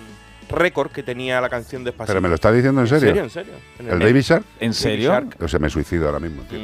[0.50, 2.12] récord que tenía la canción Despacito.
[2.14, 3.24] ¿Pero me lo estás diciendo en serio?
[3.24, 3.54] ¿En serio?
[3.80, 4.08] En ¿El net.
[4.08, 4.44] Baby Shark?
[4.60, 5.10] ¿En serio?
[5.10, 5.36] Shark.
[5.42, 6.60] O sea, me suicido ahora mismo, tío.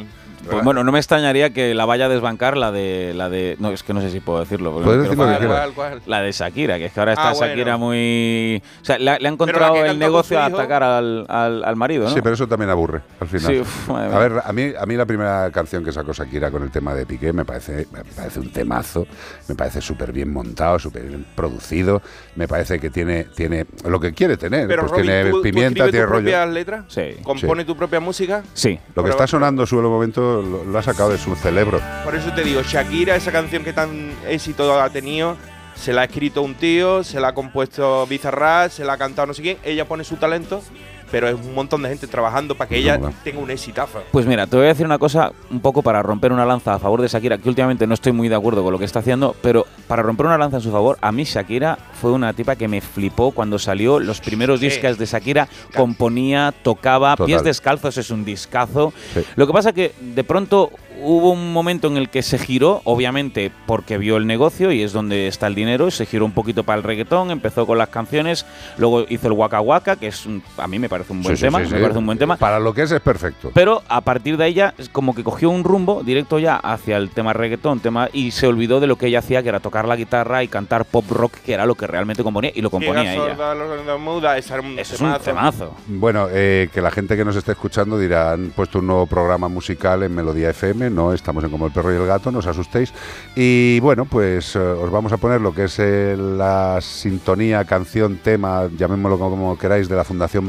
[0.49, 3.71] Pues bueno, no me extrañaría que la vaya a desbancar la de la de no
[3.71, 4.71] es que no sé si puedo decirlo.
[4.71, 5.71] porque Puedes no decir quiero lo que fallar.
[5.73, 6.01] ¿Cuál, cuál?
[6.07, 7.47] La de Shakira, que es que ahora está Ah, bueno.
[7.53, 12.05] Shakira muy o sea, le, Pero encontrado el negocio a atacar al, al, al marido,
[12.05, 12.09] ¿no?
[12.11, 13.51] Sí, pero eso también aburre al final.
[13.53, 16.51] Sí, uf, madre a ver, a mí, a mí la primera canción que sacó Shakira
[16.51, 19.05] con el tema de Piqué me parece, me parece un temazo,
[19.47, 22.01] me parece súper bien montado, súper bien producido,
[22.35, 24.67] me parece que tiene, tiene lo que quiere tener.
[24.67, 26.21] Pero pues Robin, tiene ¿tú, pimienta, tiene tus rollo.
[26.23, 26.85] propias letras?
[26.87, 27.01] Sí.
[27.23, 28.43] ¿Compone tu propia música?
[28.53, 28.79] Sí.
[28.95, 31.81] Lo que está sonando suelo momento lo, ha sacado de su cerebro.
[32.03, 35.37] Por eso te digo, Shakira, esa canción que tan éxito ha tenido,
[35.75, 39.27] se la ha escrito un tío, se la ha compuesto Bizarrap, se la ha cantado
[39.27, 40.61] no sé quién, ella pone su talento,
[41.11, 44.03] pero es un montón de gente trabajando para que ella No, tenga un exitazo.
[44.11, 46.79] Pues mira, te voy a decir una cosa un poco para romper una lanza a
[46.79, 49.35] favor de Shakira, que últimamente no estoy muy de acuerdo con lo que está haciendo,
[49.41, 52.67] pero para romper una lanza en su favor, a mí Shakira fue una tipa que
[52.67, 54.67] me flipó cuando salió los primeros Sí.
[54.67, 57.25] discos de Shakira, componía, tocaba, Total.
[57.27, 58.93] pies descalzos es un discazo.
[59.13, 59.21] Sí.
[59.35, 60.71] Lo que pasa que de pronto
[61.01, 64.91] hubo un momento en el que se giró, obviamente porque vio el negocio y es
[64.91, 68.45] donde está el dinero, se giró un poquito para el reggaetón, empezó con las canciones,
[68.77, 71.43] luego hizo el Waka Waka, que es un- a mí me parece un buen Sí,
[71.43, 71.81] tema, sí, me sí.
[71.81, 72.37] parece un buen tema.
[72.37, 73.51] Para lo que es, es perfecto.
[73.53, 77.09] Pero a partir de ella, es como que cogió un rumbo directo ya hacia el
[77.09, 79.95] tema reggaetón, tema y se olvidó de lo que ella hacía, que era tocar la
[79.95, 83.35] guitarra y cantar pop rock, que era lo que realmente componía y lo componía ella.
[83.35, 85.19] sorda, es un temazo.
[85.23, 85.75] temazo.
[85.87, 89.47] Bueno, eh, que la gente que nos esté escuchando dirá, han puesto un nuevo programa
[89.47, 92.47] musical en Melodía FM, no estamos en Como el Perro y el Gato, no os
[92.47, 92.93] asustéis.
[93.35, 98.17] Y bueno, pues eh, os vamos a poner lo que es eh, la sintonía, canción,
[98.17, 100.45] tema, llamémoslo como queráis, de la Fundación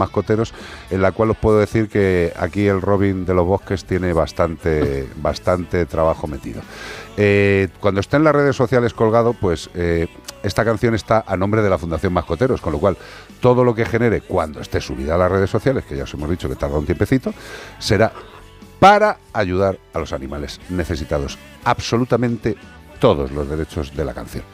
[0.91, 5.09] En la cual os puedo decir que aquí el Robin de los Bosques tiene bastante,
[5.17, 6.62] bastante trabajo metido.
[7.17, 10.09] Eh, cuando esté en las redes sociales colgado, pues eh,
[10.43, 12.97] esta canción está a nombre de la Fundación Mascoteros, con lo cual
[13.41, 16.31] todo lo que genere cuando esté subida a las redes sociales, que ya os hemos
[16.31, 17.35] dicho que tarda un tiempecito,
[17.79, 18.12] será
[18.79, 21.39] para ayudar a los animales necesitados.
[21.65, 22.57] Absolutamente
[22.99, 24.45] todos los derechos de la canción.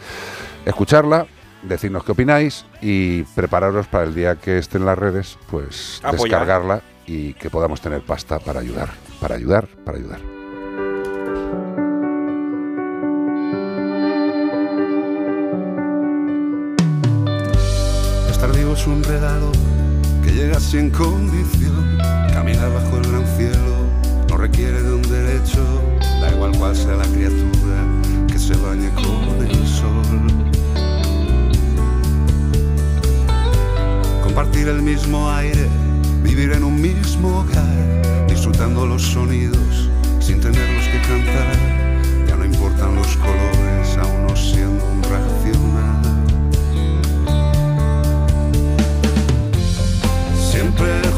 [0.65, 1.27] Escucharla,
[1.63, 6.41] decirnos qué opináis y prepararos para el día que esté en las redes, pues Apoyar.
[6.41, 10.21] descargarla y que podamos tener pasta para ayudar, para ayudar, para ayudar.
[18.31, 19.53] Estar vivo es un regalo
[20.25, 21.99] que llega sin condición.
[22.33, 23.87] Caminar bajo el gran cielo
[24.29, 25.65] no requiere de un derecho.
[26.21, 27.85] Da igual cuál sea la criatura
[28.27, 28.55] que se
[34.37, 35.67] compartir el mismo aire,
[36.23, 39.89] vivir en un mismo hogar, disfrutando los sonidos
[40.21, 41.57] sin tenerlos que cantar.
[42.29, 46.03] Ya no importan los colores, aún no siendo un racional.
[50.51, 51.16] Siempre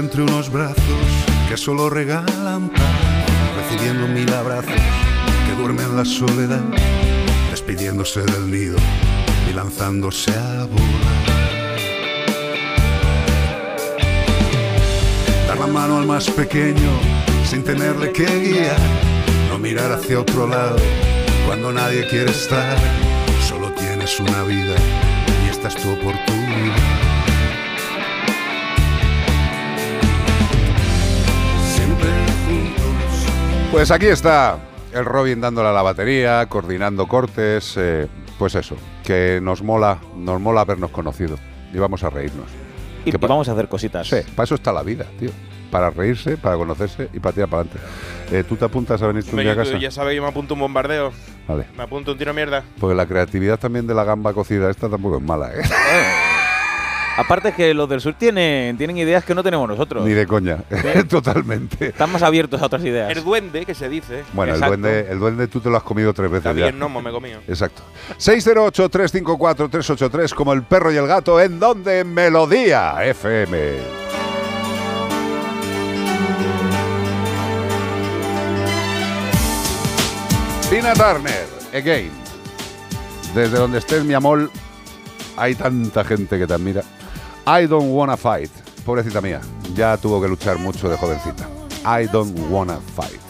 [0.00, 1.06] entre unos brazos
[1.46, 2.82] que solo regalan paz,
[3.56, 4.72] recibiendo mil abrazos
[5.46, 6.62] que duermen la soledad,
[7.50, 8.78] despidiéndose del nido
[9.48, 11.26] y lanzándose a volar.
[15.46, 16.90] Dar la mano al más pequeño
[17.44, 18.80] sin tenerle que guiar,
[19.50, 20.78] no mirar hacia otro lado
[21.46, 22.78] cuando nadie quiere estar,
[23.46, 24.76] solo tienes una vida
[25.44, 26.79] y esta es tu oportunidad.
[33.70, 34.58] Pues aquí está
[34.92, 40.40] el Robin dándole a la batería, coordinando cortes, eh, pues eso, que nos mola, nos
[40.40, 41.36] mola habernos conocido
[41.72, 42.46] y vamos a reírnos.
[43.04, 44.08] Y pa- vamos a hacer cositas.
[44.08, 45.30] Sí, para eso está la vida, tío.
[45.70, 47.80] Para reírse, para conocerse y para tirar para adelante.
[48.32, 49.78] Eh, ¿Tú te apuntas a venir día a casa?
[49.78, 51.12] ya sabéis, yo me apunto un bombardeo.
[51.46, 51.66] Vale.
[51.76, 52.64] Me apunto un tiro a mierda.
[52.80, 55.62] Porque la creatividad también de la gamba cocida esta tampoco es mala, ¿eh?
[57.20, 60.06] Aparte que los del sur tienen, tienen ideas que no tenemos nosotros.
[60.06, 60.56] Ni de coña.
[61.08, 61.88] Totalmente.
[61.88, 63.14] Están más abiertos a otras ideas.
[63.14, 64.24] El duende, que se dice.
[64.32, 66.78] Bueno, el duende, el duende tú te lo has comido tres veces También ya.
[66.78, 67.40] no, me comido.
[67.46, 67.82] Exacto.
[68.18, 71.38] 608-354-383 como el perro y el gato.
[71.38, 74.00] ¿En donde Melodía FM.
[80.70, 82.10] Tina Turner, again.
[83.34, 84.50] Desde donde estés, mi amor,
[85.36, 86.82] hay tanta gente que te admira.
[87.52, 88.48] I don't wanna fight.
[88.86, 89.40] Pobrecita mía,
[89.74, 91.48] ya tuvo que luchar mucho de jovencita.
[91.84, 93.29] I don't wanna fight.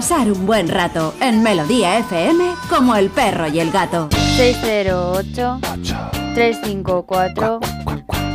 [0.00, 4.08] Pasar un buen rato en Melodía FM como el perro y el gato.
[4.38, 5.60] 608
[6.34, 7.60] 354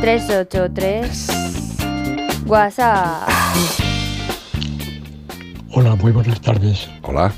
[0.00, 1.26] 383
[2.46, 3.28] WhatsApp.
[5.72, 6.88] Hola, muy buenas tardes.
[7.02, 7.34] Hola.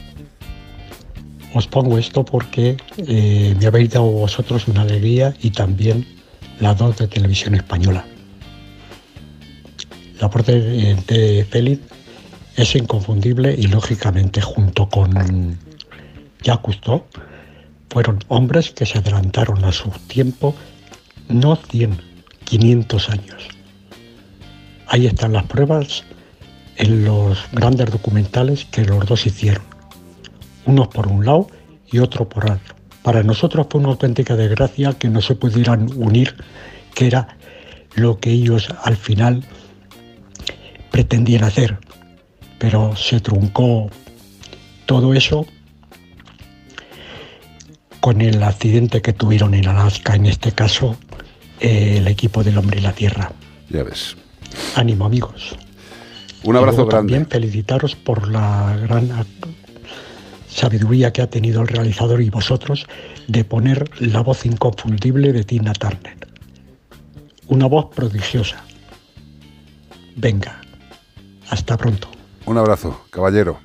[1.54, 6.06] Os pongo esto porque eh, me habéis dado vosotros una alegría y también
[6.60, 8.04] la dos de televisión española.
[10.20, 11.97] La aporte de, de Félix
[12.58, 15.12] es inconfundible y lógicamente junto con
[16.42, 17.04] Jacques Cousteau
[17.88, 20.56] fueron hombres que se adelantaron a su tiempo
[21.28, 22.00] no 100,
[22.44, 23.48] 500 años.
[24.88, 26.02] Ahí están las pruebas
[26.76, 29.62] en los grandes documentales que los dos hicieron,
[30.66, 31.46] unos por un lado
[31.92, 32.74] y otro por otro.
[33.04, 36.34] Para nosotros fue una auténtica desgracia que no se pudieran unir,
[36.94, 37.38] que era
[37.94, 39.44] lo que ellos al final
[40.90, 41.78] pretendían hacer,
[42.58, 43.90] pero se truncó
[44.86, 45.46] todo eso
[48.00, 50.96] con el accidente que tuvieron en Alaska, en este caso
[51.60, 53.32] eh, el equipo del hombre y la tierra.
[53.68, 54.16] Ya ves.
[54.76, 55.56] Ánimo amigos.
[56.44, 57.12] Un abrazo grande.
[57.12, 59.10] También felicitaros por la gran
[60.48, 62.86] sabiduría que ha tenido el realizador y vosotros
[63.26, 66.16] de poner la voz inconfundible de Tina Turner.
[67.48, 68.62] Una voz prodigiosa.
[70.16, 70.60] Venga,
[71.50, 72.08] hasta pronto.
[72.48, 73.58] Un abrazo, caballero.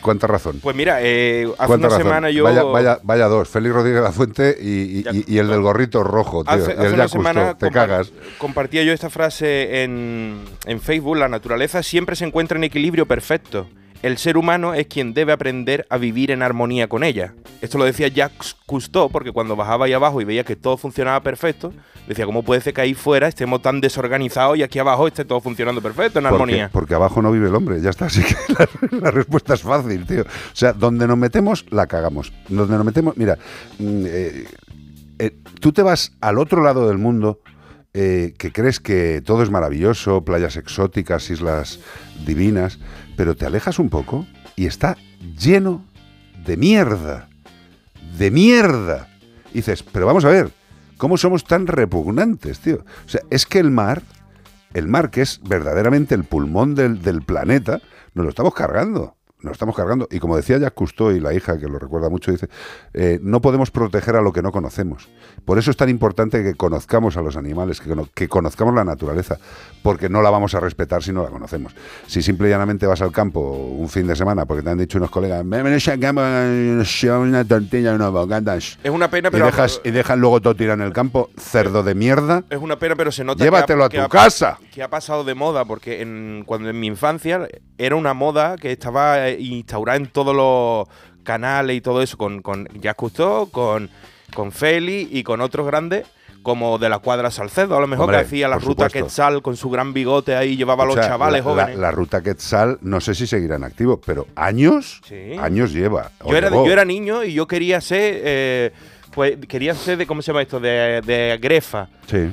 [0.00, 0.58] ¿Cuánta razón?
[0.60, 2.02] Pues mira, eh, hace ¿Cuánta una razón?
[2.02, 2.42] semana yo...
[2.42, 3.48] Vaya, vaya, vaya dos.
[3.48, 6.52] Félix Rodríguez de la Fuente y, y- y- y el del gorrito rojo, tío.
[6.52, 7.56] Hace, y hace el una semana.
[7.56, 8.12] Te cagas.
[8.38, 13.68] compartía yo esta frase en, en Facebook, la naturaleza siempre se encuentra en equilibrio perfecto.
[14.02, 17.34] El ser humano es quien debe aprender a vivir en armonía con ella.
[17.60, 21.20] Esto lo decía Jacques Cousteau porque cuando bajaba ahí abajo y veía que todo funcionaba
[21.20, 21.72] perfecto,
[22.08, 25.40] decía, ¿cómo puede ser que ahí fuera estemos tan desorganizados y aquí abajo esté todo
[25.40, 26.68] funcionando perfecto, en armonía?
[26.72, 28.06] porque abajo no vive el hombre, ya está.
[28.12, 28.68] Así que la,
[28.98, 30.22] la respuesta es fácil, tío.
[30.22, 32.32] O sea, donde nos metemos, la cagamos.
[32.48, 33.38] Donde nos metemos, mira,
[33.78, 34.44] mm, eh,
[35.20, 37.38] eh, tú te vas al otro lado del mundo
[37.94, 41.78] eh, que crees que todo es maravilloso, playas exóticas, islas
[42.24, 42.78] divinas,
[43.16, 44.26] pero te alejas un poco
[44.56, 44.96] y está
[45.38, 45.84] lleno
[46.44, 47.28] de mierda.
[48.18, 49.08] De mierda.
[49.52, 50.50] Y dices, pero vamos a ver,
[50.96, 52.84] ¿cómo somos tan repugnantes, tío?
[53.06, 54.02] O sea, es que el mar,
[54.74, 57.80] el mar que es verdaderamente el pulmón del, del planeta,
[58.14, 59.16] nos lo estamos cargando.
[59.42, 60.08] Nos estamos cargando.
[60.10, 62.48] Y como decía Jacques Cousteau y la hija, que lo recuerda mucho, dice,
[62.94, 65.08] eh, no podemos proteger a lo que no conocemos.
[65.44, 68.84] Por eso es tan importante que conozcamos a los animales, que, cono- que conozcamos la
[68.84, 69.38] naturaleza,
[69.82, 71.74] porque no la vamos a respetar si no la conocemos.
[72.06, 74.98] Si simple y llanamente vas al campo un fin de semana, porque te han dicho
[74.98, 76.22] unos colegas, "Me- me sacamos
[77.04, 79.46] una tortilla y bocatas", Es una pena, y, pero...
[79.46, 82.94] dejas, y dejan luego todo tirado en el campo, cerdo de mierda, Es una pena,
[82.96, 84.58] pero se nota Llévatelo que a ha- tu que ha- casa.
[84.72, 87.46] Que ha pasado de moda, porque en, cuando en mi infancia
[87.78, 90.88] era una moda que estaba instaurada en todos los
[91.24, 93.88] canales y todo eso, con, con Jacques Cousteau, con,
[94.34, 96.06] con Feli y con otros grandes,
[96.42, 98.98] como de la cuadra Salcedo, a lo mejor Hombre, que hacía la ruta supuesto.
[98.98, 101.76] Quetzal con su gran bigote ahí, llevaba a los O sea, chavales la, jóvenes.
[101.76, 105.34] La, la ruta Quetzal, no sé si seguirá en activo, pero años, Sí.
[105.38, 106.10] años lleva.
[106.28, 108.72] Yo era, yo era niño y yo quería ser, eh,
[109.12, 110.58] pues quería ser de, ¿cómo se llama esto?
[110.58, 111.88] De, de Grefa.
[112.08, 112.32] Sí.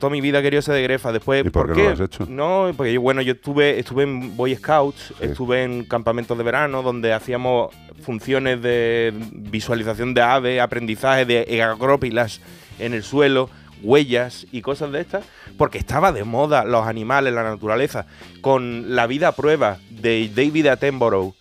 [0.00, 1.12] Toda mi vida quería ser de Grefa.
[1.12, 2.26] Después, ¿Y por qué no lo has hecho?
[2.28, 6.82] No, porque yo, bueno, yo estuve, estuve en Boy Scouts, estuve en campamentos de verano
[6.82, 7.72] donde hacíamos
[8.02, 12.40] funciones de visualización de aves, aprendizaje de agrópilas
[12.80, 13.50] en el suelo,
[13.82, 15.24] huellas y cosas de estas,
[15.56, 18.06] porque estaba de moda los animales, la naturaleza,
[18.40, 21.34] con la vida a prueba de David Attenborough.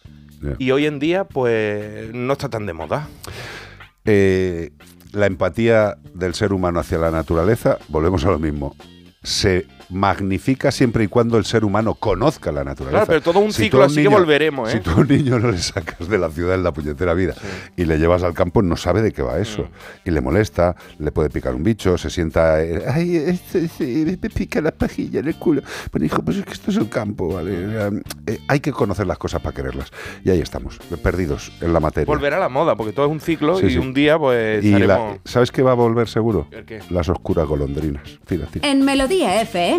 [0.58, 3.10] Y hoy en día, pues, no está tan de moda.
[4.06, 4.72] Eh,
[5.12, 8.76] la empatía del ser humano hacia la naturaleza, volvemos a lo mismo,
[9.24, 13.06] se magnifica siempre y cuando el ser humano conozca la naturaleza.
[13.06, 14.74] Claro, pero todo un Si ciclo, así que volveremos, ¿eh?
[14.78, 17.34] Si tú a un niño no le sacas de la ciudad en la puñetera vida
[17.76, 19.64] y le llevas al campo, no sabe de qué va eso.
[19.64, 20.10] Mm.
[20.10, 22.62] Y le molesta, le puede picar un bicho, se sienta...
[22.64, 25.62] eh, Ay, este, este, me pica la pajilla en el culo.
[25.92, 27.52] Bueno, hijo, pues es que esto es el campo, ¿vale?
[28.28, 29.92] Eh, hay que conocer las cosas para quererlas.
[30.24, 32.06] Y ahí estamos, perdidos en la materia.
[32.06, 33.78] Volverá a la moda, porque todo es un ciclo Sí, y sí.
[33.78, 35.18] un día, pues, Y la-.
[35.26, 36.48] ¿Sabes qué va a volver seguro?
[36.52, 36.80] ¿El qué?
[36.90, 38.20] Las oscuras golondrinas.
[38.26, 38.60] Fíjate.
[38.68, 39.79] En Melodía FM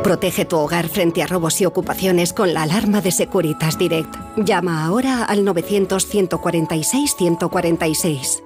[0.00, 4.12] Protege tu hogar frente a robos y ocupaciones con la alarma de Securitas Direct.
[4.36, 8.42] Llama ahora al 900-146-146.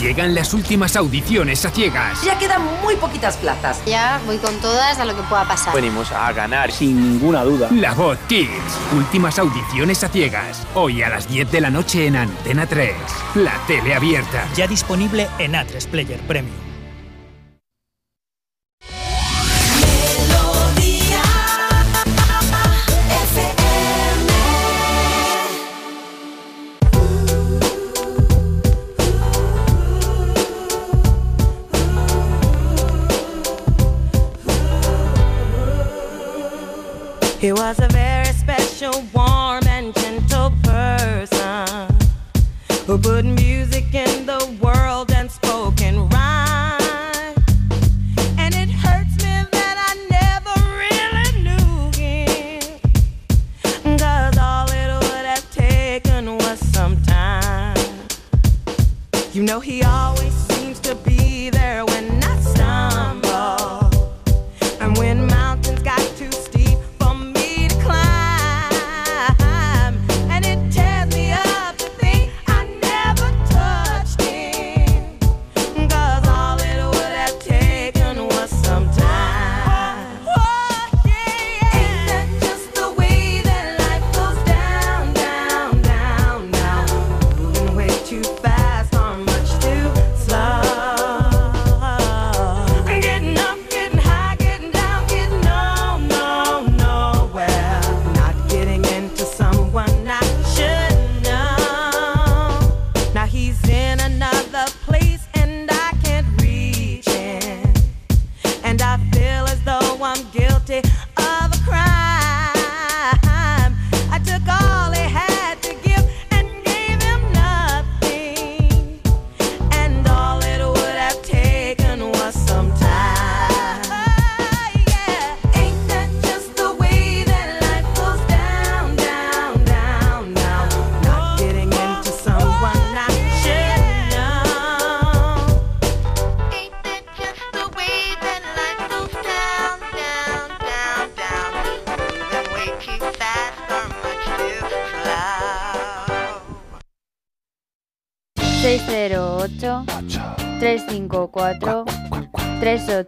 [0.00, 2.20] Llegan las últimas audiciones a ciegas.
[2.24, 3.80] Ya quedan muy poquitas plazas.
[3.86, 5.72] Ya voy con todas a lo que pueda pasar.
[5.72, 7.68] Venimos a ganar sin ninguna duda.
[7.70, 8.50] La Voz Kids.
[8.96, 10.66] Últimas audiciones a ciegas.
[10.74, 12.92] Hoy a las 10 de la noche en Antena 3.
[13.36, 14.48] La tele abierta.
[14.56, 16.56] Ya disponible en A3 Player Premium.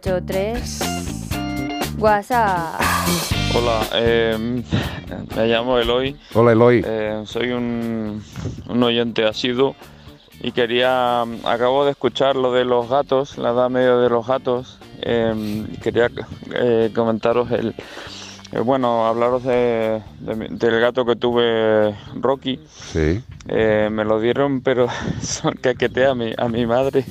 [0.01, 2.79] 383 WhatsApp.
[3.55, 4.63] Hola, eh,
[5.35, 6.15] me llamo Eloy.
[6.33, 6.81] Hola, Eloy.
[6.85, 8.23] Eh, soy un,
[8.69, 9.75] un oyente asiduo
[10.41, 11.23] y quería.
[11.43, 14.77] Acabo de escuchar lo de los gatos, la edad media de los gatos.
[15.01, 16.09] Eh, quería
[16.53, 17.75] eh, comentaros el.
[18.53, 22.59] eh, bueno, hablaros de, del gato que tuve, Rocky.
[22.93, 23.21] Sí.
[23.49, 24.87] Eh, me lo dieron, pero
[25.21, 27.03] son caqueté a mi, a mi madre.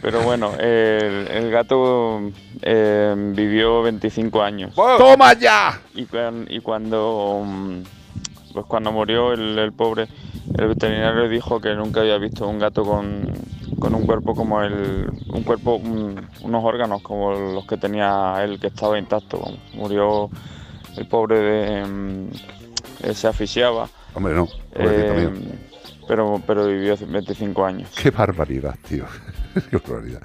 [0.00, 2.20] Pero bueno, el, el gato
[2.62, 4.74] eh, vivió 25 años.
[4.74, 5.80] ¡Toma ya!
[5.94, 7.82] Y, cuan- y cuando, mm,
[8.52, 10.08] pues cuando murió el, el pobre,
[10.54, 13.30] el veterinario dijo que nunca había visto un gato con,
[13.78, 18.58] con un cuerpo como el, un cuerpo, un- unos órganos como los que tenía él,
[18.58, 19.38] que estaba intacto.
[19.38, 19.58] vamos.
[19.74, 20.30] Murió
[20.96, 22.28] el pobre de, mm,
[23.04, 23.88] eh, se asfixiaba.
[24.14, 25.52] Hombre, no, pobrecito Eh, mío.
[26.06, 27.90] Pero, pero vivió 25 años.
[28.00, 29.04] Qué barbaridad, tío.
[29.70, 30.22] Qué barbaridad.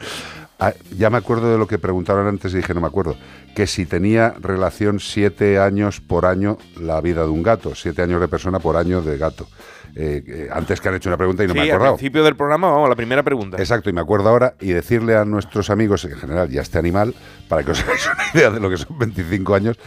[0.59, 3.15] Ah, ya me acuerdo de lo que preguntaron antes y dije, no me acuerdo.
[3.55, 8.19] Que si tenía relación siete años por año la vida de un gato, siete años
[8.19, 9.47] de persona por año de gato.
[9.95, 11.95] Eh, eh, antes que han hecho una pregunta y no sí, me he al acordado.
[11.95, 13.57] principio del programa, vamos, la primera pregunta.
[13.57, 16.77] Exacto, y me acuerdo ahora y decirle a nuestros amigos en general y a este
[16.79, 17.13] animal,
[17.47, 19.77] para que os hagáis una idea de lo que son 25 años,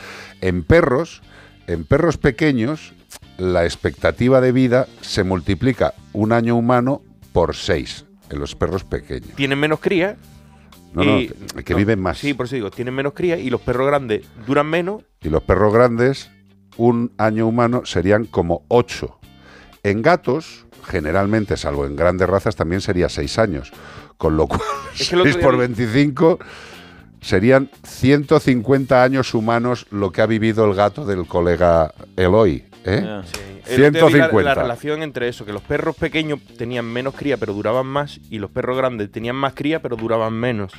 [0.40, 1.22] en perros,
[1.66, 2.92] en perros pequeños,
[3.40, 7.02] la expectativa de vida se multiplica un año humano
[7.32, 9.30] por seis en los perros pequeños.
[9.36, 10.16] Tienen menos cría.
[10.92, 12.18] No, no, que viven más.
[12.18, 15.02] Sí, por eso digo, tienen menos cría y los perros grandes duran menos.
[15.22, 16.30] Y los perros grandes,
[16.76, 19.18] un año humano serían como ocho.
[19.84, 23.72] En gatos, generalmente, salvo en grandes razas, también sería seis años.
[24.18, 24.60] Con lo cual,
[24.98, 26.38] Es que el otro 6 día por vi- 25
[27.20, 32.64] serían 150 años humanos lo que ha vivido el gato del colega Eloy.
[32.84, 33.02] ¿eh?
[33.06, 33.22] Ah,
[33.68, 34.42] El otro día vi la- 150.
[34.42, 38.38] La, relación entre eso, que los perros pequeños tenían menos cría pero duraban más y
[38.38, 40.72] los perros grandes tenían más cría pero duraban menos.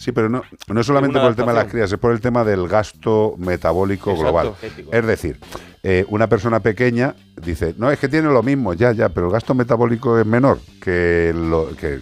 [0.00, 2.22] Sí, pero no, no es solamente por el tema de las crías, es por el
[2.22, 4.32] tema del gasto metabólico Exacto.
[4.32, 4.54] global.
[4.62, 4.90] Ético.
[4.94, 5.38] Es decir,
[5.82, 9.32] eh, una persona pequeña dice, no, es que tiene lo mismo, ya, ya, pero el
[9.32, 11.98] gasto metabólico es menor que lo que,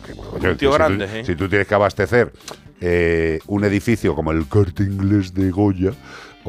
[0.57, 1.25] tío si, grande, tú, ¿eh?
[1.25, 2.33] si tú tienes que abastecer
[2.81, 5.91] eh, un edificio como el Corte Inglés de Goya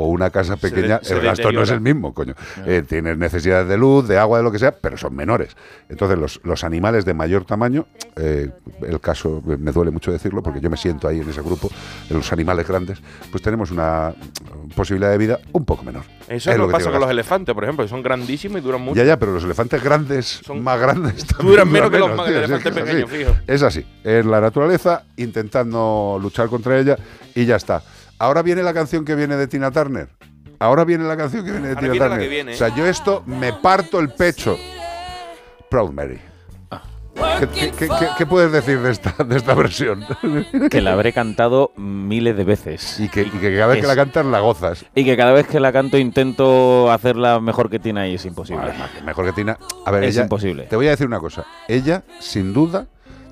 [0.01, 2.33] o una casa pequeña, se el gasto no es el mismo, coño.
[2.65, 5.57] Eh, tienes necesidades de luz, de agua, de lo que sea, pero son menores.
[5.89, 7.85] Entonces, los, los animales de mayor tamaño,
[8.15, 8.49] eh,
[8.81, 11.69] el caso, me duele mucho decirlo, porque yo me siento ahí en ese grupo,
[12.07, 12.99] de los animales grandes,
[13.29, 14.13] pues tenemos una
[14.73, 16.03] posibilidad de vida un poco menor.
[16.29, 18.81] Eso es lo que pasa con los elefantes, por ejemplo, que son grandísimos y duran
[18.81, 18.95] mucho.
[18.95, 22.57] Ya, ya, pero los elefantes grandes, más grandes, también duran menos que los más- elefantes
[22.57, 23.35] es que es pequeños, fijo.
[23.47, 26.95] Es así, es la naturaleza intentando luchar contra ella
[27.35, 27.81] y ya está.
[28.19, 30.09] Ahora viene la canción que viene de Tina Turner.
[30.59, 32.27] Ahora viene la canción que viene de Ahora Tina viene la Turner.
[32.29, 34.57] que viene, O sea, yo esto me parto el pecho.
[35.69, 36.19] Proud Mary.
[37.39, 40.05] ¿Qué, qué- qué- qué- qué puedes decir de esta, de esta versión?
[40.69, 42.97] Que la habré cantado miles de veces.
[42.99, 44.85] Y que, y que cada vez que la cantas la gozas.
[44.95, 48.71] Y que cada vez que la canto intento hacerla mejor que Tina y es imposible.
[49.05, 49.57] Mejor que Tina.
[49.85, 50.63] A ver, Es ella, imposible.
[50.63, 51.45] Te voy a decir una cosa.
[51.67, 52.87] Ella, sin duda,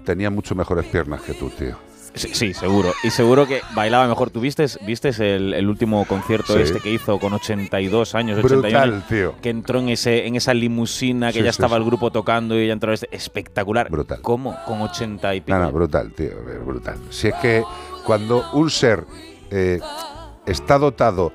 [0.05, 1.77] tenía mucho mejores piernas que tú, tío.
[2.17, 2.93] Sí, sí, seguro.
[3.03, 4.29] Y seguro que bailaba mejor.
[4.29, 6.59] ¿Tú vistes, vistes el, el último concierto Sí.
[6.61, 9.07] este que hizo con 82 años, Brutal, 81 años?
[9.07, 9.35] tío.
[9.41, 12.55] Que entró en ese en esa limusina, que Sí, ya sí, estaba el grupo tocando
[12.59, 12.93] y ella entró.
[12.93, 13.89] este- Espectacular.
[13.89, 14.19] Brutal.
[14.21, 14.57] ¿Cómo?
[14.65, 15.57] Con 80 y pico.
[15.57, 16.97] No, no, brutal, tío, eh, brutal.
[17.09, 17.63] Si es que
[18.05, 19.05] cuando un ser
[19.51, 19.79] eh,
[20.45, 21.31] está dotado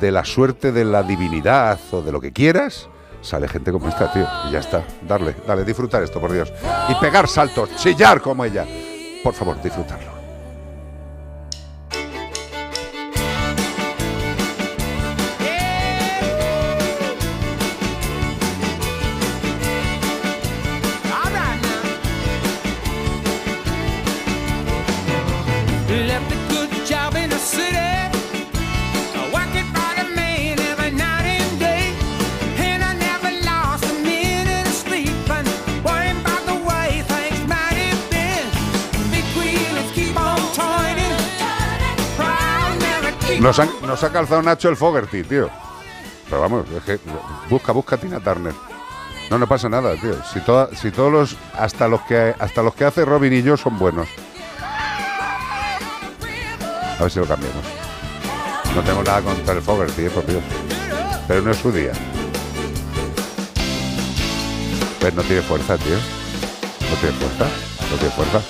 [0.00, 2.88] de la suerte de la divinidad o de lo que quieras,
[3.22, 4.26] sale gente como esta, tío.
[4.48, 4.84] Y ya está.
[5.06, 6.52] Darle, dale, disfrutar esto, por Dios.
[6.88, 8.66] Y pegar saltos, chillar como ella.
[9.22, 10.19] Por favor, disfrutarlo.
[43.40, 45.48] Nos, han- nos ha calzado Nacho el Fogerty, tío.
[46.28, 46.98] Pero vamos, es que
[47.48, 48.54] busca, busca a Tina Turner.
[49.30, 50.14] No, no pasa nada, tío.
[50.32, 53.56] Si, toda- si todos los, hasta los que hasta los que hace Robin y yo
[53.56, 54.08] son buenos.
[56.98, 57.64] A ver si lo cambiamos.
[58.74, 60.42] No tengo nada contra el Fogerty, eh, por Dios.
[61.26, 61.92] Pero no es su día.
[65.00, 65.96] Pues no tiene fuerza, tío.
[65.96, 67.46] No tiene fuerza.
[67.90, 68.40] No tiene fuerza.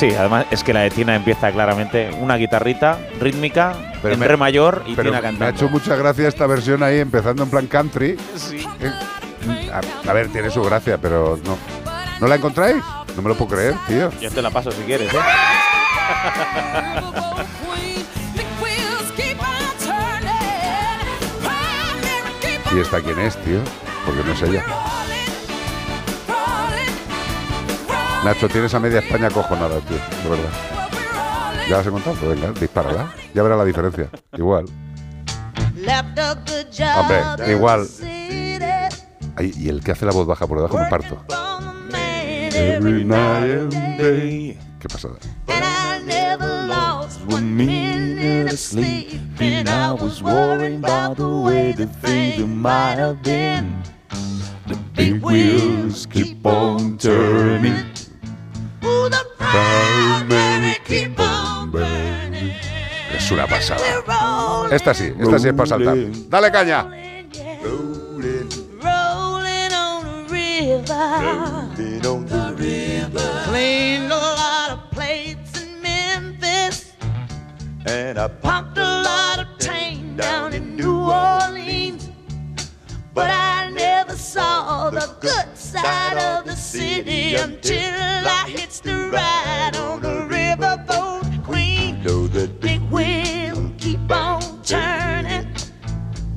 [0.00, 4.28] Sí, además es que la de Tina empieza claramente una guitarrita rítmica Pero en me-
[4.28, 5.54] re mayor y Pero Tina me ha cantando.
[5.54, 8.16] hecho mucha gracia esta versión ahí, empezando en plan country.
[8.34, 8.66] Sí.
[8.80, 11.56] Eh, A, a ver, tiene su gracia, pero no.
[12.18, 12.82] ¿No la encontráis?
[13.14, 14.10] No me lo puedo creer, tío.
[14.20, 15.18] Yo te la paso si quieres, ¿eh?
[22.74, 23.58] ¿Y esta quién es, tío?
[24.06, 24.64] Porque no es ella.
[28.24, 30.50] Nacho, tienes a media España acojonada, tío, de verdad.
[31.68, 32.16] ¿Ya las he contado?
[32.16, 33.14] Pues venga, dispárala.
[33.32, 34.10] Ya verás la diferencia.
[34.36, 34.66] Igual.
[36.96, 37.86] Hombre, igual.
[39.36, 41.24] Ay, y el que hace la voz baja por debajo me parto.
[44.80, 45.14] Qué pasada.
[45.48, 49.20] and I never lost one minute of sleep.
[49.40, 53.82] And I was worrying about the way the things might have been.
[54.66, 57.89] The big wheels keep on turning.
[59.52, 62.52] The keep on burning.
[63.12, 63.80] Es una pasada.
[64.70, 65.96] Esta sí, esta sí es para saltar.
[66.28, 66.86] Dale caña.
[68.80, 69.66] Rolling
[72.06, 73.44] on the river.
[73.48, 76.92] Cleaned a lot of plates in Memphis.
[77.86, 82.08] And I Pumped a lot of tang down in New Orleans.
[83.12, 87.94] But I never saw the good side of the city until
[88.26, 92.02] I hitched the ride on the riverboat queen.
[92.02, 95.46] know that Big wheel keep on turning.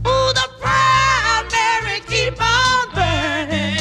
[0.05, 3.77] Ooh, the proud Mary keep on burning.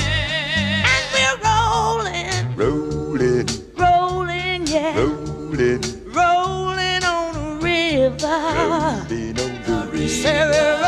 [0.93, 4.97] And we're rolling, rolling, rolling, yeah.
[4.97, 8.39] rolling, Rolling on the river.
[8.57, 10.82] rolling on the Say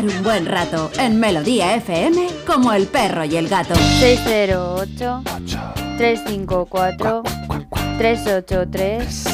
[0.00, 3.74] pasar un buen rato en Melodía FM como el perro y el gato.
[3.74, 5.22] 608
[5.96, 7.22] 354
[7.98, 9.24] 383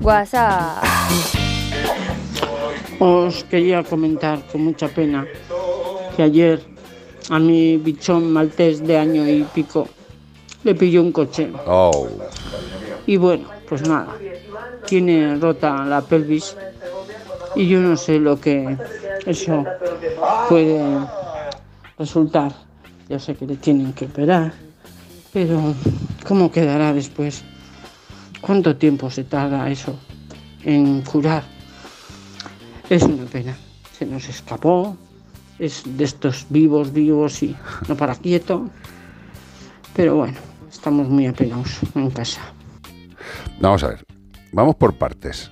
[0.00, 0.84] WhatsApp.
[2.98, 5.26] Os quería comentar con mucha pena
[6.16, 6.60] que ayer
[7.30, 9.88] a mi bichón maltés de año y pico
[10.64, 11.50] le pilló un coche.
[11.66, 12.08] Oh.
[13.06, 14.16] Y bueno, pues nada,
[14.86, 16.56] tiene rota la pelvis
[17.58, 18.78] y yo no sé lo que
[19.26, 19.64] eso
[20.48, 20.80] puede
[21.98, 22.52] resultar.
[23.08, 24.52] Ya sé que le tienen que operar,
[25.32, 25.74] pero
[26.26, 27.42] ¿cómo quedará después?
[28.40, 29.98] ¿Cuánto tiempo se tarda eso
[30.62, 31.42] en curar?
[32.88, 33.56] Es una pena.
[33.98, 34.96] Se nos escapó.
[35.58, 37.56] Es de estos vivos, vivos y
[37.88, 38.70] no para quieto.
[39.96, 40.38] Pero bueno,
[40.70, 42.40] estamos muy apenados en casa.
[43.60, 44.04] Vamos a ver,
[44.52, 45.50] vamos por partes.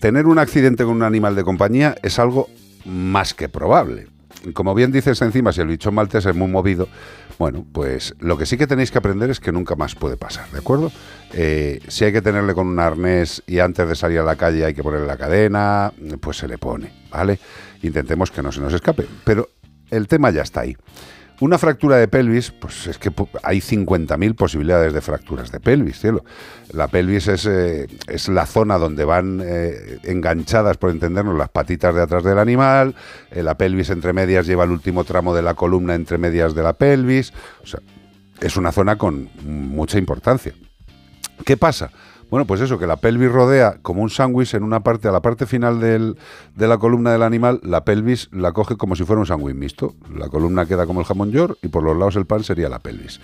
[0.00, 2.48] Tener un accidente con un animal de compañía es algo
[2.84, 4.08] más que probable.
[4.52, 6.88] Como bien dices encima, si el bichón maltés es muy movido,
[7.38, 10.50] bueno, pues lo que sí que tenéis que aprender es que nunca más puede pasar,
[10.50, 10.92] ¿de acuerdo?
[11.32, 14.64] Eh, si hay que tenerle con un arnés y antes de salir a la calle
[14.64, 17.38] hay que ponerle la cadena, pues se le pone, ¿vale?
[17.82, 19.06] Intentemos que no se nos escape.
[19.24, 19.48] Pero
[19.90, 20.76] el tema ya está ahí.
[21.40, 23.10] Una fractura de pelvis, pues es que
[23.42, 26.24] hay 50.000 posibilidades de fracturas de pelvis, cielo.
[26.72, 31.92] La pelvis es, eh, es la zona donde van eh, enganchadas, por entendernos, las patitas
[31.94, 32.94] de atrás del animal.
[33.32, 36.62] eh, la pelvis entre medias lleva el último tramo de la columna entre medias de
[36.62, 37.32] la pelvis.
[37.62, 37.80] O sea,
[38.40, 40.54] es una zona con mucha importancia.
[41.44, 41.90] ¿Qué pasa?
[42.34, 45.22] Bueno, pues eso, que la pelvis rodea como un sándwich en una parte, a la
[45.22, 49.26] parte final de la columna del animal, la pelvis la coge como si fuera un
[49.26, 49.94] sándwich mixto.
[50.12, 52.80] La columna queda como el jamón york y por los lados el pan sería la
[52.80, 53.20] pelvis.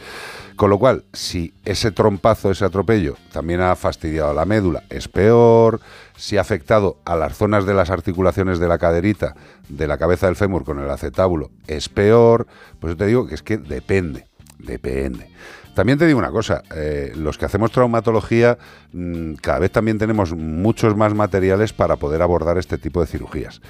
[0.55, 5.81] Con lo cual, si ese trompazo, ese atropello, también ha fastidiado la médula, es peor.
[6.17, 9.35] Si ha afectado a las zonas de las articulaciones de la caderita,
[9.69, 12.47] de la cabeza del fémur con el acetábulo, es peor.
[12.79, 14.29] Pues yo te digo que es que depende,
[14.61, 15.29] depende.
[15.75, 18.59] También te digo una cosa, eh, los que hacemos traumatología
[18.93, 23.61] mm, cada vez también tenemos muchos más materiales para poder abordar este tipo de cirugías.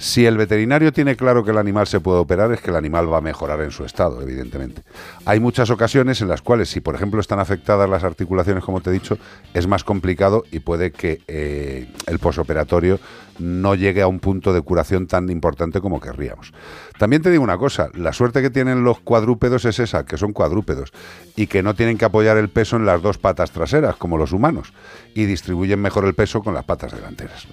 [0.00, 3.12] Si el veterinario tiene claro que el animal se puede operar, es que el animal
[3.12, 4.82] va a mejorar en su estado, evidentemente.
[5.26, 8.88] Hay muchas ocasiones en las cuales, si por ejemplo están afectadas las articulaciones, como te
[8.88, 9.18] he dicho,
[9.52, 12.98] es más complicado y puede que eh, el posoperatorio
[13.38, 16.54] no llegue a un punto de curación tan importante como querríamos.
[16.98, 20.32] También te digo una cosa, la suerte que tienen los cuadrúpedos es esa, que son
[20.32, 20.92] cuadrúpedos
[21.36, 24.32] y que no tienen que apoyar el peso en las dos patas traseras, como los
[24.32, 24.72] humanos,
[25.14, 27.46] y distribuyen mejor el peso con las patas delanteras.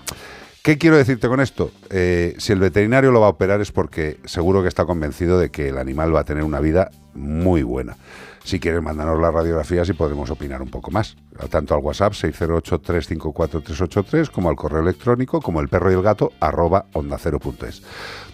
[0.63, 1.71] ¿Qué quiero decirte con esto?
[1.89, 5.49] Eh, si el veterinario lo va a operar es porque seguro que está convencido de
[5.49, 7.95] que el animal va a tener una vida muy buena.
[8.47, 11.17] Si quieres, mándanos las radiografías y podremos opinar un poco más.
[11.49, 16.85] Tanto al WhatsApp 608-354-383 como al correo electrónico como el perro y el gato arroba
[16.93, 17.17] onda
[17.67, 17.83] es.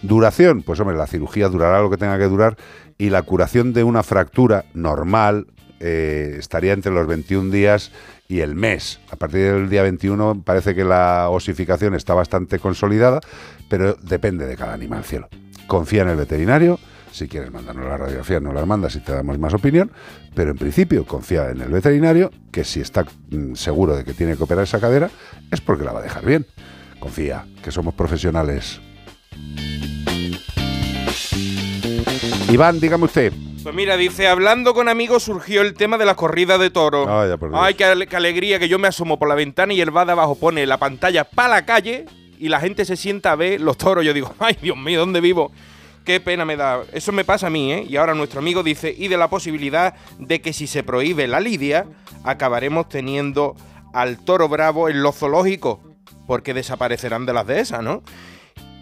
[0.02, 2.56] Duración, pues hombre, la cirugía durará lo que tenga que durar
[2.96, 5.48] y la curación de una fractura normal
[5.80, 7.90] eh, estaría entre los 21 días
[8.28, 9.00] y el mes.
[9.10, 13.20] A partir del día 21 parece que la osificación está bastante consolidada,
[13.68, 15.28] pero depende de cada animal, cielo.
[15.66, 16.78] Confía en el veterinario.
[17.12, 19.92] Si quieres mandarnos la radiografía, nos las mandas y te damos más opinión.
[20.34, 24.36] Pero en principio, confía en el veterinario, que si está mm, seguro de que tiene
[24.36, 25.10] que operar esa cadera,
[25.50, 26.44] es porque la va a dejar bien.
[26.98, 28.80] Confía, que somos profesionales.
[32.50, 33.32] Iván, dígame usted.
[33.64, 37.08] Pues mira, dice, hablando con amigos surgió el tema de la corrida de toros.
[37.38, 37.60] Por Dios.
[37.62, 40.04] Ay, qué, ale- qué alegría que yo me asomo por la ventana y el va
[40.04, 42.04] de abajo pone la pantalla para la calle
[42.38, 44.04] y la gente se sienta a ver los toros.
[44.04, 45.50] Yo digo, ay, Dios mío, ¿dónde vivo?
[46.04, 46.82] Qué pena me da.
[46.92, 47.86] Eso me pasa a mí, ¿eh?
[47.88, 51.40] Y ahora nuestro amigo dice, y de la posibilidad de que si se prohíbe la
[51.40, 51.86] lidia,
[52.22, 53.56] acabaremos teniendo
[53.94, 55.78] al toro bravo en los zoológicos,
[56.26, 58.02] porque desaparecerán de las dehesas, ¿no?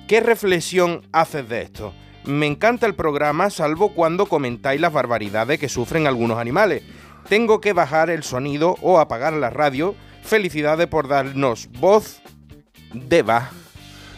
[0.09, 1.95] ¿Qué reflexión haces de esto?
[2.24, 6.82] Me encanta el programa, salvo cuando comentáis las barbaridades que sufren algunos animales.
[7.28, 9.94] Tengo que bajar el sonido o apagar la radio.
[10.23, 12.20] Felicidades por darnos voz.
[12.94, 13.51] Deva.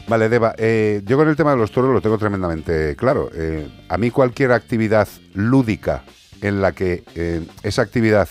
[0.06, 3.30] Vale, Deva, eh, yo con el tema de los toros lo tengo tremendamente claro.
[3.32, 6.04] Eh, a mí cualquier actividad lúdica
[6.42, 8.28] en la que eh, esa actividad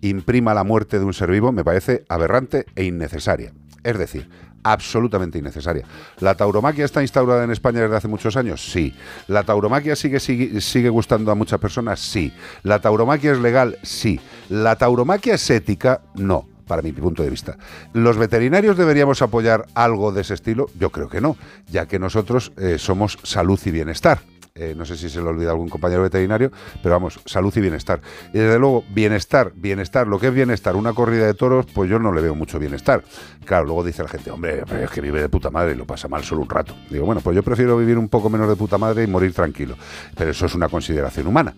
[0.00, 3.52] imprima la muerte de un ser vivo me parece aberrante e innecesaria.
[3.84, 4.28] Es decir,
[4.64, 5.84] absolutamente innecesaria.
[6.18, 8.60] ¿La tauromaquia está instaurada en España desde hace muchos años?
[8.60, 8.92] Sí.
[9.28, 12.00] ¿La tauromaquia sigue, sigue, gustando a muchas personas?
[12.00, 12.32] Sí.
[12.64, 13.78] ¿La tauromaquia es legal?
[13.82, 14.18] Sí.
[14.48, 16.00] ¿La tauromaquia es ética?
[16.14, 17.58] No para mi punto de vista.
[17.92, 20.70] ¿Los veterinarios deberíamos apoyar algo de ese estilo?
[20.78, 21.36] Yo creo que no,
[21.68, 24.20] ya que nosotros eh, somos salud y bienestar.
[24.56, 28.00] Eh, no sé si se le olvida algún compañero veterinario, pero vamos, salud y bienestar.
[28.32, 31.98] Y desde luego, bienestar, bienestar, lo que es bienestar, una corrida de toros, pues yo
[31.98, 33.02] no le veo mucho bienestar.
[33.44, 36.06] Claro, luego dice la gente, hombre, es que vive de puta madre y lo pasa
[36.06, 36.76] mal solo un rato.
[36.88, 39.76] Digo, bueno, pues yo prefiero vivir un poco menos de puta madre y morir tranquilo.
[40.16, 41.52] Pero eso es una consideración humana.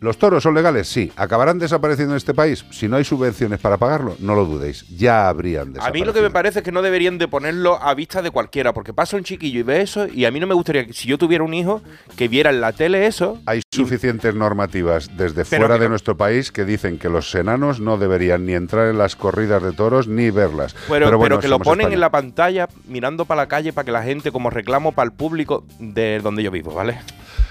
[0.00, 0.88] ¿Los toros son legales?
[0.88, 1.10] Sí.
[1.16, 2.64] ¿Acabarán desapareciendo en este país?
[2.70, 4.86] Si no hay subvenciones para pagarlo, no lo dudéis.
[4.96, 6.06] Ya habrían A mí desaparecido.
[6.06, 8.92] lo que me parece es que no deberían de ponerlo a vista de cualquiera, porque
[8.92, 11.16] pasa un chiquillo y ve eso, y a mí no me gustaría que si yo
[11.16, 11.80] tuviera un hijo,
[12.16, 13.40] que viera en la tele eso.
[13.46, 17.80] Hay suficientes normativas desde Pero fuera de no- nuestro país que dicen que los enanos
[17.80, 20.74] no deberían ni entrar en las corridas de toros ni verlas.
[20.88, 21.94] Pero, pero, bueno, que lo ponen España.
[21.94, 25.12] en la pantalla mirando para la calle para que la gente, como reclamo para el
[25.12, 27.00] público de donde yo vivo, ¿vale?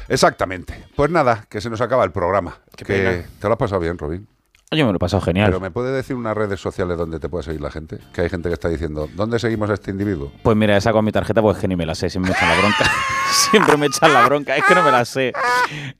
[0.08, 0.86] Exactamente.
[0.96, 2.60] Pues nada, que se nos acaba el programa.
[2.76, 3.26] que pena.
[3.40, 4.28] te lo has pasado bien, Robin.
[4.72, 5.46] Yo me lo he pasado genial.
[5.48, 8.00] Pero me puede decir unas redes sociales donde te puede seguir la gente.
[8.14, 10.32] Que hay gente que está diciendo, ¿dónde seguimos a este individuo?
[10.44, 12.36] Pues mira, he sacado mi tarjeta porque es que ni me la sé, siempre me
[12.38, 12.92] echan la bronca.
[13.32, 15.34] siempre me echan la bronca, es que no me la sé.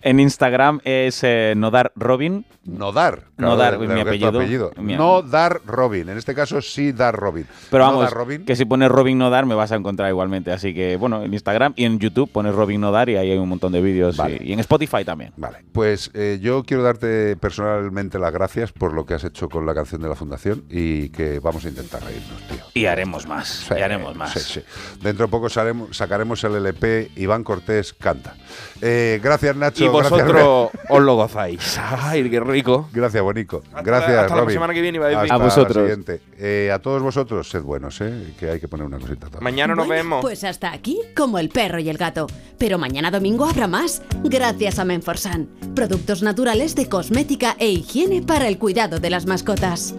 [0.02, 2.46] En Instagram es eh, Nodar Robin.
[2.66, 3.26] Nodar.
[3.38, 4.72] Nodar, Claro, mi de- de tu apellido.
[4.78, 6.10] Mi- No dar Robin.
[6.10, 7.46] En este caso sí dar Robin.
[7.70, 8.46] Pero vamos, Robin.
[8.46, 10.52] que si pones Robin Nodar me vas a encontrar igualmente.
[10.52, 13.48] Así que, bueno, en Instagram y en YouTube pones Robin Nodar y ahí hay un
[13.50, 14.18] montón de vídeos.
[14.18, 14.40] Vale.
[14.42, 15.32] Y, y en Spotify también.
[15.38, 19.66] Vale, pues eh, yo quiero darte personalmente las gracias por lo que has hecho con
[19.66, 22.58] la canción de la Fundación y que vamos a intentar reírnos, tío.
[22.74, 23.48] Y haremos más.
[23.68, 24.34] Sí, y haremos más.
[24.34, 24.62] sí, sí.
[25.02, 28.36] Dentro de poco saremos- sacaremos el LP Iván Cortés Canta.
[28.82, 29.84] Eh, gracias, Nacho.
[29.86, 31.78] Y gracias, vosotros os lo gozáis.
[31.80, 32.90] Ay, qué rico.
[32.94, 33.62] Gracias, Bonico.
[33.68, 34.54] Hasta Gracias, la- hasta la Robin.
[34.54, 35.24] semana que viene iba a decir.
[35.24, 35.76] Hasta A vosotros.
[35.78, 36.22] la siguiente.
[36.38, 38.34] Eh, a todos vosotros, sed buenos, ¿eh?
[38.40, 39.28] que hay que poner una cosita.
[39.28, 39.42] todavía.
[39.42, 40.22] Mañana nos Bueno, vemos.
[40.22, 42.28] Pues hasta aquí, como el perro y el gato.
[42.58, 45.48] Pero mañana domingo habrá más, gracias a Menforsan.
[45.76, 49.96] Productos naturales de cosmética e higiene para el cuidado de las mascotas.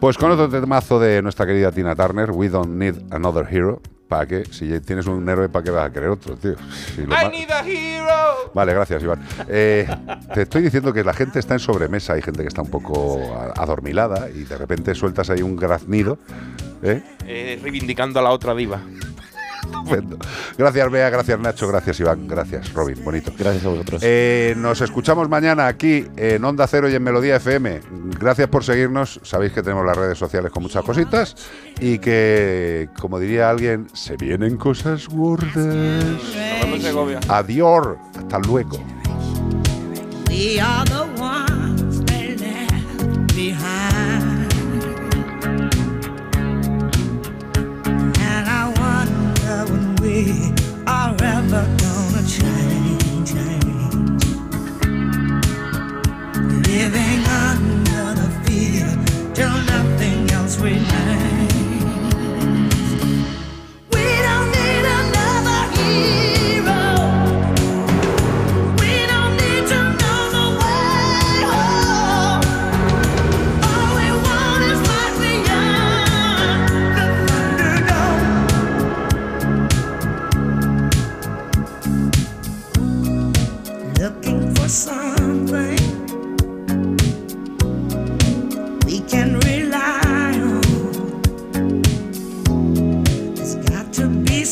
[0.00, 3.80] Pues con otro temazo de nuestra querida Tina Turner, We Don't Need Another Hero.
[4.08, 4.44] ¿Para qué?
[4.52, 6.54] Si tienes un héroe, ¿para qué vas a querer otro, tío?
[6.94, 8.52] Si I need a hero.
[8.54, 9.20] Vale, gracias, Iván.
[9.48, 9.88] Eh,
[10.32, 13.20] te estoy diciendo que la gente está en sobremesa, hay gente que está un poco
[13.56, 16.18] adormilada y de repente sueltas ahí un graznido.
[16.82, 17.02] ¿eh?
[17.26, 18.80] Eh, reivindicando a la otra diva.
[19.66, 20.18] Estupendo.
[20.56, 23.32] Gracias, Bea, gracias, Nacho, gracias, Iván, gracias, Robin, bonito.
[23.38, 24.02] Gracias a vosotros.
[24.04, 27.80] Eh, nos escuchamos mañana aquí en Onda Cero y en Melodía FM.
[28.18, 29.20] Gracias por seguirnos.
[29.22, 31.36] Sabéis que tenemos las redes sociales con muchas cositas
[31.80, 35.56] y que, como diría alguien, se vienen cosas gordas.
[37.28, 37.96] Adiós.
[38.16, 38.78] Hasta luego.
[50.16, 50.50] We
[50.86, 51.75] are ever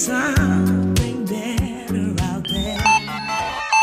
[0.07, 0.34] Time.